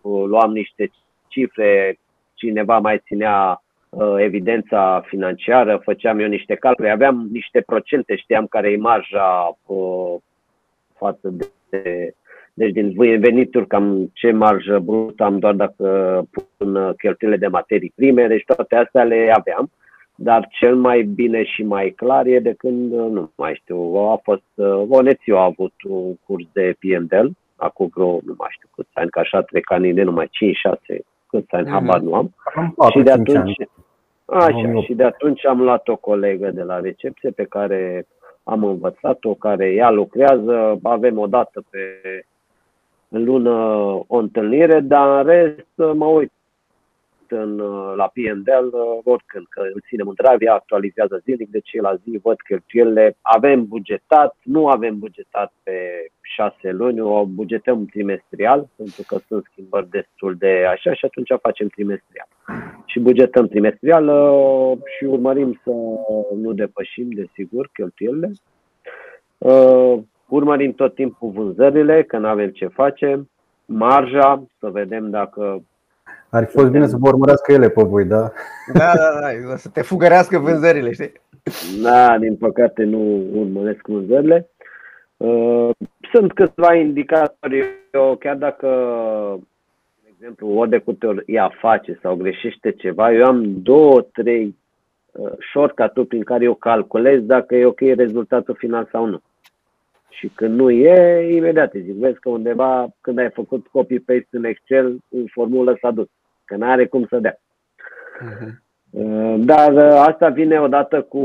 luam 0.02 0.52
niște 0.52 0.90
cifre, 1.28 1.98
cineva 2.34 2.78
mai 2.78 3.02
ținea 3.06 3.61
Uh, 3.61 3.61
evidența 4.18 5.03
financiară, 5.07 5.80
făceam 5.84 6.18
eu 6.18 6.28
niște 6.28 6.55
calcule, 6.55 6.90
aveam 6.90 7.28
niște 7.32 7.61
procente, 7.61 8.16
știam 8.16 8.47
care 8.47 8.70
e 8.70 8.76
marja 8.76 9.59
uh, 9.66 10.14
față 10.97 11.34
de, 11.68 12.14
deci 12.55 12.72
din 12.72 12.93
venituri, 13.20 13.66
cam 13.66 14.11
ce 14.12 14.30
marjă 14.30 14.78
brută 14.78 15.24
am 15.24 15.38
doar 15.38 15.55
dacă 15.55 15.86
pun 16.30 16.95
cheltuielile 16.97 17.40
de 17.40 17.53
materii 17.53 17.93
prime, 17.95 18.26
deci 18.26 18.45
toate 18.45 18.76
astea 18.76 19.05
le 19.05 19.32
aveam. 19.36 19.70
dar 20.14 20.49
cel 20.51 20.76
mai 20.76 21.03
bine 21.03 21.45
și 21.45 21.62
mai 21.62 21.90
clar 21.90 22.26
e 22.26 22.38
de 22.38 22.55
când, 22.59 22.93
nu 22.93 23.30
mai 23.36 23.55
știu, 23.55 23.95
a 23.95 24.20
fost, 24.22 24.43
Onețiu 24.88 25.36
a 25.36 25.45
avut 25.45 25.72
un 25.88 26.14
curs 26.26 26.45
de 26.53 26.74
PNDL, 26.78 27.26
acum 27.57 27.90
vreo, 27.95 28.11
nu 28.24 28.34
mai 28.38 28.49
știu 28.51 28.68
câți 28.74 28.90
ani, 28.93 29.11
că 29.11 29.18
așa 29.18 29.43
trec 29.43 29.70
ani 29.70 29.93
de 29.93 30.03
numai 30.03 30.26
5-6, 30.26 30.30
câți 31.26 31.53
ani, 31.55 31.66
mm-hmm. 31.66 31.70
habar 31.70 32.01
nu 32.01 32.14
am. 32.14 32.34
am 32.76 32.90
și 32.90 33.03
de 33.03 33.11
atunci, 33.11 33.57
așa, 34.39 34.83
și 34.83 34.95
de 34.95 35.05
atunci 35.05 35.47
am 35.47 35.62
luat 35.62 35.89
o 35.89 35.97
colegă 35.97 36.51
de 36.51 36.62
la 36.62 36.80
recepție 36.80 37.30
pe 37.30 37.45
care 37.45 38.07
am 38.43 38.64
învățat-o, 38.64 39.35
care 39.35 39.72
ea 39.72 39.91
lucrează, 39.91 40.78
avem 40.83 41.18
o 41.18 41.26
dată 41.26 41.64
pe 41.70 41.80
lună 43.09 43.51
o 44.07 44.16
întâlnire, 44.16 44.80
dar 44.80 45.18
în 45.18 45.24
rest 45.26 45.95
mă 45.95 46.07
uit 46.07 46.33
în, 47.33 47.59
uh, 47.59 47.93
la 47.97 48.07
P&L 48.07 48.66
uh, 48.72 48.99
oricând, 49.05 49.47
că 49.49 49.61
îl 49.61 49.83
ținem 49.89 50.09
în 50.09 50.14
drag, 50.16 50.47
actualizează 50.47 51.20
zilnic, 51.24 51.51
deci 51.51 51.80
la 51.80 51.95
zi 51.95 52.20
văd 52.22 52.41
cheltuielile. 52.41 53.16
Avem 53.20 53.66
bugetat, 53.66 54.37
nu 54.43 54.68
avem 54.68 54.99
bugetat 54.99 55.53
pe 55.62 56.07
șase 56.20 56.70
luni, 56.70 57.01
o 57.01 57.24
bugetăm 57.24 57.87
trimestrial, 57.87 58.68
pentru 58.76 59.03
că 59.07 59.18
sunt 59.26 59.45
schimbări 59.51 59.91
destul 59.91 60.35
de 60.39 60.64
așa 60.68 60.95
și 60.95 61.05
atunci 61.05 61.41
facem 61.43 61.68
trimestrial. 61.68 62.28
Și 62.84 63.01
bugetăm 63.01 63.47
trimestrial 63.47 64.09
uh, 64.09 64.78
și 64.97 65.05
urmărim 65.05 65.61
să 65.64 65.70
nu 66.36 66.53
depășim, 66.53 67.09
desigur, 67.11 67.70
cheltuielile. 67.72 68.32
Urmărim 70.28 70.72
tot 70.72 70.95
timpul 70.95 71.30
vânzările, 71.30 72.03
că 72.03 72.18
nu 72.18 72.26
avem 72.26 72.51
ce 72.51 72.66
face, 72.66 73.28
marja, 73.64 74.45
să 74.59 74.68
vedem 74.68 75.11
dacă 75.11 75.62
ar 76.32 76.45
fi 76.45 76.51
fost 76.51 76.70
bine 76.70 76.86
să 76.86 76.97
vă 76.97 77.09
urmărească 77.09 77.53
ele 77.53 77.68
pe 77.68 77.82
voi, 77.82 78.05
da? 78.05 78.32
Da, 78.72 78.93
da, 78.97 79.49
da, 79.49 79.57
să 79.57 79.68
te 79.68 79.82
fugărească 79.82 80.38
vânzările, 80.38 80.93
știi? 80.93 81.12
Da, 81.82 82.18
din 82.18 82.36
păcate 82.36 82.84
nu 82.84 83.22
urmăresc 83.34 83.86
vânzările. 83.86 84.51
Uh, 85.16 85.70
sunt 86.12 86.32
câțiva 86.32 86.74
indicatori, 86.74 87.64
eu 87.93 88.16
chiar 88.16 88.36
dacă, 88.36 88.68
de 89.36 89.51
exemplu, 90.22 90.58
ori 90.58 90.70
de 90.70 90.78
câte 90.78 91.06
ori 91.06 91.22
ea 91.26 91.48
face 91.60 91.98
sau 92.02 92.16
greșește 92.16 92.72
ceva, 92.72 93.12
eu 93.12 93.24
am 93.24 93.62
două, 93.62 94.00
trei 94.12 94.56
uh, 95.12 95.32
shortcut 95.50 96.08
prin 96.08 96.22
care 96.22 96.44
eu 96.44 96.54
calculez 96.54 97.20
dacă 97.22 97.54
e 97.54 97.64
ok 97.64 97.80
rezultatul 97.80 98.54
final 98.54 98.88
sau 98.90 99.06
nu. 99.06 99.20
Și 100.10 100.28
când 100.28 100.58
nu 100.58 100.70
e, 100.70 101.36
imediat 101.36 101.74
îți 101.74 101.84
zic, 101.84 101.94
vezi 101.94 102.20
că 102.20 102.28
undeva 102.28 102.88
când 103.00 103.18
ai 103.18 103.30
făcut 103.30 103.66
copy-paste 103.66 104.28
în 104.30 104.44
Excel, 104.44 104.98
în 105.08 105.26
formulă 105.26 105.76
s-a 105.80 105.90
dus 105.90 106.08
că 106.44 106.56
nu 106.56 106.70
are 106.70 106.86
cum 106.86 107.06
să 107.08 107.18
dea. 107.18 107.36
Uh-huh. 107.36 108.60
Dar 109.38 109.72
uh, 109.72 110.04
asta 110.06 110.28
vine 110.28 110.60
odată 110.60 111.02
cu 111.02 111.22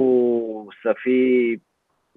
să 0.81 0.93
fii, 0.95 1.63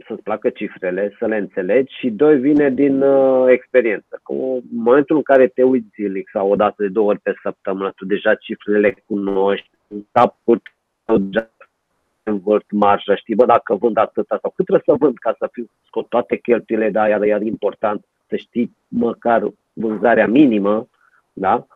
să-ți 0.07 0.22
placă 0.22 0.48
cifrele, 0.48 1.14
să 1.18 1.26
le 1.26 1.36
înțelegi 1.36 1.94
și 1.98 2.11
doi, 2.11 2.38
vine 2.38 2.70
din 2.70 3.03
uh, 3.03 3.44
experiență. 3.48 4.20
Cu 4.22 4.34
în 4.72 4.82
momentul 4.82 5.16
în 5.16 5.22
care 5.22 5.46
te 5.46 5.62
uiți 5.62 5.88
zilnic 5.94 6.30
sau 6.32 6.51
o 6.51 6.57
dată 6.57 6.74
de 6.78 6.88
două 6.88 7.09
ori 7.09 7.18
pe 7.18 7.34
săptămână, 7.42 7.92
tu 7.96 8.05
deja 8.05 8.34
cifrele 8.34 8.78
le 8.78 8.94
cunoști, 9.07 9.70
în 9.88 10.05
capul 10.12 10.62
tău 11.05 11.18
deja 11.18 11.51
învărt 12.22 12.70
marja, 12.70 13.14
știi, 13.14 13.34
bă, 13.34 13.44
dacă 13.44 13.74
vând 13.74 13.96
atâta 13.96 14.38
sau 14.40 14.53
cât 14.57 14.66
trebuie 14.66 14.96
să 14.96 15.05
vând 15.05 15.18
ca 15.18 15.34
să 15.38 15.48
fiu 15.53 15.70
scot 15.86 16.09
toate 16.09 16.36
cheltuielile, 16.36 16.90
dar 16.90 17.09
iar, 17.09 17.22
iar 17.22 17.42
important 17.42 18.05
să 18.28 18.36
știi 18.36 18.76
măcar 18.88 19.42
vânzarea 19.72 20.26
minimă, 20.26 20.88
da? 21.32 21.66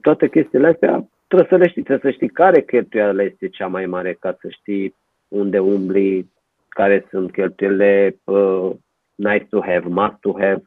toate 0.00 0.28
chestiile 0.28 0.66
astea 0.66 1.08
trebuie 1.26 1.48
să 1.50 1.56
le 1.56 1.68
știi, 1.68 1.82
trebuie 1.82 2.12
să 2.12 2.16
știi 2.16 2.28
care 2.28 2.62
cheltuială 2.62 3.22
este 3.22 3.48
cea 3.48 3.66
mai 3.66 3.86
mare 3.86 4.12
ca 4.12 4.36
să 4.40 4.48
știi 4.48 4.94
unde 5.28 5.58
umbli, 5.58 6.32
care 6.74 7.06
sunt 7.10 7.32
cheltuielile 7.32 8.16
uh, 8.24 8.70
nice 9.14 9.46
to 9.50 9.60
have, 9.60 9.86
must 9.88 10.16
to 10.20 10.32
have. 10.38 10.62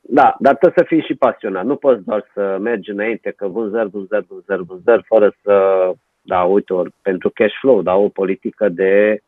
Da, 0.00 0.36
dar 0.38 0.56
trebuie 0.56 0.86
să 0.86 0.94
fii 0.94 1.06
și 1.06 1.14
pasionat. 1.14 1.64
Nu 1.64 1.76
poți 1.76 2.04
doar 2.04 2.30
să 2.34 2.56
mergi 2.60 2.90
înainte 2.90 3.30
că 3.30 3.48
vânzări, 3.48 3.88
vânzări, 3.88 4.26
vânzări, 4.28 4.62
vânzări, 4.62 5.02
fără 5.06 5.34
să, 5.42 5.92
da, 6.20 6.42
uite, 6.42 6.72
ori, 6.72 6.92
pentru 7.02 7.30
cash 7.30 7.54
flow, 7.60 7.82
da, 7.82 7.94
o 7.94 8.08
politică 8.08 8.68
de 8.68 9.20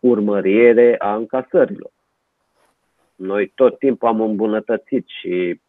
urmărire 0.00 0.94
a 0.98 1.14
încasărilor. 1.14 1.90
Noi 3.14 3.52
tot 3.54 3.78
timpul 3.78 4.08
am 4.08 4.20
îmbunătățit 4.20 5.06
și 5.06 5.60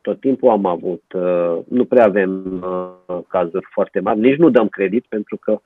tot 0.00 0.20
timpul 0.20 0.50
am 0.50 0.66
avut, 0.66 1.02
uh, 1.12 1.58
nu 1.68 1.84
prea 1.84 2.04
avem 2.04 2.62
uh, 2.62 3.18
cazuri 3.28 3.66
foarte 3.70 4.00
mari, 4.00 4.18
nici 4.18 4.36
nu 4.36 4.50
dăm 4.50 4.68
credit 4.68 5.04
pentru 5.08 5.36
că 5.36 5.60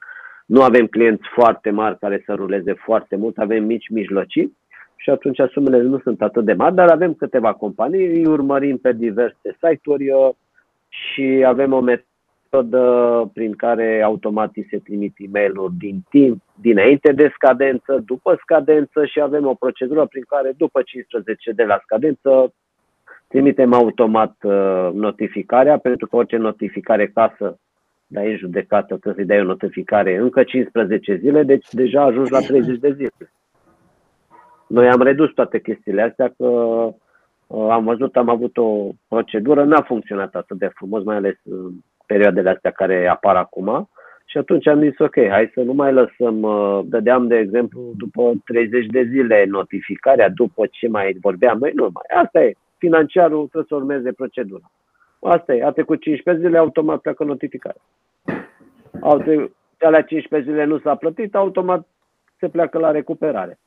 nu 0.49 0.62
avem 0.62 0.86
clienți 0.86 1.28
foarte 1.34 1.70
mari 1.70 1.99
care 1.99 2.22
să 2.26 2.34
ruleze 2.34 2.72
foarte 2.72 3.16
mult, 3.16 3.38
avem 3.38 3.64
mici, 3.64 3.88
mijlocii 3.88 4.57
și 4.96 5.11
atunci 5.11 5.38
sumele 5.53 5.82
nu 5.82 5.99
sunt 5.99 6.22
atât 6.22 6.44
de 6.44 6.53
mari, 6.53 6.74
dar 6.74 6.88
avem 6.88 7.14
câteva 7.14 7.53
companii, 7.53 8.07
îi 8.07 8.26
urmărim 8.26 8.76
pe 8.76 8.92
diverse 8.92 9.57
site-uri 9.62 10.11
uh, 10.11 10.28
și 10.88 11.44
avem 11.46 11.72
o 11.72 11.80
metodă 11.80 13.30
prin 13.32 13.53
care 13.53 14.03
automat 14.03 14.51
se 14.70 14.78
trimit 14.78 15.14
e 15.16 15.26
mail 15.32 15.53
din 15.78 16.01
timp, 16.11 16.42
dinainte 16.55 17.12
de 17.12 17.30
scadență, 17.34 18.03
după 18.07 18.38
scadență 18.40 19.05
și 19.05 19.20
avem 19.20 19.46
o 19.46 19.55
procedură 19.55 20.07
prin 20.07 20.24
care 20.28 20.53
după 20.57 20.82
15 20.82 21.53
de 21.53 21.64
la 21.64 21.78
scadență 21.82 22.53
trimitem 23.26 23.72
automat 23.72 24.36
uh, 24.42 24.90
notificarea, 24.92 25.78
pentru 25.78 26.07
că 26.07 26.16
orice 26.16 26.36
notificare 26.36 27.07
casă 27.07 27.59
dai 28.09 28.30
în 28.30 28.36
judecată, 28.36 28.86
trebuie 28.86 29.14
să-i 29.14 29.24
dai 29.24 29.40
o 29.40 29.48
notificare 29.48 30.16
încă 30.16 30.42
15 30.42 31.16
zile, 31.16 31.42
deci 31.42 31.66
deja 31.70 32.02
ajungi 32.02 32.32
la 32.32 32.40
30 32.40 32.78
de 32.78 32.92
zile. 32.92 33.32
Noi 34.66 34.88
am 34.88 35.02
redus 35.02 35.32
toate 35.32 35.61
chestiile 35.61 36.02
astea 36.02 36.34
că 36.36 36.46
uh, 37.46 37.68
am 37.70 37.84
văzut, 37.84 38.16
am 38.16 38.28
avut 38.28 38.56
o 38.56 38.88
procedură, 39.09 39.64
n-a 39.64 39.82
funcționat 39.82 40.34
atât 40.34 40.59
de 40.59 40.70
frumos, 40.74 41.04
mai 41.04 41.16
ales 41.16 41.36
în 41.44 41.70
perioadele 42.06 42.50
astea 42.50 42.70
care 42.70 43.06
apar 43.06 43.36
acum. 43.36 43.88
Și 44.24 44.38
atunci 44.38 44.66
am 44.66 44.80
zis, 44.80 44.98
ok, 44.98 45.14
hai 45.28 45.50
să 45.54 45.61
nu 45.61 45.72
mai 45.72 45.92
lăsăm, 45.92 46.42
uh, 46.42 46.80
dădeam 46.84 47.26
de 47.26 47.36
exemplu 47.36 47.92
după 47.96 48.32
30 48.44 48.86
de 48.86 49.02
zile 49.02 49.44
notificarea, 49.44 50.28
după 50.28 50.66
ce 50.70 50.88
mai 50.88 51.16
vorbeam, 51.20 51.59
noi 51.59 51.72
nu 51.74 51.82
mai, 51.82 52.22
asta 52.24 52.42
e, 52.42 52.52
financiarul 52.78 53.38
trebuie 53.38 53.64
să 53.68 53.74
urmeze 53.74 54.12
procedura. 54.12 54.70
Asta 55.21 55.55
e, 55.55 55.64
a 55.64 55.71
trecut 55.71 56.01
15 56.01 56.45
zile, 56.45 56.59
automat 56.59 57.01
pleacă 57.01 57.25
notificarea. 57.25 57.81
Alte, 59.01 59.53
alea 59.79 60.03
15 60.03 60.51
zile 60.51 60.64
nu 60.64 60.79
s-a 60.79 60.95
plătit, 60.95 61.35
automat 61.35 61.87
se 62.39 62.49
pleacă 62.49 62.79
la 62.79 62.91
recuperare. 62.91 63.59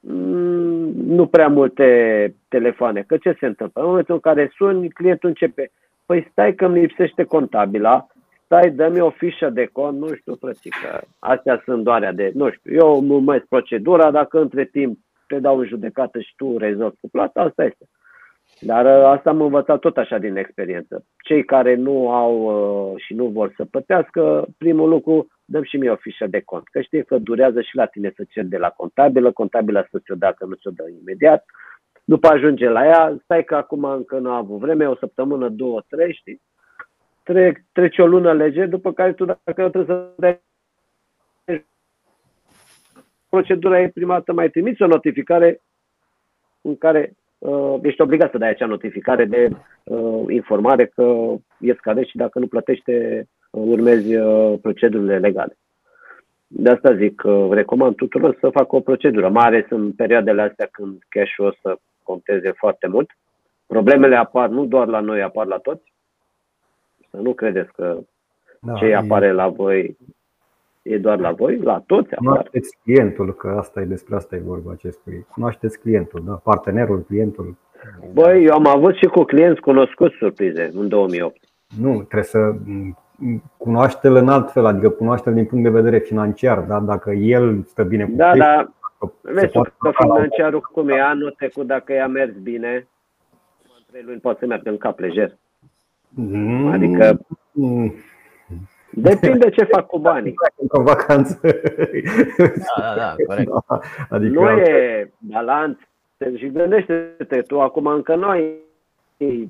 Mm, 0.00 0.92
nu 0.94 1.26
prea 1.26 1.48
multe 1.48 2.34
telefoane. 2.48 3.02
Că 3.02 3.16
ce 3.16 3.36
se 3.40 3.46
întâmplă? 3.46 3.82
În 3.82 3.88
momentul 3.88 4.14
în 4.14 4.20
care 4.20 4.52
suni, 4.56 4.88
clientul 4.88 5.28
începe. 5.28 5.70
Păi 6.06 6.28
stai 6.30 6.54
că 6.54 6.64
îmi 6.64 6.80
lipsește 6.80 7.24
contabila, 7.24 8.06
stai, 8.44 8.70
dă-mi 8.70 9.00
o 9.00 9.10
fișă 9.10 9.50
de 9.50 9.68
cont, 9.72 9.98
nu 9.98 10.14
știu, 10.14 10.34
frățică. 10.34 11.00
Astea 11.18 11.62
sunt 11.64 11.84
doarea 11.84 12.12
de, 12.12 12.30
nu 12.34 12.50
știu, 12.50 12.74
eu 12.74 13.04
urmez 13.08 13.40
procedura, 13.48 14.10
dacă 14.10 14.40
între 14.40 14.64
timp 14.64 14.98
te 15.26 15.38
dau 15.38 15.58
în 15.58 15.66
judecată 15.66 16.20
și 16.20 16.34
tu 16.36 16.58
rezolvi 16.58 16.96
cu 17.00 17.08
plata, 17.08 17.40
asta 17.40 17.64
este. 17.64 17.84
Dar 18.60 18.84
uh, 18.84 19.04
asta 19.04 19.30
am 19.30 19.40
învățat 19.40 19.78
tot 19.78 19.96
așa 19.96 20.18
din 20.18 20.36
experiență. 20.36 21.04
Cei 21.24 21.44
care 21.44 21.74
nu 21.74 22.10
au 22.10 22.34
uh, 22.92 23.00
și 23.02 23.14
nu 23.14 23.26
vor 23.26 23.52
să 23.56 23.64
plătească, 23.64 24.46
primul 24.58 24.88
lucru, 24.88 25.26
dăm 25.44 25.62
și 25.62 25.76
mie 25.76 25.90
o 25.90 25.96
fișă 25.96 26.26
de 26.26 26.40
cont. 26.40 26.68
Că 26.68 26.80
știi 26.80 27.04
că 27.04 27.18
durează 27.18 27.60
și 27.60 27.76
la 27.76 27.86
tine 27.86 28.12
să 28.16 28.24
cer 28.28 28.44
de 28.44 28.56
la 28.56 28.68
contabilă, 28.68 29.32
contabila 29.32 29.86
să 29.90 29.98
ți-o 29.98 30.14
dă, 30.14 30.34
că 30.38 30.44
nu 30.44 30.54
ți-o 30.54 30.70
dă 30.70 30.84
imediat. 31.00 31.44
După 32.04 32.28
ajunge 32.28 32.68
la 32.68 32.86
ea, 32.86 33.18
stai 33.22 33.44
că 33.44 33.54
acum 33.54 33.84
încă 33.84 34.18
nu 34.18 34.30
a 34.30 34.36
avut 34.36 34.58
vreme, 34.58 34.88
o 34.88 34.96
săptămână, 34.96 35.48
două, 35.48 35.82
trei, 35.88 36.12
știi? 36.14 36.42
Tre- 37.22 37.66
trece 37.72 38.02
o 38.02 38.06
lună 38.06 38.32
lege, 38.32 38.66
după 38.66 38.92
care 38.92 39.12
tu 39.12 39.24
dacă 39.24 39.52
trebuie 39.54 39.84
să 39.84 40.08
dai 40.16 40.40
procedura 43.28 43.80
e 43.80 43.88
prima 43.88 44.14
dată 44.14 44.32
mai 44.32 44.50
trimiți 44.50 44.82
o 44.82 44.86
notificare 44.86 45.60
în 46.60 46.76
care 46.76 47.12
uh, 47.38 47.78
ești 47.82 48.00
obligat 48.00 48.30
să 48.30 48.38
dai 48.38 48.48
acea 48.48 48.66
notificare 48.66 49.24
de 49.24 49.48
uh, 49.84 50.24
informare 50.28 50.86
că 50.86 51.34
e 51.60 51.74
scadet 51.74 52.06
și 52.06 52.16
dacă 52.16 52.38
nu 52.38 52.46
plătește, 52.46 53.26
uh, 53.50 53.62
urmezi 53.66 54.16
uh, 54.16 54.58
procedurile 54.62 55.18
legale. 55.18 55.56
De 56.46 56.70
asta 56.70 56.94
zic, 56.94 57.22
uh, 57.24 57.48
recomand 57.50 57.94
tuturor 57.94 58.36
să 58.40 58.50
facă 58.50 58.76
o 58.76 58.80
procedură, 58.80 59.28
mai 59.28 59.46
ales 59.46 59.64
în 59.68 59.92
perioadele 59.92 60.42
astea 60.42 60.68
când 60.70 61.02
cash-ul 61.08 61.46
o 61.46 61.50
să 61.62 61.78
conteze 62.02 62.50
foarte 62.50 62.86
mult. 62.86 63.10
Problemele 63.66 64.16
apar 64.16 64.48
nu 64.48 64.64
doar 64.66 64.86
la 64.86 65.00
noi, 65.00 65.22
apar 65.22 65.46
la 65.46 65.56
toți. 65.56 65.92
Să 67.10 67.16
nu 67.16 67.34
credeți 67.34 67.72
că 67.72 67.98
da, 68.60 68.72
ce 68.72 68.94
apare 68.94 69.32
la 69.32 69.48
voi 69.48 69.96
e 70.88 70.98
doar 70.98 71.18
la 71.18 71.32
voi, 71.32 71.58
la 71.58 71.82
toți. 71.86 72.14
Cunoașteți 72.14 72.78
clientul, 72.82 73.34
că 73.34 73.54
asta 73.58 73.80
e 73.80 73.84
despre 73.84 74.14
asta 74.14 74.36
e 74.36 74.42
vorba 74.44 74.72
acestui. 74.72 75.26
Cunoașteți 75.32 75.78
clientul, 75.78 76.22
da? 76.26 76.32
partenerul, 76.32 77.04
clientul. 77.06 77.56
Băi, 78.12 78.44
eu 78.44 78.54
am 78.54 78.66
avut 78.66 78.94
și 78.94 79.04
cu 79.04 79.22
clienți 79.22 79.60
cunoscuți 79.60 80.16
surprize 80.18 80.70
în 80.74 80.88
2008. 80.88 81.36
Nu, 81.80 81.92
trebuie 81.94 82.22
să 82.22 82.54
cunoaște-l 83.56 84.14
în 84.14 84.28
alt 84.28 84.50
fel, 84.50 84.66
adică 84.66 84.88
cunoaște-l 84.88 85.34
din 85.34 85.44
punct 85.44 85.64
de 85.64 85.70
vedere 85.70 85.98
financiar, 85.98 86.58
da? 86.58 86.80
dacă 86.80 87.10
el 87.10 87.62
stă 87.66 87.82
bine 87.82 88.04
cu 88.04 88.10
Da, 88.14 88.36
da. 88.36 88.72
Vezi 89.20 89.52
că 89.52 89.90
financiarul 90.02 90.60
cum 90.72 90.88
e 90.88 91.00
anul 91.00 91.34
trecut, 91.36 91.66
dacă 91.66 91.92
i-a 91.92 92.06
mers 92.06 92.32
bine, 92.42 92.88
în 93.62 93.82
trei 93.90 94.02
luni 94.06 94.20
poate 94.20 94.38
să 94.40 94.46
meargă 94.46 94.70
în 94.70 94.76
cap 94.76 94.98
lejer. 94.98 95.36
Mm. 96.08 96.66
Adică 96.66 97.18
Depinde 98.90 99.50
ce 99.50 99.64
fac 99.64 99.86
cu 99.86 99.98
banii. 99.98 100.34
În 100.68 100.84
vacanță. 100.84 101.40
Da, 102.76 102.94
da, 102.94 102.94
da, 102.96 103.14
corect. 103.26 103.50
Adică... 104.08 104.40
Nu 104.40 104.50
e 104.50 105.12
balanț. 105.18 105.78
Și 106.36 106.50
gândește-te, 106.50 107.42
tu 107.42 107.60
acum 107.60 107.86
încă 107.86 108.14
nu 108.14 108.28
ai 108.28 108.54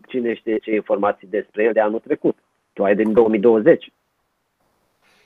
cine 0.06 0.34
știe 0.34 0.58
ce 0.58 0.74
informații 0.74 1.28
despre 1.30 1.62
el 1.62 1.72
de 1.72 1.80
anul 1.80 1.98
trecut. 1.98 2.36
Tu 2.72 2.84
ai 2.84 2.94
din 2.94 3.12
2020. 3.12 3.92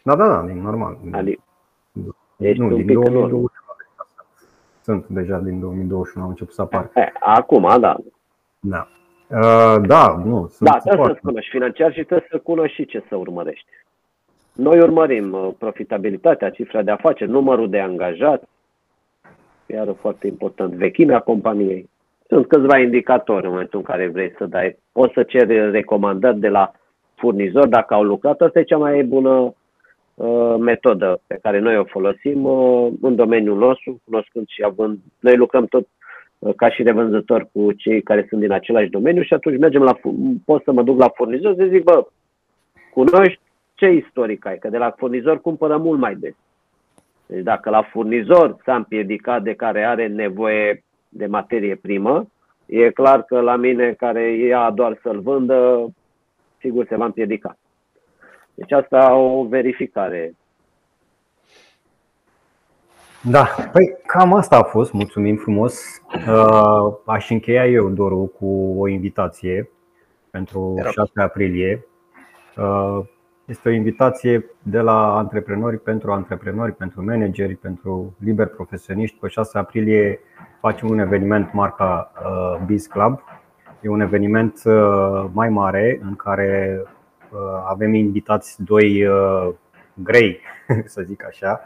Da, 0.02 0.16
da, 0.16 0.28
da, 0.28 0.42
din 0.46 0.62
normal. 0.62 0.98
Adică, 1.12 1.42
ești 2.36 2.60
nu, 2.60 2.76
din 2.76 2.86
2021. 2.86 3.46
Sunt 4.82 5.06
deja 5.06 5.38
din 5.38 5.60
2021, 5.60 6.24
am 6.24 6.30
început 6.30 6.54
să 6.54 6.62
apar. 6.62 6.90
Acum, 7.20 7.80
da. 7.80 7.96
Da. 8.60 8.88
Uh, 9.28 9.76
da, 9.86 10.22
nu. 10.24 10.46
Sunt 10.46 10.70
da, 10.70 10.78
trebuie 10.78 11.06
să-ți 11.06 11.20
cunoști 11.20 11.50
financiar 11.50 11.92
și 11.92 12.04
trebuie 12.04 12.28
să 12.30 12.38
cunoști 12.38 12.74
și 12.74 12.86
ce 12.86 13.04
să 13.08 13.16
urmărești. 13.16 13.66
Noi 14.52 14.78
urmărim 14.78 15.32
uh, 15.32 15.48
profitabilitatea, 15.58 16.50
cifra 16.50 16.82
de 16.82 16.90
afaceri, 16.90 17.30
numărul 17.30 17.70
de 17.70 17.80
angajați, 17.80 18.44
iar 19.66 19.94
foarte 20.00 20.26
important, 20.26 20.72
vechimea 20.72 21.20
companiei. 21.20 21.90
Sunt 22.28 22.46
câțiva 22.46 22.78
indicatori 22.78 23.44
în 23.44 23.50
momentul 23.50 23.78
în 23.78 23.84
care 23.84 24.08
vrei 24.08 24.34
să 24.38 24.46
dai. 24.46 24.78
Poți 24.92 25.12
să 25.12 25.22
ceri 25.22 25.70
recomandări 25.70 26.38
de 26.38 26.48
la 26.48 26.72
furnizor 27.14 27.66
dacă 27.66 27.94
au 27.94 28.02
lucrat. 28.02 28.40
Asta 28.40 28.58
e 28.58 28.62
cea 28.62 28.76
mai 28.76 29.02
bună 29.02 29.54
uh, 30.14 30.54
metodă 30.58 31.20
pe 31.26 31.38
care 31.42 31.58
noi 31.58 31.78
o 31.78 31.84
folosim 31.84 32.44
uh, 32.44 32.92
în 33.00 33.14
domeniul 33.14 33.58
nostru, 33.58 34.00
cunoscând 34.04 34.48
și 34.48 34.62
având. 34.62 34.98
Noi 35.20 35.36
lucrăm 35.36 35.66
tot 35.66 35.86
uh, 36.38 36.54
ca 36.56 36.70
și 36.70 36.82
revânzători 36.82 37.48
cu 37.52 37.72
cei 37.72 38.02
care 38.02 38.26
sunt 38.28 38.40
din 38.40 38.52
același 38.52 38.90
domeniu 38.90 39.22
și 39.22 39.34
atunci 39.34 39.58
mergem 39.58 39.82
la, 39.82 39.98
pot 40.44 40.62
să 40.62 40.72
mă 40.72 40.82
duc 40.82 40.98
la 40.98 41.08
furnizor 41.08 41.54
să 41.54 41.68
zic, 41.70 41.82
bă, 41.82 42.06
cunoști 42.94 43.40
ce 43.82 43.90
istoric 43.90 44.46
ai? 44.46 44.58
Că 44.58 44.68
de 44.68 44.78
la 44.78 44.90
furnizor 44.90 45.40
cumpără 45.40 45.76
mult 45.76 45.98
mai 45.98 46.14
des. 46.14 46.34
Deci 47.26 47.42
dacă 47.42 47.70
la 47.70 47.82
furnizor 47.82 48.56
s-a 48.64 48.74
împiedicat 48.74 49.42
de 49.42 49.54
care 49.54 49.84
are 49.84 50.06
nevoie 50.06 50.84
de 51.08 51.26
materie 51.26 51.74
primă, 51.74 52.26
e 52.66 52.90
clar 52.90 53.22
că 53.22 53.40
la 53.40 53.56
mine 53.56 53.92
care 53.92 54.32
ia 54.32 54.70
doar 54.70 54.98
să-l 55.02 55.20
vândă, 55.20 55.86
sigur 56.60 56.86
se 56.86 56.96
va 56.96 57.04
împiedica. 57.04 57.56
Deci 58.54 58.72
asta 58.72 59.14
o 59.14 59.44
verificare. 59.44 60.34
Da, 63.22 63.48
păi 63.72 63.96
cam 64.06 64.34
asta 64.34 64.56
a 64.56 64.62
fost, 64.62 64.92
mulțumim 64.92 65.36
frumos. 65.36 66.02
Uh, 66.14 66.94
aș 67.06 67.30
încheia 67.30 67.66
eu, 67.66 67.88
Doru, 67.88 68.32
cu 68.38 68.74
o 68.78 68.88
invitație 68.88 69.70
pentru 70.30 70.82
6 70.90 71.10
aprilie. 71.14 71.86
Uh, 73.42 73.52
este 73.52 73.68
o 73.68 73.72
invitație 73.72 74.44
de 74.62 74.80
la 74.80 75.16
antreprenori 75.16 75.78
pentru 75.78 76.12
antreprenori, 76.12 76.72
pentru 76.72 77.04
manageri, 77.04 77.54
pentru 77.54 78.16
liberi 78.18 78.50
profesioniști. 78.50 79.16
Pe 79.18 79.28
6 79.28 79.58
aprilie 79.58 80.20
facem 80.60 80.88
un 80.88 80.98
eveniment 80.98 81.52
marca 81.52 82.12
uh, 82.24 82.64
Biz 82.66 82.86
Club. 82.86 83.20
E 83.80 83.88
un 83.88 84.00
eveniment 84.00 84.62
uh, 84.64 85.24
mai 85.32 85.48
mare 85.48 86.00
în 86.02 86.16
care 86.16 86.82
uh, 86.84 87.38
avem 87.68 87.94
invitați 87.94 88.62
doi 88.62 89.06
grei, 89.94 90.40
să 90.84 91.02
zic 91.02 91.24
așa, 91.24 91.60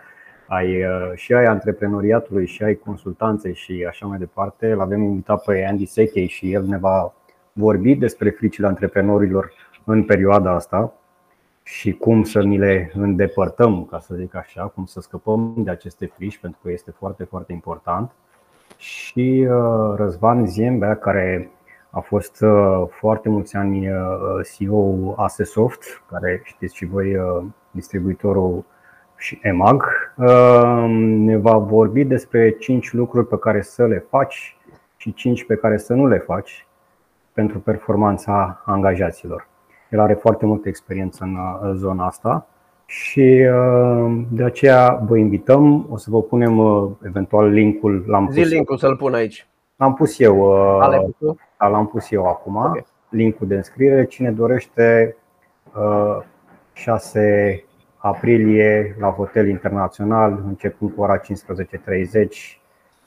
ai, 0.46 0.84
și 1.14 1.32
ai 1.32 1.46
antreprenoriatului 1.46 2.46
și 2.46 2.62
ai 2.62 2.74
consultanței 2.74 3.54
și 3.54 3.86
așa 3.88 4.06
mai 4.06 4.18
departe. 4.18 4.74
L 4.74 4.80
avem 4.80 5.02
invitat 5.02 5.44
pe 5.44 5.66
Andy 5.68 5.86
Sechei 5.86 6.26
și 6.26 6.52
el 6.52 6.64
ne 6.64 6.78
va 6.78 7.14
vorbi 7.52 7.94
despre 7.94 8.30
fricile 8.30 8.66
antreprenorilor 8.66 9.52
în 9.84 10.04
perioada 10.04 10.52
asta 10.54 10.94
și 11.68 11.92
cum 11.92 12.22
să 12.22 12.42
ni 12.42 12.58
le 12.58 12.90
îndepărtăm, 12.94 13.84
ca 13.84 13.98
să 13.98 14.14
zic 14.14 14.34
așa, 14.34 14.62
cum 14.62 14.84
să 14.84 15.00
scăpăm 15.00 15.54
de 15.56 15.70
aceste 15.70 16.06
frici, 16.06 16.38
pentru 16.38 16.60
că 16.62 16.70
este 16.70 16.90
foarte, 16.90 17.24
foarte 17.24 17.52
important. 17.52 18.10
Și 18.76 19.46
uh, 19.50 19.94
Răzvan 19.96 20.46
Ziembea, 20.46 20.96
care 20.96 21.50
a 21.90 22.00
fost 22.00 22.42
uh, 22.42 22.82
foarte 22.88 23.28
mulți 23.28 23.56
ani 23.56 23.88
uh, 23.88 23.96
CEO 24.56 25.14
Asesoft, 25.16 26.02
care 26.10 26.40
știți 26.44 26.76
și 26.76 26.84
voi 26.84 27.16
distribuitorul 27.70 28.64
și 29.16 29.38
EMAG, 29.42 29.82
ne 30.98 31.36
va 31.36 31.58
vorbi 31.58 32.04
despre 32.04 32.50
5 32.50 32.92
lucruri 32.92 33.26
pe 33.26 33.38
care 33.38 33.62
să 33.62 33.86
le 33.86 34.06
faci 34.10 34.56
și 34.96 35.14
5 35.14 35.44
pe 35.44 35.54
care 35.54 35.76
să 35.76 35.94
nu 35.94 36.06
le 36.06 36.18
faci 36.18 36.66
pentru 37.32 37.58
performanța 37.60 38.62
angajaților. 38.64 39.48
El 39.96 40.02
are 40.02 40.14
foarte 40.14 40.46
multă 40.46 40.68
experiență 40.68 41.24
în 41.24 41.76
zona 41.76 42.06
asta 42.06 42.46
și 42.86 43.48
uh, 43.50 44.22
de 44.30 44.44
aceea 44.44 45.02
vă 45.06 45.16
invităm. 45.16 45.86
O 45.90 45.96
să 45.96 46.10
vă 46.10 46.22
punem 46.22 46.58
uh, 46.58 46.90
eventual 47.04 47.48
linkul. 47.48 48.04
L-am 48.06 48.28
Zi 48.30 48.40
pus 48.40 48.50
linkul 48.50 48.76
să-l 48.76 48.96
pun 48.96 49.14
aici. 49.14 49.46
L-am 49.76 49.94
pus 49.94 50.18
eu. 50.18 50.38
Uh, 50.38 51.06
da, 51.58 51.68
l-am 51.68 51.86
pus 51.86 52.10
eu 52.10 52.26
acum. 52.26 52.56
Okay. 52.56 52.86
Linkul 53.08 53.46
de 53.46 53.54
înscriere. 53.54 54.04
Cine 54.04 54.30
dorește 54.30 55.16
6 56.72 57.64
aprilie 57.96 58.96
la 58.98 59.08
Hotel 59.08 59.48
Internațional, 59.48 60.42
începând 60.46 60.92
cu 60.94 61.00
ora 61.00 61.20
15.30, 61.20 61.24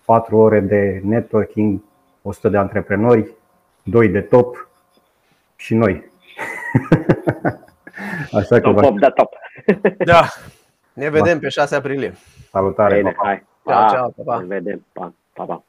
4 0.06 0.38
ore 0.38 0.60
de 0.60 1.02
networking, 1.04 1.82
100 2.22 2.50
de 2.50 2.58
antreprenori, 2.58 3.32
2 3.84 4.08
de 4.08 4.22
top 4.22 4.70
și 5.56 5.76
noi. 5.76 6.09
Așa 8.40 8.60
că 8.60 8.74
top, 8.74 9.00
da, 9.00 9.10
top. 9.10 9.34
Da. 10.06 10.26
Ne 10.94 11.10
vedem 11.10 11.40
pe 11.40 11.50
6 11.50 11.76
aprilie. 11.76 12.14
Salutare. 12.52 12.98
Bine, 12.98 13.16
hai. 13.24 13.44
Ciao, 13.66 13.90
ciao, 13.90 14.10
pa, 14.10 14.24
pa. 14.26 14.40
Ne 14.40 14.46
vedem. 14.46 14.86
Pa, 14.94 15.14
pa, 15.34 15.44
pa. 15.44 15.64